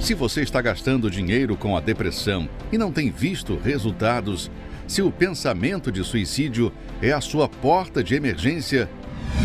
Se 0.00 0.14
você 0.14 0.40
está 0.40 0.62
gastando 0.62 1.10
dinheiro 1.10 1.54
com 1.54 1.76
a 1.76 1.80
depressão 1.80 2.48
e 2.72 2.78
não 2.78 2.90
tem 2.90 3.10
visto 3.10 3.58
resultados, 3.62 4.50
se 4.88 5.02
o 5.02 5.12
pensamento 5.12 5.92
de 5.92 6.02
suicídio 6.02 6.72
é 7.00 7.12
a 7.12 7.20
sua 7.20 7.48
porta 7.48 8.02
de 8.02 8.14
emergência, 8.14 8.90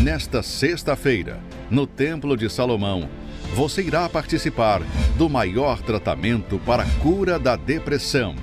nesta 0.02 0.42
sexta-feira, 0.42 1.40
no 1.70 1.86
Templo 1.86 2.36
de 2.36 2.50
Salomão, 2.50 3.08
você 3.54 3.82
irá 3.82 4.08
participar 4.08 4.82
do 5.16 5.28
maior 5.28 5.80
tratamento 5.82 6.58
para 6.60 6.82
a 6.82 6.90
cura 7.00 7.38
da 7.38 7.54
depressão 7.54 8.34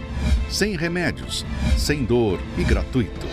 sem 0.51 0.75
remédios, 0.75 1.45
sem 1.77 2.03
dor 2.03 2.39
e 2.57 2.63
gratuito. 2.63 3.25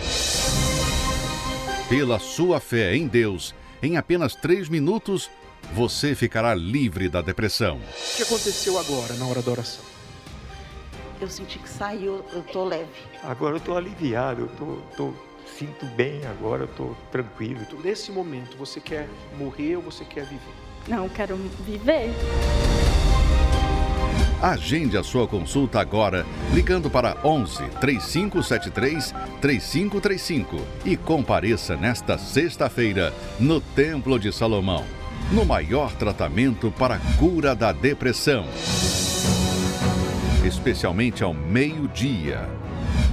Pela 1.89 2.17
sua 2.17 2.59
fé 2.59 2.95
em 2.95 3.07
Deus, 3.07 3.53
em 3.83 3.97
apenas 3.97 4.35
três 4.35 4.69
minutos, 4.69 5.29
você 5.73 6.15
ficará 6.15 6.55
livre 6.55 7.09
da 7.09 7.21
depressão. 7.21 7.77
O 7.77 8.15
que 8.17 8.23
aconteceu 8.23 8.79
agora 8.79 9.13
na 9.15 9.27
hora 9.27 9.41
da 9.41 9.51
oração? 9.51 9.83
Eu 11.19 11.29
senti 11.29 11.59
que 11.59 11.69
saiu, 11.69 12.23
eu 12.31 12.41
tô 12.43 12.63
leve. 12.63 13.08
Agora 13.23 13.57
eu 13.57 13.59
tô 13.59 13.75
aliviado, 13.75 14.41
eu 14.41 14.47
tô, 14.47 14.77
tô 14.95 15.13
sinto 15.57 15.85
bem 15.87 16.25
agora, 16.25 16.63
eu 16.63 16.67
tô 16.67 16.95
tranquilo. 17.11 17.59
Nesse 17.83 18.11
momento, 18.11 18.57
você 18.57 18.79
quer 18.79 19.07
morrer 19.37 19.75
ou 19.75 19.81
você 19.81 20.05
quer 20.05 20.25
viver? 20.25 20.53
Não, 20.87 21.03
eu 21.03 21.09
quero 21.09 21.35
viver. 21.65 22.11
Agende 24.41 24.97
a 24.97 25.03
sua 25.03 25.27
consulta 25.27 25.81
agora, 25.81 26.25
ligando 26.53 26.89
para 26.89 27.17
11 27.25 27.67
3573 27.81 29.13
3535 29.41 30.57
e 30.85 30.95
compareça 30.95 31.75
nesta 31.75 32.17
sexta-feira 32.17 33.13
no 33.37 33.59
Templo 33.59 34.17
de 34.17 34.31
Salomão, 34.31 34.85
no 35.29 35.43
maior 35.43 35.93
tratamento 35.93 36.71
para 36.71 36.95
a 36.95 36.99
cura 37.17 37.53
da 37.53 37.73
depressão. 37.73 38.45
Especialmente 40.45 41.21
ao 41.21 41.33
meio-dia. 41.33 42.58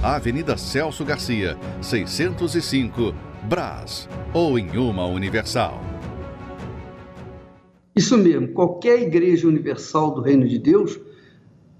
Avenida 0.03 0.55
Celso 0.57 1.03
Garcia, 1.03 1.57
605, 1.81 3.15
Brás, 3.49 4.07
ou 4.31 4.59
em 4.59 4.77
uma 4.77 5.05
Universal. 5.05 5.81
Isso 7.95 8.15
mesmo, 8.15 8.49
qualquer 8.49 9.01
igreja 9.01 9.47
universal 9.47 10.13
do 10.13 10.21
Reino 10.21 10.47
de 10.47 10.59
Deus 10.59 10.99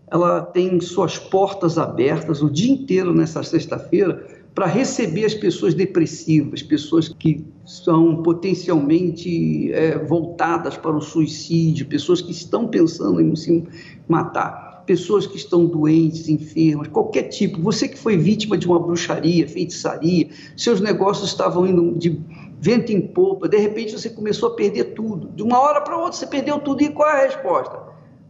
ela 0.09 0.41
tem 0.41 0.79
suas 0.79 1.19
portas 1.19 1.77
abertas 1.77 2.41
o 2.41 2.49
dia 2.49 2.71
inteiro 2.71 3.13
nessa 3.13 3.43
sexta-feira 3.43 4.25
para 4.55 4.65
receber 4.65 5.25
as 5.25 5.35
pessoas 5.35 5.75
depressivas, 5.75 6.63
pessoas 6.63 7.09
que 7.09 7.45
são 7.65 8.23
potencialmente 8.23 9.71
é, 9.71 9.99
voltadas 9.99 10.75
para 10.75 10.95
o 10.95 11.01
suicídio, 11.01 11.85
pessoas 11.85 12.21
que 12.21 12.31
estão 12.31 12.67
pensando 12.67 13.21
em 13.21 13.35
se 13.35 13.63
matar, 14.07 14.66
pessoas 14.87 15.27
que 15.27 15.37
estão 15.37 15.67
doentes, 15.67 16.27
enfermas, 16.27 16.87
qualquer 16.87 17.23
tipo. 17.23 17.61
Você 17.61 17.87
que 17.87 17.99
foi 17.99 18.17
vítima 18.17 18.57
de 18.57 18.65
uma 18.65 18.79
bruxaria, 18.79 19.47
feitiçaria, 19.47 20.29
seus 20.55 20.81
negócios 20.81 21.29
estavam 21.29 21.67
indo 21.67 21.93
de 21.99 22.19
vento 22.59 22.91
em 22.91 23.01
popa, 23.01 23.47
de 23.47 23.57
repente 23.57 23.91
você 23.91 24.09
começou 24.09 24.49
a 24.49 24.55
perder 24.55 24.95
tudo. 24.95 25.29
De 25.35 25.43
uma 25.43 25.59
hora 25.59 25.81
para 25.81 25.95
outra 25.95 26.13
você 26.13 26.25
perdeu 26.25 26.57
tudo. 26.57 26.81
E 26.81 26.89
qual 26.89 27.07
é 27.07 27.25
a 27.25 27.27
resposta? 27.27 27.79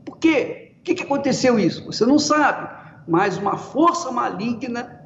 Por 0.04 0.18
quê? 0.18 0.68
que, 0.88 0.96
que 0.96 1.04
aconteceu 1.04 1.60
isso? 1.60 1.86
Você 1.86 2.06
não 2.06 2.18
sabe, 2.18 2.70
mas 3.08 3.38
uma 3.38 3.58
força 3.58 4.10
maligna 4.10 5.02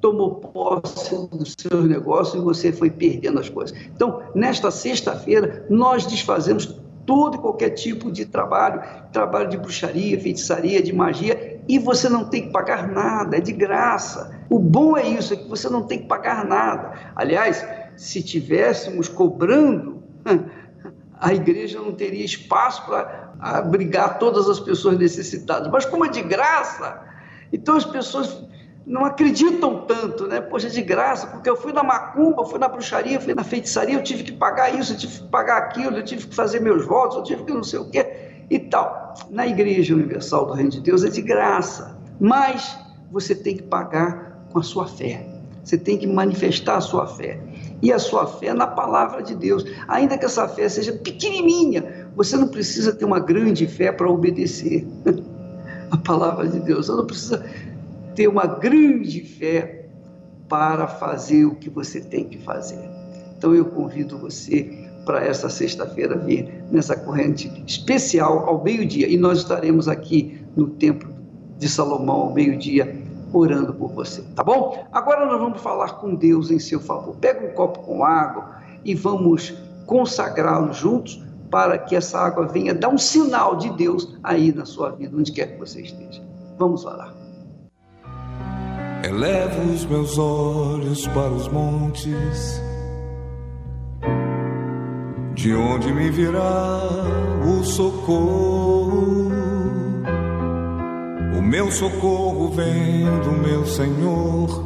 tomou 0.00 0.36
posse 0.36 1.14
dos 1.28 1.54
seus 1.58 1.84
negócios 1.84 2.40
e 2.40 2.44
você 2.44 2.72
foi 2.72 2.90
perdendo 2.90 3.38
as 3.38 3.48
coisas. 3.48 3.76
Então, 3.94 4.22
nesta 4.34 4.70
sexta-feira, 4.70 5.66
nós 5.68 6.06
desfazemos 6.06 6.80
todo 7.06 7.36
e 7.36 7.38
qualquer 7.38 7.70
tipo 7.70 8.10
de 8.10 8.26
trabalho, 8.26 8.82
trabalho 9.12 9.48
de 9.48 9.56
bruxaria, 9.56 10.20
feitiçaria, 10.20 10.82
de 10.82 10.92
magia, 10.92 11.60
e 11.68 11.78
você 11.78 12.08
não 12.08 12.24
tem 12.24 12.46
que 12.46 12.52
pagar 12.52 12.88
nada, 12.88 13.36
é 13.36 13.40
de 13.40 13.52
graça. 13.52 14.38
O 14.50 14.58
bom 14.58 14.96
é 14.96 15.06
isso, 15.06 15.32
é 15.32 15.36
que 15.36 15.48
você 15.48 15.68
não 15.68 15.84
tem 15.84 16.00
que 16.00 16.06
pagar 16.06 16.44
nada. 16.44 16.92
Aliás, 17.14 17.66
se 17.96 18.22
tivéssemos 18.22 19.08
cobrando, 19.08 20.02
a 21.18 21.32
igreja 21.32 21.80
não 21.80 21.92
teria 21.92 22.24
espaço 22.24 22.84
para 22.84 23.32
abrigar 23.40 24.18
todas 24.18 24.48
as 24.48 24.60
pessoas 24.60 24.98
necessitadas. 24.98 25.70
Mas 25.70 25.86
como 25.86 26.04
é 26.04 26.08
de 26.08 26.22
graça, 26.22 27.00
então 27.52 27.76
as 27.76 27.84
pessoas 27.84 28.44
não 28.86 29.04
acreditam 29.04 29.84
tanto, 29.84 30.28
né? 30.28 30.40
Poxa, 30.40 30.68
é 30.68 30.70
de 30.70 30.80
graça, 30.80 31.26
porque 31.26 31.50
eu 31.50 31.56
fui 31.56 31.72
na 31.72 31.82
macumba, 31.82 32.46
fui 32.46 32.58
na 32.58 32.68
bruxaria, 32.68 33.20
fui 33.20 33.34
na 33.34 33.42
feitiçaria, 33.42 33.96
eu 33.96 34.02
tive 34.02 34.22
que 34.22 34.32
pagar 34.32 34.72
isso, 34.78 34.92
eu 34.92 34.96
tive 34.96 35.18
que 35.18 35.28
pagar 35.28 35.58
aquilo, 35.58 35.96
eu 35.96 36.04
tive 36.04 36.28
que 36.28 36.34
fazer 36.34 36.60
meus 36.60 36.86
votos, 36.86 37.16
eu 37.16 37.22
tive 37.24 37.42
que 37.42 37.52
não 37.52 37.64
sei 37.64 37.80
o 37.80 37.90
quê 37.90 38.44
e 38.48 38.60
tal. 38.60 39.14
Na 39.28 39.44
Igreja 39.44 39.92
Universal 39.92 40.46
do 40.46 40.52
Reino 40.52 40.70
de 40.70 40.80
Deus 40.80 41.02
é 41.02 41.08
de 41.08 41.20
graça, 41.20 41.98
mas 42.20 42.78
você 43.10 43.34
tem 43.34 43.56
que 43.56 43.64
pagar 43.64 44.46
com 44.52 44.60
a 44.60 44.62
sua 44.62 44.86
fé. 44.86 45.26
Você 45.64 45.76
tem 45.76 45.98
que 45.98 46.06
manifestar 46.06 46.76
a 46.76 46.80
sua 46.80 47.08
fé. 47.08 47.40
E 47.82 47.92
a 47.92 47.98
sua 47.98 48.24
fé 48.24 48.54
na 48.54 48.68
palavra 48.68 49.20
de 49.20 49.34
Deus. 49.34 49.64
Ainda 49.88 50.16
que 50.16 50.24
essa 50.24 50.46
fé 50.46 50.68
seja 50.68 50.92
pequenininha, 50.92 52.08
você 52.14 52.36
não 52.36 52.46
precisa 52.46 52.94
ter 52.94 53.04
uma 53.04 53.18
grande 53.18 53.66
fé 53.66 53.90
para 53.90 54.08
obedecer 54.08 54.86
a 55.90 55.96
palavra 55.96 56.46
de 56.46 56.60
Deus. 56.60 56.86
Você 56.86 56.92
não 56.92 57.04
precisa 57.04 57.44
ter 58.16 58.26
uma 58.26 58.46
grande 58.46 59.20
fé 59.20 59.86
para 60.48 60.88
fazer 60.88 61.44
o 61.44 61.54
que 61.54 61.70
você 61.70 62.00
tem 62.00 62.24
que 62.24 62.38
fazer. 62.38 62.80
Então 63.36 63.54
eu 63.54 63.66
convido 63.66 64.18
você 64.18 64.88
para 65.04 65.24
essa 65.24 65.48
sexta-feira 65.48 66.18
vir 66.18 66.64
nessa 66.72 66.96
corrente 66.96 67.62
especial 67.66 68.48
ao 68.48 68.64
meio-dia. 68.64 69.06
E 69.06 69.16
nós 69.16 69.38
estaremos 69.38 69.86
aqui 69.86 70.40
no 70.56 70.70
Templo 70.70 71.14
de 71.58 71.68
Salomão 71.68 72.22
ao 72.22 72.34
meio-dia 72.34 73.04
orando 73.32 73.74
por 73.74 73.92
você, 73.92 74.22
tá 74.34 74.42
bom? 74.42 74.86
Agora 74.92 75.26
nós 75.26 75.38
vamos 75.38 75.60
falar 75.60 75.94
com 76.00 76.14
Deus 76.14 76.50
em 76.50 76.58
seu 76.58 76.80
favor. 76.80 77.16
Pega 77.16 77.46
um 77.46 77.52
copo 77.52 77.80
com 77.80 78.04
água 78.04 78.56
e 78.84 78.94
vamos 78.94 79.54
consagrá-lo 79.84 80.72
juntos 80.72 81.22
para 81.50 81.78
que 81.78 81.94
essa 81.94 82.18
água 82.18 82.46
venha 82.46 82.74
dar 82.74 82.88
um 82.88 82.98
sinal 82.98 83.56
de 83.56 83.70
Deus 83.76 84.16
aí 84.22 84.52
na 84.52 84.64
sua 84.64 84.90
vida, 84.90 85.16
onde 85.16 85.32
quer 85.32 85.52
que 85.52 85.58
você 85.58 85.82
esteja. 85.82 86.22
Vamos 86.58 86.84
orar. 86.84 87.15
Elevo 89.06 89.72
os 89.72 89.84
meus 89.84 90.18
olhos 90.18 91.06
para 91.06 91.30
os 91.30 91.46
montes, 91.46 92.60
De 95.32 95.54
onde 95.54 95.92
me 95.92 96.10
virá 96.10 96.80
o 97.46 97.62
socorro? 97.62 99.30
O 101.38 101.40
meu 101.40 101.70
socorro 101.70 102.50
vem 102.50 103.04
do 103.20 103.30
meu 103.30 103.64
Senhor, 103.64 104.64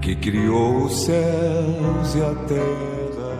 que 0.00 0.16
criou 0.16 0.86
os 0.86 1.04
céus 1.04 2.14
e 2.14 2.22
a 2.22 2.34
terra. 2.46 3.36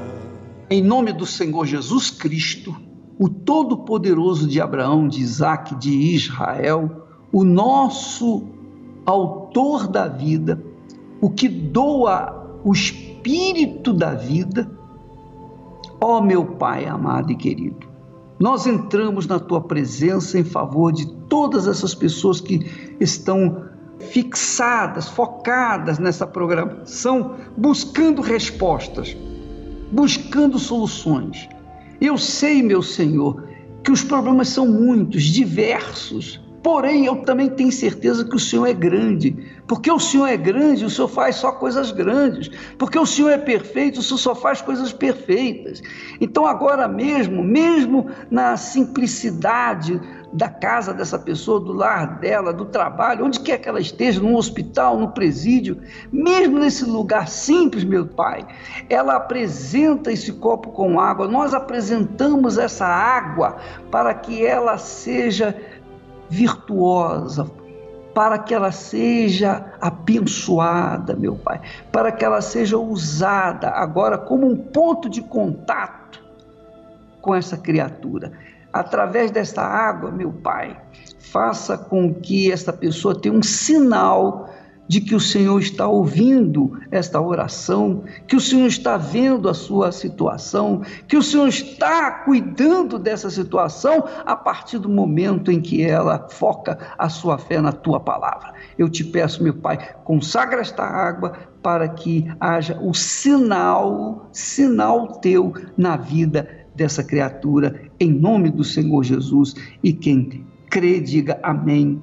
Em 0.68 0.82
nome 0.82 1.14
do 1.14 1.24
Senhor 1.24 1.64
Jesus 1.64 2.10
Cristo, 2.10 2.76
o 3.18 3.26
Todo-Poderoso 3.26 4.46
de 4.46 4.60
Abraão, 4.60 5.08
de 5.08 5.22
Isaac, 5.22 5.74
de 5.76 5.90
Israel, 6.14 7.03
o 7.34 7.42
nosso 7.42 8.44
autor 9.04 9.88
da 9.88 10.06
vida, 10.06 10.62
o 11.20 11.28
que 11.28 11.48
doa 11.48 12.60
o 12.62 12.72
espírito 12.72 13.92
da 13.92 14.14
vida, 14.14 14.70
ó 16.00 16.20
meu 16.20 16.46
Pai 16.46 16.86
amado 16.86 17.32
e 17.32 17.34
querido, 17.34 17.88
nós 18.38 18.68
entramos 18.68 19.26
na 19.26 19.40
tua 19.40 19.60
presença 19.60 20.38
em 20.38 20.44
favor 20.44 20.92
de 20.92 21.12
todas 21.28 21.66
essas 21.66 21.92
pessoas 21.92 22.40
que 22.40 22.94
estão 23.00 23.64
fixadas, 23.98 25.08
focadas 25.08 25.98
nessa 25.98 26.28
programação, 26.28 27.34
buscando 27.56 28.22
respostas, 28.22 29.16
buscando 29.90 30.56
soluções. 30.56 31.48
Eu 32.00 32.16
sei, 32.16 32.62
meu 32.62 32.80
Senhor, 32.80 33.42
que 33.82 33.90
os 33.90 34.04
problemas 34.04 34.50
são 34.50 34.68
muitos, 34.68 35.24
diversos, 35.24 36.43
Porém, 36.64 37.04
eu 37.04 37.16
também 37.16 37.50
tenho 37.50 37.70
certeza 37.70 38.24
que 38.24 38.34
o 38.34 38.40
Senhor 38.40 38.66
é 38.66 38.72
grande. 38.72 39.36
Porque 39.66 39.90
o 39.92 40.00
Senhor 40.00 40.26
é 40.26 40.36
grande, 40.36 40.86
o 40.86 40.88
Senhor 40.88 41.08
faz 41.08 41.36
só 41.36 41.52
coisas 41.52 41.92
grandes. 41.92 42.50
Porque 42.78 42.98
o 42.98 43.04
Senhor 43.04 43.28
é 43.28 43.36
perfeito, 43.36 44.00
o 44.00 44.02
Senhor 44.02 44.16
só 44.16 44.34
faz 44.34 44.62
coisas 44.62 44.90
perfeitas. 44.90 45.82
Então, 46.18 46.46
agora 46.46 46.88
mesmo, 46.88 47.44
mesmo 47.44 48.06
na 48.30 48.56
simplicidade 48.56 50.00
da 50.34 50.48
casa 50.48 50.92
dessa 50.92 51.16
pessoa, 51.16 51.60
do 51.60 51.72
lar 51.72 52.18
dela, 52.18 52.52
do 52.52 52.64
trabalho, 52.64 53.24
onde 53.24 53.38
quer 53.38 53.58
que 53.58 53.68
ela 53.68 53.80
esteja, 53.80 54.20
no 54.20 54.36
hospital, 54.36 54.98
no 54.98 55.12
presídio, 55.12 55.80
mesmo 56.10 56.58
nesse 56.58 56.84
lugar 56.84 57.28
simples, 57.28 57.84
meu 57.84 58.04
Pai, 58.04 58.44
ela 58.90 59.14
apresenta 59.14 60.10
esse 60.10 60.32
copo 60.32 60.70
com 60.70 60.98
água, 60.98 61.28
nós 61.28 61.54
apresentamos 61.54 62.58
essa 62.58 62.84
água 62.84 63.58
para 63.92 64.12
que 64.12 64.44
ela 64.44 64.76
seja 64.76 65.54
virtuosa, 66.28 67.50
para 68.14 68.38
que 68.38 68.54
ela 68.54 68.70
seja 68.70 69.72
abençoada, 69.80 71.16
meu 71.16 71.34
Pai, 71.34 71.60
para 71.90 72.12
que 72.12 72.24
ela 72.24 72.40
seja 72.40 72.78
usada 72.78 73.68
agora 73.70 74.16
como 74.16 74.46
um 74.46 74.56
ponto 74.56 75.08
de 75.08 75.20
contato 75.20 76.22
com 77.20 77.34
essa 77.34 77.56
criatura. 77.56 78.32
Através 78.72 79.30
dessa 79.30 79.62
água, 79.62 80.10
meu 80.10 80.32
Pai, 80.32 80.80
faça 81.18 81.76
com 81.76 82.14
que 82.14 82.52
essa 82.52 82.72
pessoa 82.72 83.18
tenha 83.18 83.34
um 83.34 83.42
sinal 83.42 84.48
de 84.86 85.00
que 85.00 85.14
o 85.14 85.20
Senhor 85.20 85.58
está 85.60 85.86
ouvindo 85.86 86.78
esta 86.90 87.20
oração, 87.20 88.04
que 88.26 88.36
o 88.36 88.40
Senhor 88.40 88.66
está 88.66 88.96
vendo 88.96 89.48
a 89.48 89.54
sua 89.54 89.90
situação, 89.92 90.82
que 91.08 91.16
o 91.16 91.22
Senhor 91.22 91.48
está 91.48 92.10
cuidando 92.10 92.98
dessa 92.98 93.30
situação 93.30 94.04
a 94.24 94.36
partir 94.36 94.78
do 94.78 94.88
momento 94.88 95.50
em 95.50 95.60
que 95.60 95.82
ela 95.82 96.28
foca 96.30 96.78
a 96.98 97.08
sua 97.08 97.38
fé 97.38 97.60
na 97.60 97.72
tua 97.72 97.98
palavra. 97.98 98.52
Eu 98.78 98.88
te 98.88 99.04
peço, 99.04 99.42
meu 99.42 99.54
Pai, 99.54 99.78
consagra 100.04 100.60
esta 100.60 100.84
água 100.84 101.32
para 101.62 101.88
que 101.88 102.30
haja 102.38 102.78
o 102.82 102.92
sinal, 102.92 104.28
sinal 104.32 105.08
teu 105.20 105.54
na 105.76 105.96
vida 105.96 106.48
dessa 106.74 107.02
criatura, 107.02 107.82
em 107.98 108.10
nome 108.12 108.50
do 108.50 108.64
Senhor 108.64 109.02
Jesus. 109.02 109.54
E 109.82 109.92
quem 109.92 110.44
crê, 110.68 111.00
diga 111.00 111.38
amém 111.42 112.02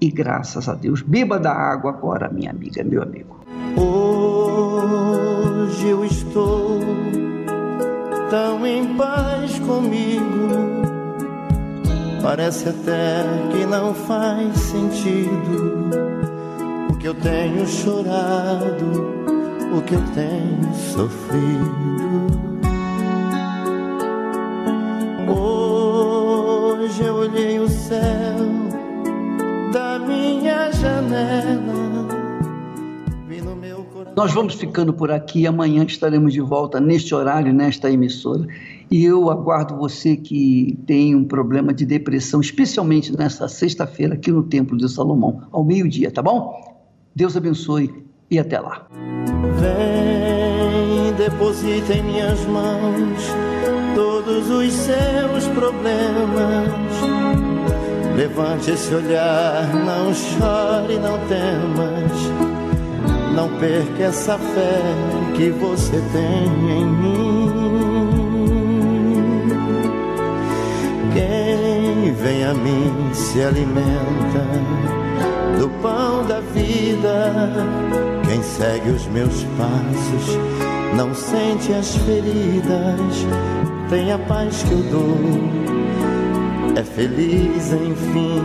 e 0.00 0.10
graças 0.10 0.68
a 0.68 0.74
Deus. 0.74 1.02
Beba 1.02 1.38
da 1.38 1.52
água 1.52 1.90
agora, 1.90 2.28
minha 2.28 2.50
amiga, 2.50 2.82
meu 2.84 3.02
amigo. 3.02 3.40
Hoje 3.76 5.88
eu 5.88 6.04
estou 6.04 6.80
tão 8.30 8.66
em 8.66 8.96
paz 8.96 9.58
comigo. 9.60 10.84
Parece 12.22 12.68
até 12.68 13.24
que 13.52 13.64
não 13.66 13.94
faz 13.94 14.58
sentido 14.58 15.90
o 16.90 16.96
que 16.96 17.06
eu 17.06 17.14
tenho 17.14 17.64
chorado, 17.66 19.14
o 19.72 19.80
que 19.82 19.94
eu 19.94 20.02
tenho 20.14 20.74
sofrido. 20.74 22.26
Hoje 25.28 27.04
eu 27.04 27.14
olhei 27.14 27.60
o 27.60 27.68
céu 27.68 28.65
janela. 30.86 32.06
Nós 34.16 34.32
vamos 34.32 34.54
ficando 34.54 34.94
por 34.94 35.10
aqui. 35.10 35.46
Amanhã 35.46 35.84
estaremos 35.84 36.32
de 36.32 36.40
volta 36.40 36.80
neste 36.80 37.14
horário, 37.14 37.52
nesta 37.52 37.90
emissora. 37.90 38.46
E 38.90 39.04
eu 39.04 39.30
aguardo 39.30 39.76
você 39.76 40.16
que 40.16 40.78
tem 40.86 41.14
um 41.14 41.24
problema 41.24 41.74
de 41.74 41.84
depressão, 41.84 42.40
especialmente 42.40 43.16
nesta 43.16 43.46
sexta-feira 43.48 44.14
aqui 44.14 44.30
no 44.30 44.42
Templo 44.44 44.76
de 44.78 44.88
Salomão, 44.88 45.42
ao 45.52 45.64
meio-dia, 45.64 46.10
tá 46.10 46.22
bom? 46.22 46.54
Deus 47.14 47.36
abençoe 47.36 47.92
e 48.30 48.38
até 48.38 48.58
lá. 48.58 48.86
Vem, 49.58 51.12
deposita 51.14 51.92
em 51.92 52.02
minhas 52.04 52.44
mãos 52.46 53.22
todos 53.94 54.48
os 54.48 54.72
seus 54.72 55.46
problemas 55.54 57.25
Levante 58.16 58.70
esse 58.70 58.94
olhar, 58.94 59.68
não 59.74 60.14
chore, 60.14 60.98
não 60.98 61.18
temas. 61.28 62.12
Não 63.34 63.50
perca 63.58 64.04
essa 64.04 64.38
fé 64.38 64.80
que 65.36 65.50
você 65.50 66.02
tem 66.12 66.46
em 66.78 66.86
mim. 66.86 67.52
Quem 71.12 72.14
vem 72.14 72.44
a 72.44 72.54
mim 72.54 73.10
se 73.12 73.42
alimenta 73.42 74.46
do 75.58 75.68
pão 75.82 76.24
da 76.24 76.40
vida. 76.40 77.32
Quem 78.26 78.42
segue 78.42 78.92
os 78.92 79.06
meus 79.08 79.44
passos 79.58 80.38
não 80.96 81.14
sente 81.14 81.70
as 81.74 81.94
feridas. 81.96 83.26
Tem 83.90 84.10
a 84.10 84.18
paz 84.20 84.62
que 84.62 84.72
eu 84.72 84.82
dou 84.84 85.85
é 86.76 86.82
feliz 86.82 87.72
enfim. 87.72 88.42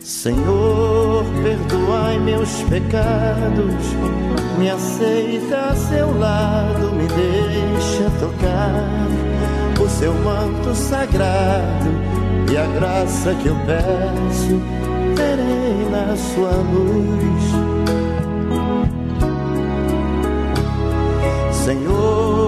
Senhor, 0.00 1.24
perdoai 1.42 2.18
meus 2.18 2.62
pecados, 2.64 3.84
me 4.58 4.68
aceita 4.68 5.70
a 5.70 5.76
seu 5.76 6.18
lado, 6.18 6.92
me 6.92 7.06
deixa 7.06 8.10
tocar 8.20 9.16
o 9.82 9.88
seu 9.88 10.12
manto 10.12 10.74
sagrado 10.74 11.90
e 12.52 12.56
a 12.56 12.66
graça 12.66 13.34
que 13.34 13.48
eu 13.48 13.56
peço, 13.66 14.60
terei 15.14 15.88
na 15.90 16.16
sua 16.16 16.50
luz. 16.50 17.76
Senhor, 21.52 22.45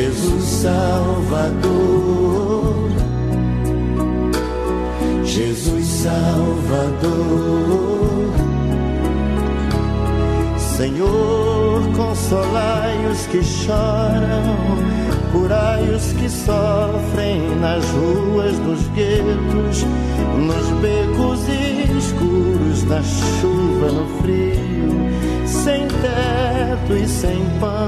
Jesus 0.00 0.44
Salvador, 0.62 1.72
Jesus 5.24 5.86
Salvador, 5.86 7.10
Senhor, 10.76 11.82
consolai 11.96 13.06
os 13.10 13.26
que 13.26 13.42
choram, 13.42 14.56
curai 15.32 15.82
os 15.90 16.12
que 16.12 16.28
sofrem 16.28 17.56
nas 17.58 17.84
ruas 17.86 18.56
dos 18.60 18.86
guetos, 18.94 19.84
nos 20.46 20.68
becos 20.80 21.40
escuros, 21.98 22.84
na 22.84 23.02
chuva, 23.02 23.90
no 23.90 24.06
frio 24.22 24.68
sem 25.48 25.88
teto 25.88 26.92
e 26.94 27.08
sem 27.08 27.44
pão. 27.58 27.87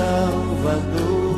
Salvador. 0.00 1.29